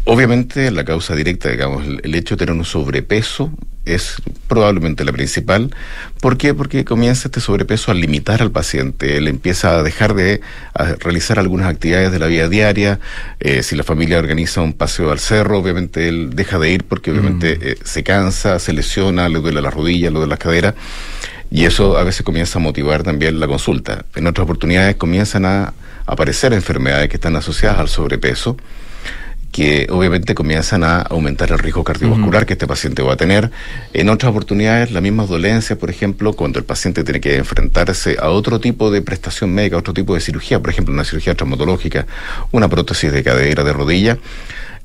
Obviamente 0.05 0.71
la 0.71 0.85
causa 0.85 1.15
directa, 1.15 1.49
digamos, 1.49 1.85
el, 1.87 2.15
hecho 2.15 2.37
de 2.37 2.41
tener 2.41 2.55
un 2.55 2.65
sobrepeso 2.65 3.51
es 3.85 4.17
probablemente 4.49 5.05
la 5.05 5.13
principal. 5.13 5.75
¿Por 6.21 6.37
qué? 6.39 6.55
Porque 6.55 6.85
comienza 6.85 7.29
este 7.29 7.41
sobrepeso 7.41 7.91
a 7.91 7.95
limitar 7.95 8.41
al 8.43 8.51
paciente. 8.51 9.17
Él 9.17 9.29
empieza 9.29 9.79
a 9.79 9.83
dejar 9.83 10.15
de 10.15 10.41
a 10.75 10.95
realizar 10.95 11.39
algunas 11.39 11.69
actividades 11.69 12.13
de 12.13 12.19
la 12.19 12.27
vida 12.27 12.49
diaria. 12.49 13.01
Eh, 13.41 13.63
si 13.63 13.77
la 13.77 13.83
familia 13.83 14.19
organiza 14.19 14.63
un 14.63 14.73
paseo 14.73 15.11
al 15.11 15.19
cerro, 15.19 15.59
obviamente 15.59 16.09
él 16.09 16.31
deja 16.35 16.59
de 16.59 16.71
ir 16.71 16.85
porque 16.85 17.11
obviamente 17.11 17.59
eh, 17.61 17.77
se 17.85 18.03
cansa, 18.03 18.59
se 18.59 18.73
lesiona, 18.73 19.29
le 19.29 19.41
duele 19.41 19.61
la 19.61 19.71
rodilla, 19.71 20.11
le 20.11 20.17
duele 20.17 20.31
la 20.31 20.39
cadera. 20.39 20.75
Y 21.51 21.67
eso 21.67 21.99
a 21.99 22.05
veces 22.05 22.23
comienza 22.23 22.59
a 22.59 22.63
motivar 22.63 23.03
también 23.03 23.39
la 23.39 23.47
consulta. 23.47 24.07
En 24.15 24.27
otras 24.27 24.45
oportunidades 24.45 24.97
comienzan 24.97 25.45
a 25.45 25.75
aparecer 26.07 26.53
enfermedades 26.53 27.09
que 27.09 27.17
están 27.17 27.37
asociadas 27.37 27.79
al 27.79 27.89
sobrepeso 27.89 28.57
que 29.55 29.87
obviamente 29.89 30.35
comienzan 30.35 30.83
a 30.83 31.03
aumentar 31.03 31.53
el 31.53 31.61
riesgo 31.61 31.85
cardiovascular 31.85 32.45
que 32.45 32.55
este 32.55 32.67
paciente 32.67 33.03
va 33.03 33.13
a 33.13 33.17
tener. 33.17 33.53
En 33.93 34.09
otras 34.09 34.31
oportunidades, 34.31 34.91
las 34.91 35.01
mismas 35.01 35.29
dolencias, 35.29 35.79
por 35.79 35.91
ejemplo, 35.91 36.33
cuando 36.33 36.59
el 36.59 36.65
paciente 36.65 37.05
tiene 37.05 37.21
que 37.21 37.37
enfrentarse 37.37 38.17
a 38.21 38.31
otro 38.31 38.59
tipo 38.59 38.91
de 38.91 39.01
prestación 39.01 39.55
médica, 39.55 39.77
otro 39.77 39.95
tipo 39.95 40.13
de 40.13 40.21
cirugía, 40.21 40.59
por 40.59 40.71
ejemplo, 40.71 40.93
una 40.93 41.05
cirugía 41.05 41.37
traumatológica, 41.37 42.05
una 42.51 42.69
prótesis 42.69 43.13
de 43.13 43.23
cadera, 43.23 43.63
de 43.63 43.73
rodilla, 43.73 44.19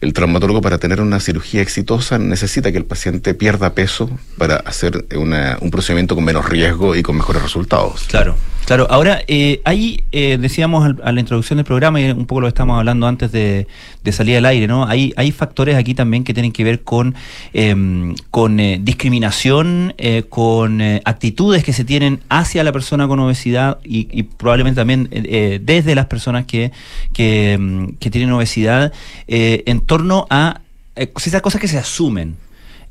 el 0.01 0.13
traumatólogo 0.13 0.61
para 0.61 0.77
tener 0.77 1.01
una 1.01 1.19
cirugía 1.19 1.61
exitosa 1.61 2.17
necesita 2.19 2.71
que 2.71 2.77
el 2.77 2.85
paciente 2.85 3.33
pierda 3.33 3.73
peso 3.73 4.09
para 4.37 4.55
hacer 4.57 5.05
una- 5.15 5.57
un 5.61 5.71
procedimiento 5.71 6.15
con 6.15 6.23
menos 6.23 6.47
riesgo 6.47 6.95
y 6.95 7.03
con 7.03 7.17
mejores 7.17 7.41
resultados. 7.41 8.05
Claro, 8.07 8.35
claro. 8.65 8.87
Ahora, 8.89 9.21
eh, 9.27 9.59
ahí 9.65 10.03
eh, 10.11 10.37
decíamos 10.39 10.85
al- 10.85 11.01
a 11.03 11.11
la 11.11 11.19
introducción 11.19 11.57
del 11.57 11.65
programa, 11.65 11.99
y 11.99 12.09
un 12.11 12.25
poco 12.25 12.41
lo 12.41 12.47
estamos 12.47 12.77
hablando 12.79 13.07
antes 13.07 13.31
de, 13.31 13.67
de 14.03 14.11
salir 14.13 14.37
al 14.37 14.45
aire, 14.45 14.67
¿no? 14.67 14.85
Hay, 14.87 15.13
hay 15.17 15.31
factores 15.31 15.75
aquí 15.75 15.93
también 15.93 16.23
que 16.23 16.33
tienen 16.33 16.51
que 16.53 16.63
ver 16.63 16.81
con, 16.83 17.13
em, 17.53 18.15
con 18.31 18.59
eh, 18.61 18.79
discriminación, 18.81 19.93
eh, 19.97 20.23
con 20.29 20.79
eh, 20.81 21.01
actitudes 21.03 21.63
que 21.65 21.73
se 21.73 21.83
tienen 21.83 22.21
hacia 22.29 22.63
la 22.63 22.71
persona 22.71 23.07
con 23.07 23.19
obesidad 23.19 23.79
y, 23.83 24.07
y 24.11 24.23
probablemente 24.23 24.79
también 24.79 25.09
desde 25.11 25.93
las 25.93 26.05
personas 26.05 26.45
que, 26.45 26.71
que, 27.13 27.53
em, 27.53 27.93
que 27.99 28.09
tienen 28.09 28.31
obesidad 28.31 28.93
en 29.27 29.81
torno 29.89 30.27
a 30.29 30.61
eh, 30.95 31.11
esas 31.25 31.41
cosas 31.41 31.59
que 31.59 31.67
se 31.67 31.77
asumen. 31.79 32.37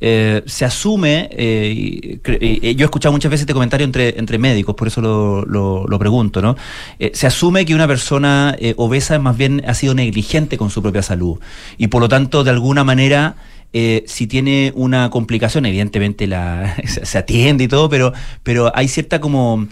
Eh, 0.00 0.42
se 0.46 0.64
asume, 0.64 1.28
eh, 1.32 2.18
y 2.40 2.74
yo 2.76 2.84
he 2.84 2.88
escuchado 2.90 3.12
muchas 3.12 3.30
veces 3.32 3.42
este 3.42 3.52
comentario 3.52 3.84
entre, 3.84 4.16
entre 4.18 4.38
médicos, 4.38 4.76
por 4.76 4.86
eso 4.86 5.00
lo, 5.00 5.44
lo- 5.44 5.98
pregunto, 5.98 6.40
¿no? 6.40 6.56
Eh, 7.00 7.10
se 7.14 7.26
asume 7.26 7.64
que 7.66 7.74
una 7.74 7.88
persona 7.88 8.54
eh, 8.60 8.74
obesa 8.76 9.18
más 9.18 9.36
bien 9.36 9.62
ha 9.66 9.74
sido 9.74 9.94
negligente 9.94 10.56
con 10.56 10.70
su 10.70 10.82
propia 10.82 11.02
salud 11.02 11.40
y 11.78 11.88
por 11.88 12.00
lo 12.00 12.08
tanto 12.08 12.44
de 12.44 12.50
alguna 12.50 12.84
manera 12.84 13.34
eh, 13.72 14.04
si 14.06 14.26
tiene 14.26 14.72
una 14.74 15.10
complicación, 15.10 15.66
evidentemente 15.66 16.26
la, 16.26 16.76
se, 17.02 17.18
atiende 17.18 17.64
y 17.64 17.68
todo, 17.68 17.88
pero, 17.88 18.12
pero 18.42 18.72
hay 18.74 18.88
cierta 18.88 19.20
como, 19.20 19.66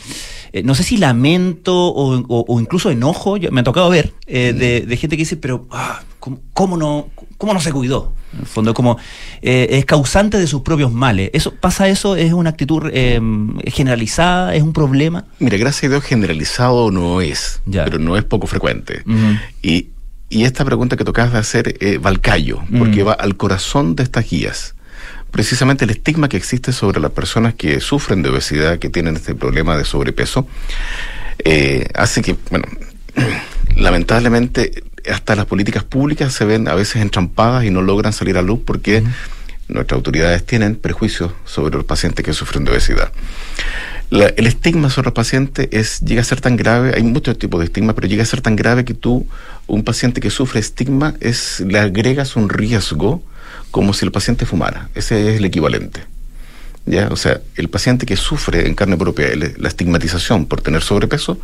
eh, 0.53 0.63
no 0.63 0.75
sé 0.75 0.83
si 0.83 0.97
lamento 0.99 1.75
o, 1.89 2.17
o- 2.19 2.45
o 2.49 2.61
incluso 2.61 2.91
enojo, 2.91 3.37
yo- 3.37 3.51
me 3.53 3.61
ha 3.61 3.65
tocado 3.65 3.89
ver, 3.89 4.13
eh, 4.27 4.53
de, 4.53 4.81
de 4.83 4.97
gente 4.97 5.17
que 5.17 5.23
dice, 5.23 5.37
pero 5.37 5.67
ah, 5.71 6.03
¿cómo, 6.21 6.41
cómo 6.53 6.77
no, 6.77 7.09
¿cómo 7.39 7.55
no 7.55 7.61
se 7.61 7.73
cuidó? 7.73 8.13
En 8.35 8.41
el 8.41 8.47
fondo, 8.47 8.75
como 8.75 8.99
es 9.41 9.85
causante 9.87 10.37
de 10.39 10.47
sus 10.47 10.61
propios 10.61 10.93
males. 10.93 11.31
Eso 11.33 11.55
¿Pasa 11.55 11.89
eso? 11.89 12.17
¿Es 12.17 12.35
una 12.35 12.51
actitud 12.51 12.83
generalizada? 13.67 14.55
¿Es 14.55 14.63
un 14.63 14.73
problema? 14.73 15.25
Mira, 15.39 15.57
gracias 15.57 15.85
a 15.85 15.89
Dios 15.95 16.05
generalizado 16.05 16.91
no 16.91 17.21
es, 17.21 17.63
pero 17.71 17.99
no 17.99 18.17
es 18.17 18.25
poco 18.25 18.47
frecuente. 18.47 19.03
Y, 19.63 19.89
y 20.29 20.45
esta 20.45 20.65
pregunta 20.65 20.97
que 20.97 21.05
tocabas 21.05 21.33
de 21.33 21.39
hacer 21.39 21.77
eh, 21.81 21.99
va 21.99 22.11
al 22.11 22.21
callo, 22.21 22.63
porque 22.79 23.05
Mm. 23.05 23.09
va 23.09 23.13
al 23.13 23.37
corazón 23.37 23.95
de 23.97 24.03
estas 24.03 24.29
guías. 24.29 24.75
Precisamente 25.31 25.85
el 25.85 25.91
estigma 25.91 26.29
que 26.29 26.37
existe 26.37 26.73
sobre 26.73 27.01
las 27.01 27.11
personas 27.13 27.55
que 27.55 27.81
sufren 27.81 28.23
de 28.23 28.31
obesidad, 28.31 28.79
que 28.79 28.89
tienen 28.89 29.17
este 29.17 29.35
problema 29.35 29.77
de 29.77 29.85
sobrepeso, 29.85 30.49
eh, 31.45 31.89
hace 31.95 32.23
que, 32.23 32.37
bueno, 32.51 32.67
lamentablemente 33.77 34.83
hasta 35.11 35.37
las 35.37 35.47
políticas 35.47 35.85
públicas 35.85 36.33
se 36.33 36.45
ven 36.45 36.69
a 36.69 36.75
veces 36.75 37.03
entrampadas 37.03 37.65
y 37.65 37.71
no 37.71 37.83
logran 37.83 38.13
salir 38.13 38.37
a 38.39 38.43
luz 38.43 38.61
porque 38.65 39.05
nuestras 39.69 39.97
autoridades 39.97 40.45
tienen 40.45 40.77
prejuicios 40.77 41.33
sobre 41.45 41.77
los 41.77 41.85
pacientes 41.85 42.25
que 42.25 42.33
sufren 42.33 42.65
de 42.65 42.73
obesidad. 42.73 43.13
La- 44.11 44.29
el 44.37 44.47
estigma 44.47 44.89
sobre 44.91 45.07
los 45.07 45.15
pacientes 45.15 45.69
es, 45.73 46.01
llega 46.01 46.21
a 46.21 46.25
ser 46.25 46.41
tan 46.41 46.57
grave, 46.57 46.93
hay 46.95 47.03
muchos 47.03 47.39
tipos 47.39 47.59
de 47.61 47.67
estigma, 47.67 47.95
pero 47.95 48.07
llega 48.07 48.23
a 48.23 48.27
ser 48.27 48.41
tan 48.41 48.55
grave 48.57 48.85
que 48.85 48.95
tú, 48.95 49.27
un 49.67 49.83
paciente 49.83 50.21
que 50.21 50.31
sufre 50.31 50.61
estigma, 50.61 51.15
es, 51.21 51.61
le 51.61 51.79
agregas 51.79 52.37
un 52.37 52.49
riesgo 52.49 53.23
como 53.73 53.93
si 53.93 54.05
el 54.05 54.13
paciente 54.13 54.47
fumara. 54.47 54.89
Ese 54.95 55.31
es 55.33 55.39
el 55.39 55.45
equivalente. 55.45 56.01
¿Ya? 56.87 57.09
O 57.09 57.17
sea, 57.17 57.41
el 57.57 57.69
paciente 57.69 58.07
que 58.07 58.15
sufre 58.17 58.69
en 58.69 58.75
carne 58.77 58.97
propia 58.97 59.27
la 59.35 59.67
estigmatización 59.69 60.47
por 60.47 60.61
tener 60.61 60.83
sobrepeso 60.83 61.37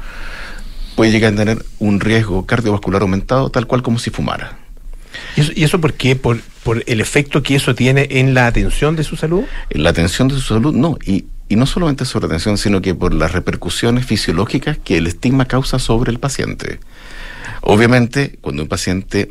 puede 0.94 1.10
llegar 1.10 1.32
a 1.32 1.36
tener 1.36 1.64
un 1.80 1.98
riesgo 1.98 2.46
cardiovascular 2.46 3.02
aumentado 3.02 3.50
tal 3.50 3.66
cual 3.66 3.82
como 3.82 3.98
si 3.98 4.10
fumara. 4.10 4.56
¿Y 5.36 5.40
eso, 5.40 5.52
y 5.56 5.64
eso 5.64 5.80
por 5.80 5.94
qué? 5.94 6.14
¿Por, 6.14 6.40
¿Por 6.62 6.84
el 6.86 7.00
efecto 7.00 7.42
que 7.42 7.56
eso 7.56 7.74
tiene 7.74 8.06
en 8.12 8.34
la 8.34 8.46
atención 8.46 8.94
de 8.94 9.02
su 9.02 9.16
salud? 9.16 9.42
En 9.70 9.82
la 9.82 9.90
atención 9.90 10.28
de 10.28 10.34
su 10.36 10.42
salud, 10.42 10.72
no. 10.74 10.96
Y, 11.04 11.24
y 11.53 11.57
no 11.57 11.66
solamente 11.66 12.07
sobre 12.07 12.22
la 12.22 12.26
atención, 12.28 12.57
sino 12.57 12.80
que 12.80 12.94
por 12.94 13.12
las 13.12 13.32
repercusiones 13.32 14.07
fisiológicas 14.07 14.78
que 14.78 14.96
el 14.96 15.07
estigma 15.07 15.44
causa 15.44 15.78
sobre 15.78 16.11
el 16.11 16.18
paciente. 16.18 16.80
Obviamente, 17.61 18.38
cuando 18.40 18.62
un 18.62 18.68
paciente 18.70 19.30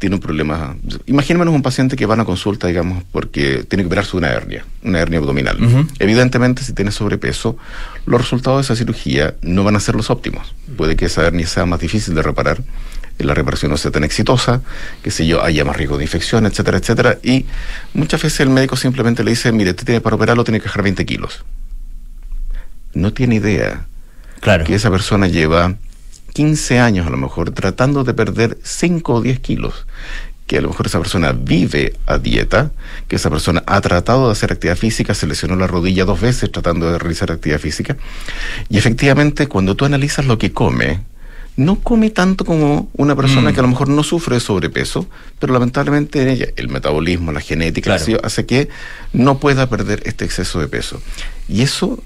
tiene 0.00 0.16
un 0.16 0.20
problema, 0.20 0.74
imaginémonos 1.06 1.54
un 1.54 1.62
paciente 1.62 1.94
que 1.94 2.06
va 2.06 2.14
a 2.14 2.16
una 2.16 2.24
consulta, 2.24 2.66
digamos, 2.66 3.04
porque 3.12 3.62
tiene 3.68 3.84
que 3.84 3.86
operarse 3.86 4.16
una 4.16 4.30
hernia, 4.30 4.64
una 4.82 4.98
hernia 4.98 5.20
abdominal. 5.20 5.58
Evidentemente, 6.00 6.64
si 6.64 6.72
tiene 6.72 6.90
sobrepeso, 6.90 7.56
los 8.04 8.20
resultados 8.20 8.58
de 8.58 8.62
esa 8.62 8.74
cirugía 8.74 9.36
no 9.40 9.62
van 9.62 9.76
a 9.76 9.80
ser 9.80 9.94
los 9.94 10.10
óptimos. 10.10 10.56
Puede 10.76 10.96
que 10.96 11.04
esa 11.04 11.24
hernia 11.24 11.46
sea 11.46 11.66
más 11.66 11.78
difícil 11.78 12.16
de 12.16 12.22
reparar, 12.22 12.64
la 13.24 13.34
reparación 13.34 13.70
no 13.70 13.76
sea 13.76 13.90
tan 13.90 14.04
exitosa, 14.04 14.62
que 15.02 15.10
sé 15.10 15.26
yo, 15.26 15.44
haya 15.44 15.64
más 15.64 15.76
riesgo 15.76 15.98
de 15.98 16.04
infección, 16.04 16.46
etcétera, 16.46 16.78
etcétera. 16.78 17.18
Y 17.22 17.46
muchas 17.94 18.22
veces 18.22 18.40
el 18.40 18.50
médico 18.50 18.76
simplemente 18.76 19.22
le 19.24 19.30
dice, 19.30 19.52
mire, 19.52 19.70
usted 19.70 19.84
tiene 19.84 20.00
para 20.00 20.16
operarlo, 20.16 20.44
tiene 20.44 20.58
que 20.58 20.64
dejar 20.64 20.82
20 20.82 21.04
kilos. 21.06 21.44
No 22.94 23.12
tiene 23.12 23.36
idea 23.36 23.86
claro. 24.40 24.64
que 24.64 24.74
esa 24.74 24.90
persona 24.90 25.26
lleva 25.28 25.74
15 26.34 26.78
años 26.78 27.06
a 27.06 27.10
lo 27.10 27.16
mejor 27.16 27.50
tratando 27.52 28.04
de 28.04 28.14
perder 28.14 28.58
5 28.62 29.14
o 29.14 29.20
10 29.22 29.40
kilos 29.40 29.86
que 30.46 30.58
a 30.58 30.60
lo 30.62 30.68
mejor 30.70 30.86
esa 30.88 30.98
persona 30.98 31.30
vive 31.30 31.92
a 32.06 32.18
dieta, 32.18 32.72
que 33.06 33.14
esa 33.14 33.30
persona 33.30 33.62
ha 33.66 33.80
tratado 33.80 34.26
de 34.26 34.32
hacer 34.32 34.50
actividad 34.50 34.76
física, 34.76 35.14
se 35.14 35.28
lesionó 35.28 35.54
la 35.54 35.68
rodilla 35.68 36.04
dos 36.04 36.20
veces 36.20 36.50
tratando 36.50 36.90
de 36.90 36.98
realizar 36.98 37.30
actividad 37.30 37.60
física, 37.60 37.96
y 38.68 38.76
efectivamente 38.76 39.46
cuando 39.46 39.76
tú 39.76 39.84
analizas 39.84 40.24
lo 40.26 40.38
que 40.38 40.50
come, 40.52 41.02
no 41.56 41.76
come 41.78 42.10
tanto 42.10 42.44
como 42.44 42.88
una 42.96 43.14
persona 43.14 43.50
Mm. 43.50 43.54
que 43.54 43.60
a 43.60 43.62
lo 43.62 43.68
mejor 43.68 43.88
no 43.90 44.02
sufre 44.02 44.34
de 44.34 44.40
sobrepeso, 44.40 45.06
pero 45.38 45.52
lamentablemente 45.52 46.20
en 46.20 46.28
ella 46.30 46.46
el 46.56 46.68
metabolismo, 46.68 47.30
la 47.30 47.40
genética, 47.40 47.96
Claro. 47.96 48.20
hace 48.24 48.44
que 48.44 48.68
no 49.12 49.38
pueda 49.38 49.68
perder 49.68 50.02
este 50.04 50.24
exceso 50.24 50.58
de 50.58 50.66
peso. 50.66 51.00
Y 51.48 51.62
eso, 51.62 52.02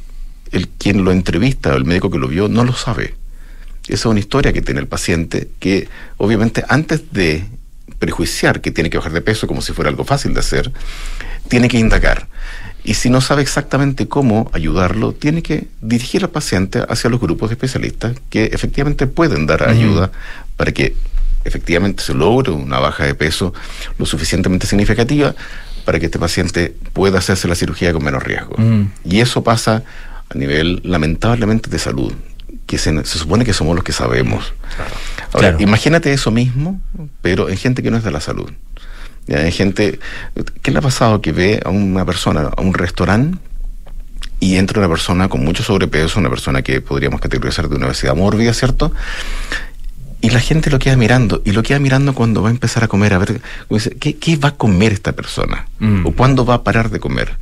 el 0.54 0.68
quien 0.68 1.04
lo 1.04 1.12
entrevista 1.12 1.72
o 1.72 1.76
el 1.76 1.84
médico 1.84 2.10
que 2.10 2.18
lo 2.18 2.28
vio 2.28 2.48
no 2.48 2.64
lo 2.64 2.72
sabe. 2.72 3.14
Esa 3.86 3.94
es 3.94 4.06
una 4.06 4.20
historia 4.20 4.52
que 4.52 4.62
tiene 4.62 4.80
el 4.80 4.86
paciente 4.86 5.50
que 5.58 5.88
obviamente 6.16 6.64
antes 6.68 7.12
de 7.12 7.44
prejuiciar 7.98 8.60
que 8.60 8.70
tiene 8.70 8.88
que 8.88 8.96
bajar 8.96 9.12
de 9.12 9.20
peso 9.20 9.46
como 9.46 9.60
si 9.60 9.72
fuera 9.72 9.90
algo 9.90 10.04
fácil 10.04 10.32
de 10.32 10.40
hacer, 10.40 10.72
tiene 11.48 11.68
que 11.68 11.78
indagar. 11.78 12.28
Y 12.82 12.94
si 12.94 13.08
no 13.08 13.20
sabe 13.20 13.42
exactamente 13.42 14.08
cómo 14.08 14.50
ayudarlo, 14.52 15.12
tiene 15.12 15.42
que 15.42 15.68
dirigir 15.80 16.22
al 16.22 16.30
paciente 16.30 16.84
hacia 16.88 17.08
los 17.10 17.20
grupos 17.20 17.48
de 17.48 17.54
especialistas 17.54 18.14
que 18.28 18.44
efectivamente 18.46 19.06
pueden 19.06 19.46
dar 19.46 19.68
ayuda 19.68 20.12
para 20.56 20.72
que 20.72 20.94
efectivamente 21.44 22.02
se 22.02 22.14
logre 22.14 22.52
una 22.52 22.78
baja 22.78 23.04
de 23.04 23.14
peso 23.14 23.54
lo 23.98 24.06
suficientemente 24.06 24.66
significativa 24.66 25.34
para 25.84 25.98
que 25.98 26.06
este 26.06 26.18
paciente 26.18 26.74
pueda 26.92 27.18
hacerse 27.18 27.48
la 27.48 27.54
cirugía 27.54 27.92
con 27.92 28.04
menos 28.04 28.22
riesgo. 28.22 28.56
Y 29.04 29.20
eso 29.20 29.42
pasa 29.42 29.82
a 30.30 30.38
nivel, 30.38 30.80
lamentablemente, 30.84 31.70
de 31.70 31.78
salud, 31.78 32.12
que 32.66 32.78
se, 32.78 33.04
se 33.04 33.18
supone 33.18 33.44
que 33.44 33.52
somos 33.52 33.74
los 33.74 33.84
que 33.84 33.92
sabemos. 33.92 34.52
Ahora, 35.32 35.48
Claro. 35.50 35.60
imagínate 35.60 36.12
eso 36.12 36.30
mismo, 36.30 36.80
pero 37.20 37.48
en 37.48 37.56
gente 37.56 37.82
que 37.82 37.90
no 37.90 37.96
es 37.96 38.04
de 38.04 38.10
la 38.10 38.20
salud. 38.20 38.50
Ya, 39.26 39.38
Hay 39.38 39.52
gente, 39.52 39.98
¿qué 40.62 40.70
le 40.70 40.78
ha 40.78 40.82
pasado 40.82 41.20
que 41.20 41.32
ve 41.32 41.60
a 41.64 41.70
una 41.70 42.04
persona, 42.04 42.50
a 42.56 42.60
un 42.60 42.74
restaurante, 42.74 43.38
y 44.40 44.56
entra 44.56 44.78
una 44.80 44.88
persona 44.88 45.28
con 45.28 45.42
mucho 45.44 45.62
sobrepeso, 45.62 46.20
una 46.20 46.28
persona 46.28 46.60
que 46.62 46.80
podríamos 46.82 47.20
categorizar 47.20 47.68
de 47.68 47.76
una 47.76 47.86
obesidad 47.86 48.14
mórbida, 48.14 48.52
¿cierto? 48.52 48.92
Y 50.20 50.30
la 50.30 50.40
gente 50.40 50.70
lo 50.70 50.78
queda 50.78 50.96
mirando, 50.96 51.42
y 51.44 51.52
lo 51.52 51.62
queda 51.62 51.78
mirando 51.78 52.14
cuando 52.14 52.42
va 52.42 52.48
a 52.48 52.52
empezar 52.52 52.84
a 52.84 52.88
comer, 52.88 53.14
a 53.14 53.18
ver, 53.18 53.40
dice, 53.70 53.96
¿qué, 53.98 54.16
qué 54.16 54.36
va 54.36 54.50
a 54.50 54.54
comer 54.54 54.92
esta 54.92 55.12
persona? 55.12 55.66
Mm. 55.78 56.06
¿O 56.06 56.12
cuándo 56.12 56.44
va 56.44 56.54
a 56.54 56.64
parar 56.64 56.90
de 56.90 57.00
comer? 57.00 57.36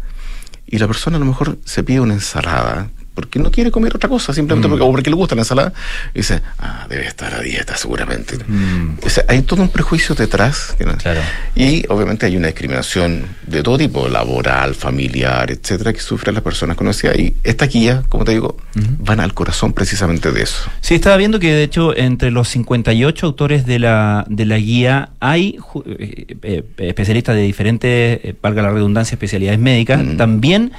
Y 0.72 0.78
la 0.78 0.86
persona 0.86 1.18
a 1.18 1.20
lo 1.20 1.26
mejor 1.26 1.58
se 1.66 1.84
pide 1.84 2.00
una 2.00 2.14
ensalada, 2.14 2.88
porque 3.14 3.38
no 3.38 3.50
quiere 3.50 3.70
comer 3.70 3.94
otra 3.94 4.08
cosa, 4.08 4.32
simplemente 4.32 4.68
Mm. 4.68 4.70
porque, 4.70 4.84
o 4.84 4.90
porque 4.90 5.10
le 5.10 5.16
gusta 5.16 5.34
la 5.34 5.42
ensalada, 5.42 5.72
y 6.14 6.18
dice, 6.20 6.40
ah, 6.58 6.86
debe 6.88 7.06
estar 7.06 7.34
a 7.34 7.40
dieta 7.40 7.76
seguramente. 7.76 8.36
Mm. 8.46 8.98
O 9.04 9.08
sea, 9.10 9.24
hay 9.28 9.42
todo 9.42 9.62
un 9.62 9.68
prejuicio 9.68 10.14
detrás. 10.14 10.74
no- 10.80 10.96
Claro. 10.96 11.20
Y 11.54 11.84
obviamente 11.88 12.26
hay 12.26 12.36
una 12.36 12.46
discriminación 12.48 13.24
de 13.46 13.62
todo 13.62 13.78
tipo, 13.78 14.08
laboral, 14.08 14.74
familiar, 14.74 15.50
etcétera, 15.50 15.92
que 15.92 16.00
sufren 16.00 16.34
las 16.34 16.42
personas 16.42 16.76
con 16.76 16.86
obesidad. 16.86 17.14
Y 17.16 17.34
esta 17.44 17.66
guía, 17.66 18.02
como 18.08 18.24
te 18.24 18.32
digo, 18.32 18.56
van 18.98 19.20
al 19.20 19.34
corazón 19.34 19.72
precisamente 19.72 20.32
de 20.32 20.42
eso. 20.42 20.70
Sí, 20.80 20.94
estaba 20.94 21.16
viendo 21.16 21.38
que 21.38 21.52
de 21.52 21.62
hecho 21.62 21.96
entre 21.96 22.30
los 22.30 22.48
58 22.48 23.26
autores 23.26 23.66
de 23.66 23.78
la, 23.78 24.24
de 24.28 24.44
la 24.46 24.56
guía 24.58 25.10
hay 25.20 25.56
ju- 25.58 25.82
eh, 25.86 26.36
eh, 26.42 26.64
especialistas 26.78 27.36
de 27.36 27.42
diferentes, 27.42 28.20
eh, 28.24 28.34
valga 28.40 28.62
la 28.62 28.70
redundancia, 28.70 29.14
especialidades 29.14 29.60
médicas, 29.60 30.00
también 30.16 30.72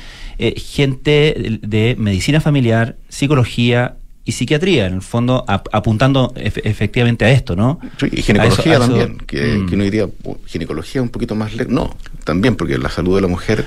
eh, 0.44 0.60
gente 0.60 1.34
de, 1.38 1.60
de 1.62 1.96
medicina 1.98 2.42
familiar, 2.42 2.98
psicología 3.08 3.96
y 4.26 4.32
psiquiatría, 4.32 4.86
en 4.88 4.94
el 4.96 5.02
fondo 5.02 5.44
ap- 5.48 5.68
apuntando 5.74 6.34
ef- 6.36 6.62
efectivamente 6.64 7.26
a 7.26 7.32
esto, 7.32 7.56
¿no? 7.56 7.80
Sí, 8.00 8.08
y 8.12 8.22
ginecología 8.22 8.74
A 8.74 8.76
eso- 8.76 8.84
a 8.84 8.86
eso- 8.86 8.98
también, 8.98 9.18
que, 9.28 9.42
Mm. 9.58 9.68
que 9.70 9.76
uno 9.76 9.84
diría, 9.84 10.08
"Oh, 10.24 10.38
ginecología 10.46 11.02
un 11.02 11.10
poquito 11.10 11.36
más 11.36 11.54
lejos. 11.56 11.74
No, 11.74 11.96
también, 12.24 12.56
porque 12.56 12.78
la 12.78 12.90
salud 12.90 13.16
de 13.16 13.22
la 13.22 13.28
mujer 13.28 13.66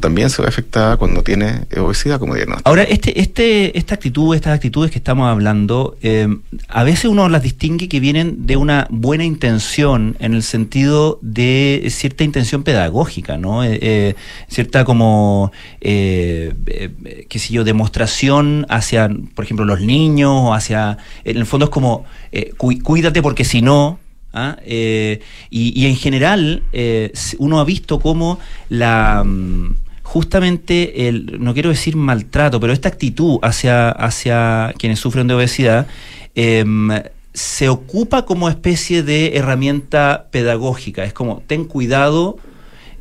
también 0.00 0.30
se 0.30 0.40
ve 0.40 0.48
afectada 0.48 0.96
cuando 0.96 1.22
tiene 1.22 1.66
obesidad 1.78 2.18
como 2.18 2.34
diagnóstico. 2.34 2.68
Ahora, 2.68 2.84
este, 2.84 3.20
este, 3.20 3.76
esta 3.76 3.94
actitud, 3.96 4.34
estas 4.34 4.54
actitudes 4.54 4.90
que 4.90 4.98
estamos 4.98 5.28
hablando, 5.30 5.96
eh, 6.02 6.28
a 6.68 6.82
veces 6.84 7.06
uno 7.06 7.28
las 7.28 7.42
distingue 7.42 7.88
que 7.88 8.00
vienen 8.00 8.46
de 8.46 8.56
una 8.56 8.86
buena 8.90 9.24
intención 9.24 10.16
en 10.18 10.32
el 10.34 10.42
sentido 10.42 11.18
de 11.20 11.86
cierta 11.90 12.24
intención 12.24 12.62
pedagógica, 12.62 13.36
¿no? 13.36 13.62
Eh, 13.64 13.78
eh, 13.82 14.14
cierta 14.48 14.84
como, 14.84 15.52
eh, 15.82 16.54
eh, 16.66 17.26
qué 17.28 17.38
sé 17.38 17.52
yo, 17.52 17.64
demostración 17.64 18.64
hacia, 18.70 19.10
por 19.34 19.44
ejemplo, 19.44 19.64
los 19.66 19.73
niños 19.80 20.30
o 20.32 20.54
hacia, 20.54 20.98
en 21.24 21.36
el 21.36 21.46
fondo 21.46 21.64
es 21.66 21.70
como, 21.70 22.04
eh, 22.32 22.52
cu- 22.56 22.78
cuídate 22.82 23.22
porque 23.22 23.44
si 23.44 23.62
no, 23.62 23.98
¿ah? 24.32 24.56
Eh, 24.64 25.20
y, 25.50 25.78
y 25.80 25.86
en 25.86 25.96
general, 25.96 26.62
eh, 26.72 27.12
uno 27.38 27.60
ha 27.60 27.64
visto 27.64 28.00
cómo 28.00 28.38
la 28.68 29.22
mm, 29.24 29.76
justamente 30.02 31.08
el, 31.08 31.38
no 31.40 31.54
quiero 31.54 31.70
decir 31.70 31.96
maltrato, 31.96 32.60
pero 32.60 32.72
esta 32.72 32.88
actitud 32.88 33.38
hacia, 33.42 33.90
hacia 33.90 34.72
quienes 34.78 34.98
sufren 35.00 35.26
de 35.26 35.34
obesidad 35.34 35.86
em, 36.34 36.90
se 37.32 37.68
ocupa 37.68 38.24
como 38.24 38.48
especie 38.48 39.02
de 39.02 39.36
herramienta 39.36 40.26
pedagógica. 40.30 41.04
Es 41.04 41.12
como, 41.12 41.42
ten 41.46 41.64
cuidado. 41.64 42.36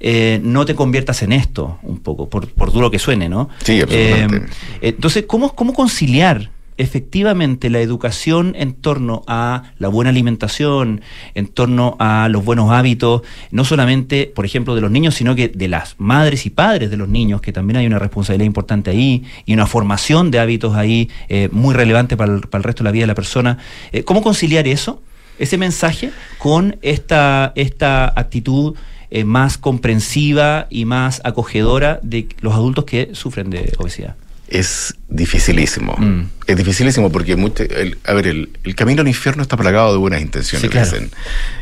eh, 0.06 0.40
no 0.44 0.66
te 0.66 0.76
conviertas 0.76 1.22
en 1.22 1.32
esto, 1.32 1.78
un 1.84 2.00
poco, 2.00 2.28
por, 2.30 2.50
por 2.50 2.74
duro 2.74 2.92
que 2.92 3.00
suene, 3.00 3.30
¿no? 3.30 3.48
Sí, 3.64 3.80
absolutamente. 3.80 4.36
Em, 4.38 4.46
entonces, 4.82 5.24
¿cómo, 5.28 5.54
¿cómo 5.56 5.74
conciliar 5.74 6.50
efectivamente 6.78 7.70
la 7.70 7.80
educación 7.80 8.54
en 8.58 8.74
torno 8.74 9.24
a 9.28 9.74
la 9.80 9.88
buena 9.88 10.10
alimentación, 10.10 11.02
en 11.36 11.48
torno 11.48 11.96
a 12.00 12.28
los 12.30 12.44
buenos 12.44 12.72
hábitos, 12.72 13.22
no 13.52 13.66
solamente, 13.66 14.32
por 14.34 14.46
ejemplo, 14.46 14.76
de 14.76 14.82
los 14.82 14.92
niños, 14.92 15.16
sino 15.16 15.36
que 15.36 15.50
de 15.50 15.68
las 15.68 15.96
madres 15.98 16.46
y 16.46 16.50
padres 16.50 16.90
de 16.90 16.98
los 16.98 17.10
niños, 17.10 17.42
que 17.42 17.52
también 17.52 17.78
hay 17.78 17.88
una 17.88 18.00
responsabilidad 18.00 18.46
importante 18.46 18.92
ahí 18.92 19.24
y 19.46 19.54
una 19.54 19.68
formación 19.68 20.32
de 20.32 20.40
hábitos 20.40 20.76
ahí 20.76 21.10
eh, 21.30 21.50
muy 21.52 21.74
relevante 21.74 22.18
para 22.18 22.34
el, 22.34 22.42
resto 22.64 22.84
de 22.84 22.86
la 22.86 22.92
vida 22.92 23.04
de 23.04 23.08
la 23.08 23.16
persona? 23.16 23.58
Eh, 23.92 24.04
¿Cómo 24.04 24.22
conciliar 24.22 24.68
eso? 24.68 25.02
ese 25.40 25.58
mensaje 25.58 26.12
con 26.38 26.78
esta, 26.82 27.54
esta 27.56 28.08
actitud 28.16 28.76
eh, 29.10 29.24
más 29.24 29.58
comprensiva 29.58 30.68
y 30.70 30.86
más 30.86 31.22
acogedora 31.24 32.00
de 32.02 32.28
los 32.42 32.54
adultos 32.54 32.86
que 32.86 33.10
sufren 33.14 33.50
de 33.50 33.74
obesidad. 33.78 34.16
Es 34.48 34.96
dificilísimo. 35.10 35.96
Mm. 35.98 36.26
Es 36.48 36.58
dificilísimo 36.58 37.12
porque, 37.12 37.36
mucho- 37.36 37.64
el- 37.64 37.98
a 38.06 38.14
ver, 38.14 38.28
el, 38.28 38.50
el 38.64 38.76
camino 38.76 39.02
al 39.02 39.08
infierno 39.08 39.42
está 39.42 39.58
plagado 39.58 39.92
de 39.94 39.98
buenas 39.98 40.22
intenciones, 40.22 40.62
Sí, 40.62 40.70
claro. 40.70 40.90
dicen. 40.92 41.12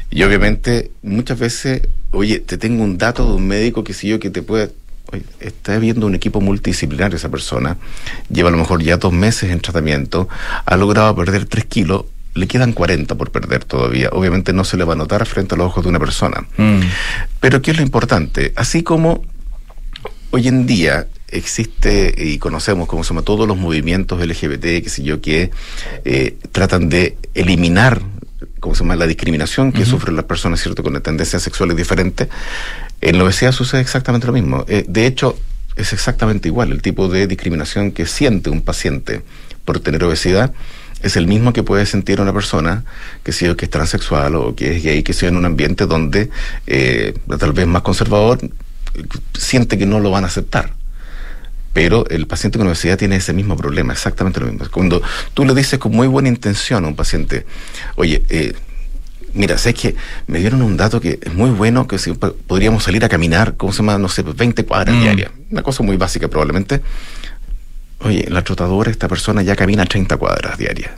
Y 0.09 0.23
obviamente, 0.23 0.91
muchas 1.03 1.39
veces, 1.39 1.81
oye, 2.11 2.39
te 2.39 2.57
tengo 2.57 2.83
un 2.83 2.97
dato 2.97 3.25
de 3.27 3.33
un 3.35 3.47
médico 3.47 3.83
que 3.83 3.93
si 3.93 4.07
yo 4.07 4.19
que 4.19 4.29
te 4.29 4.41
puede. 4.41 4.71
Oye, 5.13 5.23
está 5.39 5.77
viendo 5.77 6.05
un 6.05 6.15
equipo 6.15 6.41
multidisciplinario 6.41 7.17
esa 7.17 7.29
persona, 7.29 7.77
lleva 8.29 8.49
a 8.49 8.51
lo 8.51 8.57
mejor 8.57 8.81
ya 8.81 8.97
dos 8.97 9.11
meses 9.13 9.51
en 9.51 9.59
tratamiento, 9.59 10.27
ha 10.65 10.77
logrado 10.77 11.13
perder 11.15 11.45
tres 11.45 11.65
kilos, 11.65 12.05
le 12.33 12.47
quedan 12.47 12.71
40 12.73 13.15
por 13.15 13.29
perder 13.31 13.63
todavía. 13.65 14.09
Obviamente 14.11 14.53
no 14.53 14.63
se 14.63 14.77
le 14.77 14.85
va 14.85 14.93
a 14.93 14.95
notar 14.95 15.25
frente 15.25 15.55
a 15.55 15.57
los 15.57 15.67
ojos 15.67 15.83
de 15.83 15.89
una 15.89 15.99
persona. 15.99 16.45
Pero 17.41 17.61
¿qué 17.61 17.71
es 17.71 17.77
lo 17.77 17.83
importante? 17.83 18.53
Así 18.55 18.83
como 18.83 19.23
hoy 20.29 20.47
en 20.47 20.65
día 20.65 21.07
existe 21.31 22.13
y 22.17 22.37
conocemos 22.37 22.87
como 22.87 23.03
se 23.03 23.09
llama 23.09 23.23
todos 23.23 23.47
los 23.47 23.57
movimientos 23.57 24.25
LGBT, 24.25 24.83
que 24.83 24.89
sé 24.89 25.03
yo, 25.03 25.21
que 25.21 25.51
eh, 26.05 26.37
tratan 26.51 26.89
de 26.89 27.17
eliminar 27.33 28.01
como 28.59 28.75
se 28.75 28.83
llama 28.83 28.95
la 28.95 29.07
discriminación 29.07 29.71
que 29.71 29.85
sufren 29.85 30.15
las 30.15 30.25
personas, 30.25 30.61
¿cierto?, 30.61 30.83
con 30.83 30.99
tendencias 31.01 31.41
sexuales 31.41 31.75
diferentes. 31.75 32.29
En 33.01 33.17
la 33.17 33.23
obesidad 33.23 33.51
sucede 33.51 33.81
exactamente 33.81 34.27
lo 34.27 34.33
mismo. 34.33 34.65
Eh, 34.67 34.85
de 34.87 35.07
hecho, 35.07 35.35
es 35.75 35.93
exactamente 35.93 36.47
igual. 36.47 36.71
El 36.71 36.81
tipo 36.81 37.07
de 37.07 37.25
discriminación 37.27 37.91
que 37.91 38.05
siente 38.05 38.49
un 38.49 38.61
paciente 38.61 39.23
por 39.65 39.79
tener 39.79 40.03
obesidad 40.03 40.53
es 41.01 41.15
el 41.17 41.27
mismo 41.27 41.53
que 41.53 41.63
puede 41.63 41.85
sentir 41.85 42.21
una 42.21 42.33
persona 42.33 42.83
que 43.23 43.31
yo, 43.31 43.57
que 43.57 43.65
es 43.65 43.71
transexual 43.71 44.35
o 44.35 44.55
que 44.55 44.77
es 44.77 44.83
gay, 44.83 45.01
que 45.01 45.13
sea 45.13 45.29
en 45.29 45.37
un 45.37 45.45
ambiente 45.45 45.87
donde 45.87 46.29
eh, 46.67 47.13
tal 47.39 47.53
vez 47.53 47.65
más 47.65 47.81
conservador 47.81 48.39
siente 49.33 49.77
que 49.77 49.85
no 49.85 49.99
lo 49.99 50.11
van 50.11 50.23
a 50.23 50.27
aceptar. 50.27 50.73
Pero 51.73 52.05
el 52.09 52.27
paciente 52.27 52.57
con 52.57 52.67
obesidad 52.67 52.97
tiene 52.97 53.15
ese 53.15 53.31
mismo 53.33 53.55
problema, 53.55 53.93
exactamente 53.93 54.39
lo 54.41 54.47
mismo. 54.47 54.65
Cuando 54.71 55.01
tú 55.33 55.45
le 55.45 55.53
dices 55.55 55.79
con 55.79 55.93
muy 55.93 56.07
buena 56.07 56.27
intención 56.29 56.83
a 56.83 56.87
un 56.87 56.95
paciente, 56.95 57.45
oye, 57.95 58.23
eh, 58.29 58.53
mira, 59.33 59.57
sé 59.57 59.73
que 59.73 59.95
me 60.27 60.39
dieron 60.39 60.61
un 60.63 60.75
dato 60.75 60.99
que 60.99 61.19
es 61.21 61.33
muy 61.33 61.49
bueno, 61.51 61.87
que 61.87 61.97
si 61.97 62.11
po- 62.11 62.33
podríamos 62.47 62.83
salir 62.83 63.05
a 63.05 63.09
caminar, 63.09 63.55
¿cómo 63.55 63.71
se 63.71 63.77
llama? 63.77 63.97
No 63.97 64.09
sé, 64.09 64.21
20 64.23 64.65
cuadras 64.65 64.95
Mm. 64.95 65.01
diarias. 65.01 65.31
Una 65.49 65.63
cosa 65.63 65.81
muy 65.83 65.95
básica 65.95 66.27
probablemente. 66.27 66.81
Oye, 67.99 68.25
la 68.29 68.43
trotadora, 68.43 68.89
esta 68.91 69.07
persona 69.07 69.41
ya 69.43 69.55
camina 69.55 69.85
30 69.85 70.17
cuadras 70.17 70.57
diarias. 70.57 70.91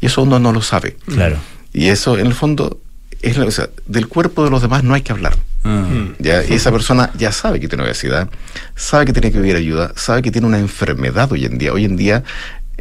Y 0.00 0.06
eso 0.06 0.22
uno 0.22 0.38
no 0.38 0.52
lo 0.52 0.62
sabe. 0.62 0.96
Claro. 1.06 1.36
Y 1.72 1.88
eso, 1.88 2.18
en 2.18 2.26
el 2.26 2.34
fondo, 2.34 2.80
es 3.22 3.36
la- 3.36 3.44
o 3.44 3.50
sea, 3.50 3.68
del 3.86 4.08
cuerpo 4.08 4.42
de 4.44 4.50
los 4.50 4.62
demás 4.62 4.82
no 4.82 4.94
hay 4.94 5.02
que 5.02 5.12
hablar. 5.12 5.36
Ya, 6.18 6.44
y 6.44 6.54
esa 6.54 6.70
persona 6.70 7.10
ya 7.18 7.32
sabe 7.32 7.60
que 7.60 7.68
tiene 7.68 7.84
obesidad, 7.84 8.28
sabe 8.74 9.06
que 9.06 9.12
tiene 9.12 9.32
que 9.32 9.38
pedir 9.38 9.56
ayuda, 9.56 9.92
sabe 9.96 10.22
que 10.22 10.30
tiene 10.30 10.46
una 10.46 10.58
enfermedad 10.58 11.30
hoy 11.32 11.44
en 11.44 11.58
día. 11.58 11.72
Hoy 11.72 11.84
en 11.84 11.96
día 11.96 12.22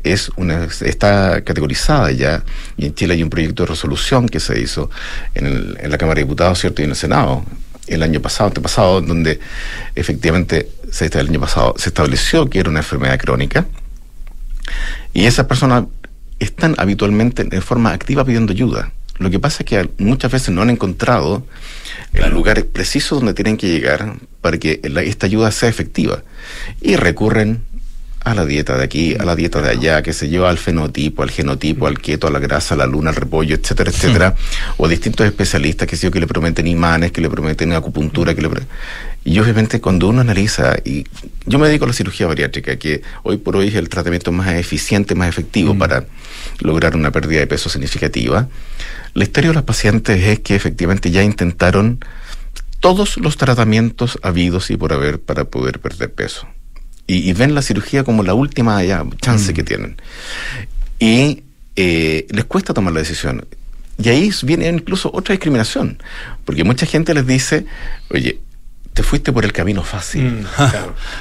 es 0.04 0.30
una, 0.36 0.66
está 0.82 1.42
categorizada 1.44 2.12
ya, 2.12 2.44
y 2.78 2.86
en 2.86 2.94
Chile 2.96 3.16
hay 3.16 3.24
un 3.24 3.30
proyecto 3.30 3.64
de 3.64 3.70
resolución 3.70 4.30
que 4.30 4.40
se 4.40 4.60
hizo 4.60 4.90
en, 5.34 5.46
el- 5.48 5.78
en 5.82 5.90
la 5.92 5.98
Cámara 5.98 6.16
de 6.20 6.24
Diputados, 6.26 6.60
¿cierto? 6.60 6.82
Y 6.82 6.86
en 6.86 6.92
el 6.92 6.96
Senado 6.96 7.44
el 7.88 8.02
año 8.02 8.20
pasado, 8.20 8.48
antepasado, 8.48 9.00
donde 9.02 9.40
efectivamente 9.96 10.70
se, 10.92 11.06
el 11.06 11.28
año 11.30 11.40
pasado 11.40 11.76
se 11.78 11.90
estableció 11.90 12.50
que 12.50 12.60
era 12.60 12.70
una 12.70 12.80
enfermedad 12.80 13.20
crónica. 13.20 13.66
Y 15.14 15.26
esas 15.26 15.46
personas 15.46 15.86
están 16.40 16.76
habitualmente 16.78 17.48
en 17.50 17.62
forma 17.62 17.92
activa 17.94 18.26
pidiendo 18.26 18.54
ayuda. 18.54 18.92
Lo 19.18 19.30
que 19.30 19.39
pasa 19.39 19.63
es 19.63 19.66
que 19.66 19.89
muchas 19.97 20.32
veces 20.32 20.49
no 20.49 20.61
han 20.61 20.70
encontrado 20.70 21.45
el 22.13 22.30
lugar 22.32 22.63
preciso 22.66 23.16
donde 23.16 23.34
tienen 23.34 23.57
que 23.57 23.68
llegar 23.68 24.16
para 24.41 24.57
que 24.57 24.80
la- 24.84 25.03
esta 25.03 25.26
ayuda 25.26 25.51
sea 25.51 25.70
efectiva. 25.70 26.24
Y 26.82 26.95
recurren 26.97 27.61
a 28.26 28.34
la 28.34 28.43
dieta 28.45 28.76
de 28.76 28.84
aquí, 28.84 29.16
a 29.20 29.24
la 29.24 29.36
dieta 29.36 29.61
de 29.61 29.70
allá, 29.70 30.01
que 30.01 30.11
se 30.11 30.28
lleva 30.28 30.49
al 30.49 30.57
fenotipo, 30.57 31.22
al 31.22 31.30
genotipo, 31.30 31.86
al 31.86 31.99
keto, 31.99 32.26
a 32.26 32.32
la 32.32 32.39
grasa, 32.39 32.74
a 32.74 32.78
la 32.78 32.88
luna, 32.88 33.11
al 33.11 33.16
repollo, 33.16 33.55
etcétera, 33.55 33.91
etcétera, 33.91 34.36
o 34.78 34.88
distintos 34.88 35.28
especialistas 35.28 35.88
que, 35.88 35.95
yo, 35.95 36.09
que 36.09 36.20
le 36.20 36.26
prometen 36.26 36.66
imanes, 36.66 37.11
que 37.11 37.22
le 37.22 37.30
prometen 37.30 37.72
acupuntura, 37.74 38.34
que 38.34 38.41
le 38.41 38.49
y 39.26 39.39
obviamente 39.39 39.80
cuando 39.80 40.07
uno 40.07 40.22
analiza, 40.22 40.76
y 40.84 41.05
yo 41.45 41.59
me 41.59 41.68
dedico 41.68 41.86
a 41.86 41.88
la 41.88 41.93
cirugía 41.93 42.26
bariátrica, 42.26 42.78
que 42.78 43.03
hoy 43.24 43.38
por 43.38 43.57
hoy 43.57 43.68
es 43.68 43.76
el 43.76 43.89
tratamiento 43.89 44.32
más 44.32 44.49
eficiente, 44.55 45.13
más 45.13 45.30
efectivo 45.30 45.78
para 45.78 46.05
lograr 46.59 46.95
una 46.95 47.11
pérdida 47.11 47.39
de 47.41 47.47
peso 47.47 47.70
significativa, 47.70 48.47
la 49.16 49.24
historia 49.24 49.49
de 49.49 49.55
los 49.55 49.63
pacientes 49.63 50.22
es 50.24 50.39
que 50.41 50.55
efectivamente 50.55 51.09
ya 51.09 51.24
intentaron 51.24 51.99
todos 52.80 53.18
los 53.18 53.38
tratamientos 53.38 54.20
habidos 54.22 54.70
y 54.70 54.78
por 54.78 54.93
haber 54.93 55.20
para 55.20 55.45
poder 55.45 55.80
perder 55.80 56.13
peso. 56.13 56.47
Y, 57.07 57.28
y 57.30 57.34
ven 57.34 57.55
la 57.55 57.61
cirugía 57.63 58.03
como 58.03 58.22
la 58.24 58.34
última 58.36 58.84
ya, 58.84 59.03
chance 59.22 59.53
que 59.53 59.63
tienen. 59.63 59.97
Y 60.99 61.43
eh, 61.76 62.28
les 62.30 62.45
cuesta 62.45 62.74
tomar 62.74 62.93
la 62.93 62.99
decisión. 62.99 63.45
Y 63.97 64.09
ahí 64.09 64.32
viene 64.43 64.68
incluso 64.68 65.09
otra 65.13 65.34
discriminación, 65.34 65.97
porque 66.43 66.63
mucha 66.63 66.86
gente 66.86 67.13
les 67.13 67.26
dice, 67.26 67.66
oye, 68.09 68.39
te 68.93 69.03
fuiste 69.03 69.32
por 69.32 69.45
el 69.45 69.53
camino 69.53 69.84
fácil. 69.84 70.45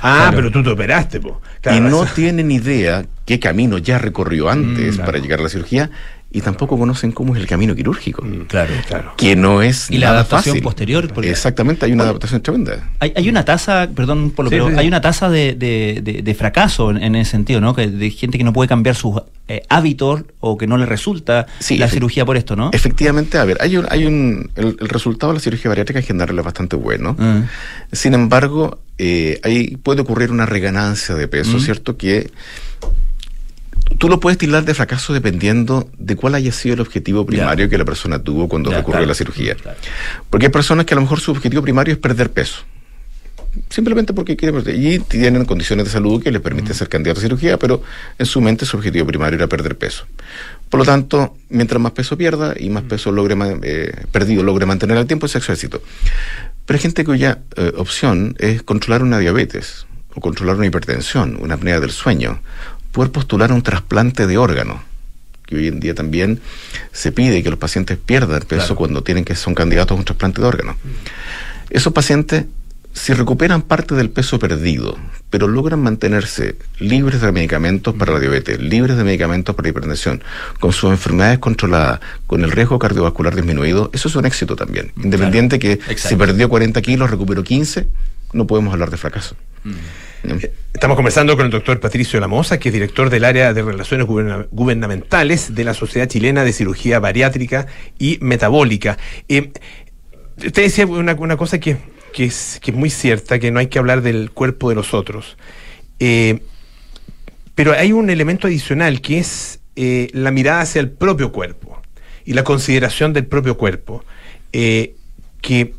Ah, 0.02 0.32
pero 0.34 0.50
tú 0.50 0.62
te 0.62 0.70
operaste, 0.70 1.20
po. 1.20 1.40
Claro, 1.60 1.78
y 1.78 1.80
no 1.80 2.04
eso- 2.04 2.14
tienen 2.14 2.50
idea 2.50 3.06
qué 3.24 3.38
camino 3.40 3.78
ya 3.78 3.98
recorrió 3.98 4.50
antes 4.50 4.98
para 4.98 5.18
llegar 5.18 5.38
a 5.40 5.44
la 5.44 5.48
cirugía 5.48 5.90
y 6.34 6.40
tampoco 6.40 6.76
conocen 6.76 7.12
cómo 7.12 7.34
es 7.34 7.40
el 7.40 7.46
camino 7.46 7.74
quirúrgico. 7.76 8.26
Claro, 8.48 8.74
claro. 8.88 9.12
Que 9.16 9.36
no 9.36 9.62
es 9.62 9.88
Y 9.90 9.98
la 9.98 10.06
nada 10.08 10.18
adaptación 10.18 10.54
fácil. 10.54 10.62
posterior, 10.64 11.12
porque- 11.14 11.30
Exactamente, 11.30 11.86
hay 11.86 11.92
una 11.92 12.02
adaptación 12.04 12.42
tremenda. 12.42 12.90
Hay, 12.98 13.12
hay 13.14 13.28
una 13.28 13.44
tasa, 13.44 13.88
perdón, 13.94 14.32
Polo, 14.32 14.50
Sí, 14.50 14.56
pero 14.56 14.66
sí, 14.66 14.74
sí. 14.74 14.80
hay 14.80 14.88
una 14.88 15.00
tasa 15.00 15.30
de, 15.30 15.54
de- 15.54 16.00
de- 16.02 16.22
de 16.22 16.34
fracaso 16.34 16.90
en, 16.90 17.02
en 17.02 17.14
ese 17.14 17.30
sentido, 17.30 17.60
¿no? 17.60 17.74
Que 17.74 17.86
de 17.86 18.10
gente 18.10 18.36
que 18.36 18.42
no 18.44 18.52
puede 18.52 18.68
cambiar 18.68 18.96
sus 18.96 19.22
eh, 19.46 19.62
hábitos 19.68 20.24
o 20.40 20.58
que 20.58 20.66
no 20.66 20.76
le 20.76 20.86
resulta 20.86 21.46
la 21.70 21.88
cirugía 21.88 22.24
por 22.24 22.36
esto, 22.36 22.56
¿no? 22.56 22.70
Efectivamente, 22.72 23.38
a 23.38 23.44
ver, 23.44 23.58
hay 23.60 23.76
un, 23.76 23.86
hay 23.90 24.04
un 24.04 24.50
el, 24.56 24.76
el 24.80 24.88
resultado 24.88 25.32
de 25.32 25.38
la 25.38 25.40
cirugía 25.40 25.68
bariátrica 25.68 26.00
en 26.00 26.06
general 26.06 26.36
es 26.38 26.44
bastante 26.44 26.74
bueno. 26.76 27.14
Ah. 27.18 27.42
Sin 27.92 28.12
embargo, 28.14 28.80
eh, 28.98 29.38
ahí 29.44 29.76
puede 29.76 30.00
ocurrir 30.02 30.32
una 30.32 30.46
reganancia 30.46 31.14
de 31.14 31.28
peso, 31.28 31.58
Mm. 31.58 31.60
¿cierto? 31.60 31.96
Que 31.96 32.30
tú 34.04 34.10
lo 34.10 34.20
puedes 34.20 34.36
tildar 34.36 34.66
de 34.66 34.74
fracaso 34.74 35.14
dependiendo 35.14 35.88
de 35.96 36.14
cuál 36.14 36.34
haya 36.34 36.52
sido 36.52 36.74
el 36.74 36.82
objetivo 36.82 37.24
primario 37.24 37.70
que 37.70 37.78
la 37.78 37.86
persona 37.86 38.18
tuvo 38.18 38.48
cuando 38.48 38.70
Ya, 38.70 38.76
recurrió 38.76 38.96
claro. 38.98 39.04
a 39.04 39.08
la 39.08 39.14
cirugía. 39.14 39.56
Porque 40.28 40.44
hay 40.44 40.52
personas 40.52 40.84
que 40.84 40.92
a 40.92 40.96
lo 40.96 41.00
mejor 41.00 41.20
su 41.20 41.30
objetivo 41.30 41.62
primario 41.62 41.94
es 41.94 41.98
perder 41.98 42.30
peso. 42.30 42.64
Simplemente 43.70 44.12
porque 44.12 44.36
quieren 44.36 44.62
perder. 44.62 44.78
Y 44.78 44.98
tienen 44.98 45.46
condiciones 45.46 45.86
de 45.86 45.90
salud 45.90 46.22
que 46.22 46.30
les 46.30 46.42
permiten 46.42 46.74
ser 46.74 46.90
candidatos 46.90 47.22
a 47.22 47.28
cirugía, 47.28 47.58
pero 47.58 47.82
en 48.18 48.26
su 48.26 48.42
mente 48.42 48.66
su 48.66 48.76
objetivo 48.76 49.06
primario 49.06 49.38
era 49.38 49.46
perder 49.46 49.78
peso. 49.78 50.04
Por 50.68 50.80
lo 50.80 50.84
tanto, 50.84 51.38
mientras 51.48 51.80
más 51.80 51.92
peso 51.92 52.18
pierda 52.18 52.52
y 52.58 52.68
más 52.68 52.82
peso 52.82 53.10
logre 53.10 53.34
eh, 53.62 54.04
perdido 54.12 54.42
logre 54.42 54.66
mantener 54.66 54.98
al 54.98 55.06
tiempo, 55.06 55.24
es 55.24 55.32
su 55.32 55.50
éxito. 55.50 55.80
Pero 56.66 56.76
hay 56.76 56.82
gente 56.82 57.06
cuya 57.06 57.38
eh, 57.56 57.72
opción 57.74 58.36
es 58.38 58.62
controlar 58.62 59.02
una 59.02 59.18
diabetes, 59.18 59.86
o 60.14 60.20
controlar 60.20 60.56
una 60.56 60.66
hipertensión, 60.66 61.36
una 61.40 61.54
apnea 61.54 61.80
del 61.80 61.90
sueño, 61.90 62.40
poder 62.94 63.10
postular 63.10 63.50
un 63.50 63.60
trasplante 63.60 64.28
de 64.28 64.38
órgano, 64.38 64.80
que 65.46 65.56
hoy 65.56 65.66
en 65.66 65.80
día 65.80 65.96
también 65.96 66.40
se 66.92 67.10
pide 67.10 67.42
que 67.42 67.50
los 67.50 67.58
pacientes 67.58 67.98
pierdan 67.98 68.42
peso 68.42 68.76
cuando 68.76 69.02
tienen 69.02 69.24
que 69.24 69.34
son 69.34 69.52
candidatos 69.54 69.96
a 69.96 69.98
un 69.98 70.04
trasplante 70.04 70.40
de 70.40 70.46
órgano. 70.46 70.76
Esos 71.70 71.92
pacientes, 71.92 72.44
si 72.92 73.12
recuperan 73.12 73.62
parte 73.62 73.96
del 73.96 74.10
peso 74.10 74.38
perdido, 74.38 74.96
pero 75.28 75.48
logran 75.48 75.82
mantenerse 75.82 76.54
libres 76.78 77.20
de 77.20 77.32
medicamentos 77.32 77.96
para 77.96 78.12
la 78.12 78.20
diabetes, 78.20 78.60
libres 78.60 78.96
de 78.96 79.02
medicamentos 79.02 79.56
para 79.56 79.66
la 79.66 79.70
hipertensión, 79.70 80.22
con 80.60 80.72
sus 80.72 80.92
enfermedades 80.92 81.40
controladas, 81.40 81.98
con 82.28 82.44
el 82.44 82.52
riesgo 82.52 82.78
cardiovascular 82.78 83.34
disminuido, 83.34 83.90
eso 83.92 84.06
es 84.06 84.14
un 84.14 84.24
éxito 84.24 84.54
también. 84.54 84.92
Independiente 85.02 85.58
que 85.58 85.80
si 85.96 86.14
perdió 86.14 86.48
40 86.48 86.80
kilos, 86.80 87.10
recuperó 87.10 87.42
15, 87.42 87.88
no 88.34 88.46
podemos 88.46 88.72
hablar 88.72 88.92
de 88.92 88.98
fracaso. 88.98 89.34
Estamos 90.72 90.96
conversando 90.96 91.36
con 91.36 91.44
el 91.46 91.50
doctor 91.50 91.80
Patricio 91.80 92.18
Lamosa, 92.18 92.58
que 92.58 92.70
es 92.70 92.72
director 92.72 93.10
del 93.10 93.24
área 93.24 93.52
de 93.52 93.62
Relaciones 93.62 94.06
Guberna- 94.06 94.46
Gubernamentales 94.50 95.54
de 95.54 95.64
la 95.64 95.74
Sociedad 95.74 96.08
Chilena 96.08 96.44
de 96.44 96.52
Cirugía 96.52 96.98
Bariátrica 96.98 97.66
y 97.98 98.18
Metabólica. 98.20 98.98
Eh, 99.28 99.52
usted 100.38 100.62
decía 100.62 100.86
una, 100.86 101.16
cosa 101.36 101.60
que, 101.60 101.76
es, 102.16 102.60
muy 102.72 102.90
cierta, 102.90 103.38
que 103.38 103.50
no 103.50 103.60
hay 103.60 103.66
que 103.66 103.78
hablar 103.78 104.02
del 104.02 104.30
cuerpo 104.30 104.70
de 104.70 104.74
los 104.74 104.94
otros. 104.94 105.36
Eh, 106.00 106.40
pero 107.54 107.72
hay 107.72 107.92
un 107.92 108.10
elemento 108.10 108.46
adicional 108.46 109.00
que 109.00 109.18
es 109.18 109.60
eh, 109.76 110.08
la 110.12 110.30
mirada 110.30 110.62
hacia 110.62 110.80
el 110.80 110.90
propio 110.90 111.32
cuerpo 111.32 111.80
y 112.24 112.32
la 112.32 112.44
consideración 112.44 113.12
del 113.12 113.26
propio 113.26 113.56
cuerpo, 113.56 114.04
eh, 114.52 114.94
que 115.40 115.74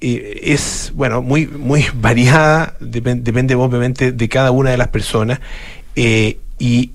es, 0.00 0.92
bueno, 0.94 1.22
muy, 1.22 1.46
muy 1.46 1.84
variada, 1.94 2.76
depen- 2.80 3.22
depende 3.22 3.54
obviamente 3.54 4.12
de 4.12 4.28
cada 4.28 4.50
una 4.50 4.70
de 4.70 4.76
las 4.78 4.88
personas, 4.88 5.40
eh, 5.96 6.38
y 6.58 6.92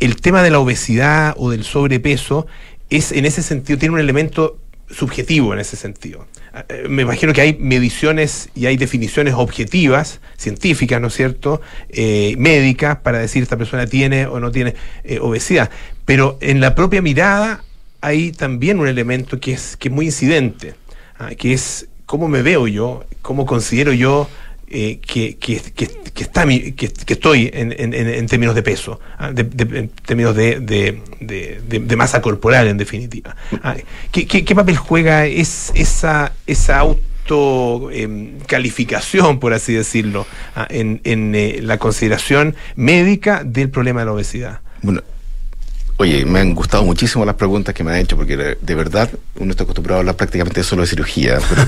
el 0.00 0.16
tema 0.16 0.42
de 0.42 0.50
la 0.50 0.58
obesidad 0.58 1.34
o 1.36 1.50
del 1.50 1.64
sobrepeso 1.64 2.46
es 2.90 3.12
en 3.12 3.24
ese 3.24 3.42
sentido, 3.42 3.78
tiene 3.78 3.94
un 3.94 4.00
elemento 4.00 4.58
subjetivo 4.90 5.54
en 5.54 5.60
ese 5.60 5.76
sentido. 5.76 6.26
Ah, 6.52 6.66
eh, 6.68 6.86
Me 6.88 7.02
imagino 7.02 7.32
que 7.32 7.40
hay 7.40 7.56
mediciones 7.58 8.50
y 8.54 8.66
hay 8.66 8.76
definiciones 8.76 9.32
objetivas, 9.34 10.20
científicas, 10.36 11.00
¿no 11.00 11.06
es 11.08 11.14
cierto? 11.14 11.62
Eh, 11.88 12.34
médicas, 12.36 12.98
para 12.98 13.18
decir 13.18 13.42
esta 13.42 13.56
persona 13.56 13.86
tiene 13.86 14.26
o 14.26 14.38
no 14.40 14.50
tiene 14.50 14.74
obesidad. 15.20 15.70
Pero 16.04 16.36
en 16.42 16.60
la 16.60 16.74
propia 16.74 17.00
mirada 17.00 17.64
hay 18.02 18.32
también 18.32 18.80
un 18.80 18.88
elemento 18.88 19.40
que 19.40 19.52
es, 19.52 19.76
que 19.78 19.88
es 19.88 19.94
muy 19.94 20.06
incidente, 20.06 20.74
ah, 21.18 21.30
que 21.38 21.54
es 21.54 21.88
cómo 22.12 22.28
me 22.28 22.42
veo 22.42 22.68
yo, 22.68 23.04
cómo 23.22 23.46
considero 23.46 23.90
yo 23.94 24.28
eh, 24.68 24.98
que, 25.00 25.38
que, 25.38 25.62
está 26.24 26.44
mi- 26.44 26.72
que, 26.72 26.88
estoy 27.14 27.50
en, 27.54 27.72
en- 27.72 27.94
en- 27.94 28.08
términos 28.26 28.54
de 28.54 28.62
peso, 28.62 29.00
ah, 29.16 29.32
de- 29.32 29.78
en 29.78 29.88
términos 29.88 30.36
de, 30.36 30.60
de- 30.60 31.00
masa 31.96 32.20
corporal, 32.20 32.68
en 32.68 32.76
definitiva. 32.76 33.34
Ah, 33.62 33.76
¿qué, 34.10 34.26
papel 34.54 34.76
juega 34.76 35.24
es, 35.24 35.72
esa, 35.74 36.34
esa 36.46 36.80
auto 36.80 37.90
em, 37.90 38.38
calificación, 38.40 39.40
por 39.40 39.54
así 39.54 39.72
decirlo, 39.72 40.26
ah, 40.54 40.66
en, 40.68 41.00
en, 41.04 41.34
eh, 41.34 41.60
la 41.62 41.78
consideración 41.78 42.54
médica 42.76 43.42
del 43.42 43.70
problema 43.70 44.00
de 44.00 44.06
la 44.06 44.12
obesidad? 44.12 44.60
Bueno, 44.82 45.00
oye, 46.02 46.24
me 46.24 46.40
han 46.40 46.52
gustado 46.54 46.84
muchísimo 46.84 47.24
las 47.24 47.36
preguntas 47.36 47.74
que 47.74 47.84
me 47.84 47.92
han 47.92 47.98
hecho, 47.98 48.16
porque 48.16 48.36
de, 48.36 48.74
verdad 48.74 49.08
uno 49.36 49.52
está 49.52 49.62
acostumbrado 49.62 49.98
a 49.98 50.00
hablar 50.00 50.16
prácticamente 50.16 50.64
solo 50.64 50.82
de 50.82 50.88
cirugía, 50.88 51.38
pero, 51.48 51.66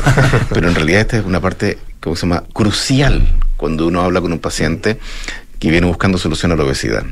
pero 0.51 0.69
en 0.69 0.75
realidad 0.75 1.03
esta 1.03 1.19
es 1.19 1.25
una 1.25 1.41
parte, 1.41 1.79
¿cómo 2.01 2.17
se 2.17 2.23
llama?, 2.23 2.43
crucial 2.53 3.29
cuando 3.57 3.87
uno 3.87 4.03
habla 4.03 4.21
con 4.21 4.33
un 4.33 4.41
paciente 4.41 4.99
que 5.61 5.71
viene 5.71 5.87
buscando 5.87 6.19
solución 6.19 6.51
a 6.51 6.57
la 6.57 6.65
obesidad. 6.65 7.05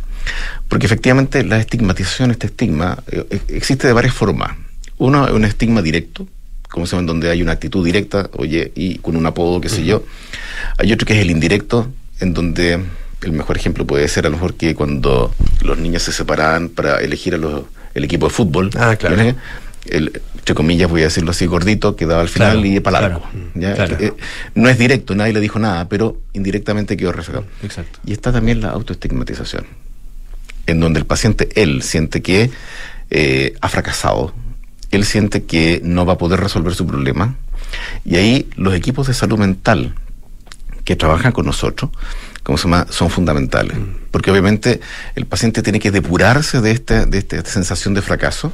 Porque 0.68 0.86
efectivamente 0.86 1.44
la 1.44 1.58
estigmatización, 1.58 2.32
este 2.32 2.48
estigma, 2.48 2.98
eh, 3.06 3.24
eh, 3.30 3.40
existe 3.48 3.86
de 3.86 3.92
varias 3.92 4.14
formas. 4.14 4.56
Uno 4.98 5.26
es 5.26 5.32
un 5.32 5.44
estigma 5.44 5.80
directo, 5.80 6.26
como 6.68 6.86
se 6.86 6.92
llama, 6.92 7.02
en 7.02 7.06
donde 7.06 7.30
hay 7.30 7.40
una 7.40 7.52
actitud 7.52 7.84
directa, 7.84 8.30
oye, 8.32 8.72
y 8.74 8.98
con 8.98 9.14
un 9.14 9.26
apodo, 9.26 9.60
qué 9.60 9.68
sé 9.68 9.84
yo. 9.84 10.04
Hay 10.76 10.92
otro 10.92 11.06
que 11.06 11.14
es 11.14 11.20
el 11.20 11.30
indirecto, 11.30 11.88
en 12.18 12.34
donde 12.34 12.80
el 13.22 13.32
mejor 13.32 13.56
ejemplo 13.56 13.86
puede 13.86 14.08
ser 14.08 14.26
a 14.26 14.30
lo 14.30 14.36
mejor 14.36 14.54
que 14.54 14.74
cuando 14.74 15.34
los 15.62 15.78
niños 15.78 16.02
se 16.02 16.12
separaban 16.12 16.68
para 16.68 16.98
elegir 17.00 17.34
a 17.34 17.38
los, 17.38 17.62
el 17.94 18.04
equipo 18.04 18.26
de 18.28 18.32
fútbol, 18.34 18.70
Ah, 18.78 18.96
claro. 18.96 19.16
el, 19.86 20.20
entre 20.36 20.54
comillas 20.54 20.90
voy 20.90 21.02
a 21.02 21.04
decirlo 21.04 21.30
así 21.30 21.46
gordito, 21.46 21.94
quedaba 21.96 22.20
al 22.22 22.28
final 22.28 22.52
Claro, 22.60 22.66
y 22.66 22.80
para 22.80 23.00
largo. 23.00 23.22
claro. 23.54 23.96
Eh, 24.00 24.12
no 24.54 24.68
es 24.68 24.78
directo, 24.78 25.14
nadie 25.14 25.32
le 25.32 25.40
dijo 25.40 25.58
nada, 25.58 25.88
pero 25.88 26.18
indirectamente 26.32 26.96
quedó 26.96 27.12
reflejado. 27.12 27.46
Exacto. 27.62 27.98
Y 28.04 28.12
está 28.12 28.32
también 28.32 28.60
la 28.60 28.70
autoestigmatización, 28.70 29.66
en 30.66 30.80
donde 30.80 30.98
el 31.00 31.06
paciente, 31.06 31.48
él, 31.60 31.82
siente 31.82 32.22
que 32.22 32.50
eh, 33.10 33.54
ha 33.60 33.68
fracasado, 33.68 34.32
él 34.90 35.04
siente 35.04 35.44
que 35.44 35.80
no 35.84 36.04
va 36.06 36.14
a 36.14 36.18
poder 36.18 36.40
resolver 36.40 36.74
su 36.74 36.86
problema, 36.86 37.36
y 38.04 38.16
ahí 38.16 38.48
los 38.56 38.74
equipos 38.74 39.06
de 39.06 39.14
salud 39.14 39.38
mental 39.38 39.94
que 40.84 40.96
trabajan 40.96 41.32
con 41.32 41.46
nosotros, 41.46 41.90
¿cómo 42.42 42.58
se 42.58 42.64
llama?, 42.64 42.86
son 42.90 43.10
fundamentales. 43.10 43.76
Porque 44.10 44.30
obviamente 44.30 44.80
el 45.14 45.26
paciente 45.26 45.62
tiene 45.62 45.80
que 45.80 45.90
depurarse 45.90 46.60
de 46.60 46.70
esta, 46.70 47.06
de 47.06 47.18
esta 47.18 47.44
sensación 47.44 47.94
de 47.94 48.02
fracaso, 48.02 48.52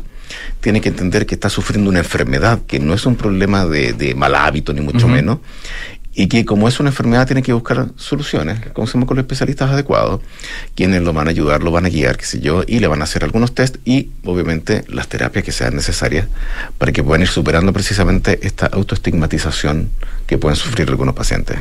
tiene 0.61 0.81
que 0.81 0.89
entender 0.89 1.27
que 1.27 1.35
está 1.35 1.49
sufriendo 1.49 1.91
una 1.91 2.01
enfermedad, 2.01 2.61
que 2.67 2.79
no 2.81 2.95
es 2.95 3.07
un 3.07 3.17
problema 3.17 3.65
de, 3.65 3.93
de 3.93 4.15
mal 4.15 4.35
hábito, 4.35 4.73
ni 4.73 4.81
mucho 4.81 5.07
Ujú. 5.07 5.15
menos, 5.15 5.39
y 6.15 6.27
que 6.27 6.45
como 6.45 6.67
es 6.67 6.81
una 6.81 6.89
enfermedad 6.91 7.27
tiene 7.27 7.43
que 7.43 7.53
buscar 7.53 7.91
soluciones, 7.97 8.59
como 8.73 8.89
se 8.89 8.95
llama, 8.95 9.07
con 9.07 9.17
los 9.17 9.23
especialistas 9.23 9.71
adecuados, 9.71 10.21
quienes 10.75 11.03
lo 11.03 11.13
van 11.13 11.29
a 11.29 11.31
ayudar, 11.31 11.63
lo 11.63 11.71
van 11.71 11.87
a 11.87 11.91
guiar, 11.91 12.17
qué 12.17 12.25
sé 12.25 12.41
yo, 12.41 12.65
y 12.67 12.81
le 12.81 12.89
van 12.89 13.01
a 13.01 13.05
hacer 13.05 13.23
algunos 13.23 13.55
test 13.55 13.77
y 13.85 14.11
obviamente 14.25 14.85
las 14.89 15.07
terapias 15.07 15.45
que 15.45 15.53
sean 15.53 15.77
necesarias 15.77 16.27
para 16.77 16.91
que 16.91 17.05
puedan 17.05 17.23
ir 17.23 17.29
superando 17.29 17.73
precisamente 17.73 18.41
esta 18.43 18.67
autoestigmatización 18.67 19.91
que 20.27 20.39
pueden 20.39 20.57
sufrir 20.57 20.89
algunos 20.89 21.15
pacientes. 21.15 21.59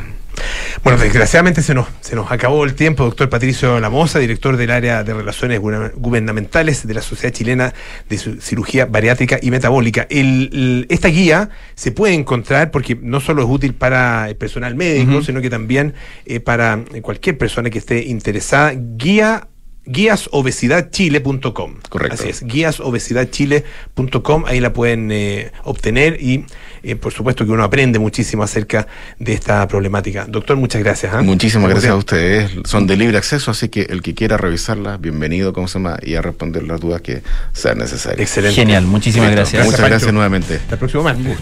Bueno, 0.84 1.00
desgraciadamente 1.00 1.62
se 1.62 1.74
nos, 1.74 1.88
se 2.02 2.16
nos 2.16 2.32
acabó 2.32 2.64
el 2.64 2.76
tiempo, 2.76 3.04
doctor 3.04 3.30
Patricio 3.30 3.80
Lamosa, 3.80 4.20
director 4.20 4.58
del 4.58 4.72
área 4.72 5.04
de 5.04 5.14
Relaciones 5.14 5.60
Guberna- 5.60 5.92
Gubernamentales 5.96 6.86
de 6.88 6.94
la 6.94 7.02
Sociedad 7.02 7.34
Chilena 7.34 7.74
de 8.10 8.16
Ci- 8.18 8.40
Cirugía 8.42 8.86
Bariátrica 8.86 9.40
y 9.42 9.52
Metabólica. 9.52 10.08
El- 10.10 10.50
el- 10.54 10.86
esta 10.90 11.08
guía 11.10 11.50
se 11.76 11.92
puede 11.92 12.14
encontrar 12.14 12.72
porque 12.72 12.98
no 13.02 13.20
solo 13.20 13.44
es 13.44 13.50
útil 13.50 13.74
para 13.74 14.30
el 14.30 14.36
personal 14.36 14.76
médico, 14.76 15.22
sino 15.24 15.42
que 15.42 15.50
también 15.50 15.94
eh, 16.26 16.40
para 16.40 16.84
cualquier 17.02 17.38
persona 17.38 17.70
que 17.70 17.80
esté 17.80 18.06
interesada. 18.06 18.74
Guía 18.76 19.48
guíasobesidadchile.com. 19.90 21.76
Correcto. 21.90 22.16
Así 22.16 22.30
es, 22.30 22.44
guíasobesidadchile.com, 22.44 24.44
ahí 24.46 24.60
la 24.60 24.74
pueden 24.74 25.10
eh, 25.12 25.52
obtener 25.64 26.22
y 26.22 26.46
eh, 26.84 26.96
por 26.96 27.14
supuesto 27.14 27.46
que 27.46 27.52
uno 27.52 27.64
aprende 27.64 28.00
muchísimo 28.00 28.44
acerca 28.44 28.88
de 29.20 29.34
esta 29.34 29.68
problemática. 29.68 30.26
Doctor, 30.28 30.58
muchas 30.58 30.84
gracias. 30.84 31.14
¿ah? 31.14 31.22
Muchísimas 31.22 31.64
Como 31.64 31.74
gracias 31.74 31.92
a 31.92 31.96
ustedes. 31.96 32.52
Son 32.66 32.88
de 32.88 32.98
libre 32.98 33.18
acceso, 33.18 33.52
así 33.52 33.70
que 33.70 33.82
el 33.90 34.02
que 34.02 34.14
quiera 34.14 34.38
revisarlas, 34.38 35.00
bienvenido, 35.00 35.54
¿cómo 35.54 35.68
se 35.68 35.80
llama? 35.80 35.98
Y 36.02 36.16
a 36.16 36.22
responder 36.22 36.64
las 36.64 36.80
dudas 36.80 37.02
que 37.02 37.22
sean 37.54 37.78
necesarias. 37.80 38.22
Excelente. 38.22 38.56
Genial, 38.56 38.86
muchísimas 38.86 39.32
gracias. 39.32 39.64
Muchas 39.66 39.80
Pancho. 39.80 39.92
gracias 39.92 40.14
nuevamente. 40.14 40.56
Hasta 40.56 40.76
el 40.76 40.80
próximo 40.80 41.04
martes. 41.04 41.38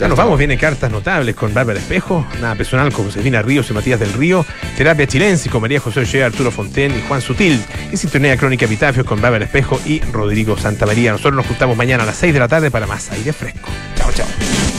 Ya 0.00 0.08
nos 0.08 0.16
vamos, 0.16 0.38
vienen 0.38 0.56
cartas 0.56 0.90
notables 0.90 1.34
con 1.34 1.52
Bárbara 1.52 1.78
Espejo, 1.78 2.26
nada 2.40 2.54
personal 2.54 2.90
con 2.90 3.04
Josefina 3.04 3.42
Ríos 3.42 3.68
y 3.68 3.74
Matías 3.74 4.00
del 4.00 4.14
Río, 4.14 4.46
Terapia 4.74 5.06
Chilense 5.06 5.50
con 5.50 5.60
María 5.60 5.78
José 5.78 6.00
Ollea, 6.00 6.24
Arturo 6.24 6.50
Fonten 6.50 6.96
y 6.96 7.02
Juan 7.06 7.20
Sutil, 7.20 7.62
y 7.92 7.98
Sintonía 7.98 8.38
Crónica 8.38 8.64
Epitafios 8.64 9.04
con 9.04 9.20
Bárbara 9.20 9.44
Espejo 9.44 9.78
y 9.84 10.00
Rodrigo 10.10 10.56
Santamaría. 10.56 11.12
Nosotros 11.12 11.34
nos 11.34 11.46
juntamos 11.46 11.76
mañana 11.76 12.04
a 12.04 12.06
las 12.06 12.16
6 12.16 12.32
de 12.32 12.40
la 12.40 12.48
tarde 12.48 12.70
para 12.70 12.86
más 12.86 13.12
aire 13.12 13.34
fresco. 13.34 13.68
Chao, 13.94 14.10
chao. 14.10 14.69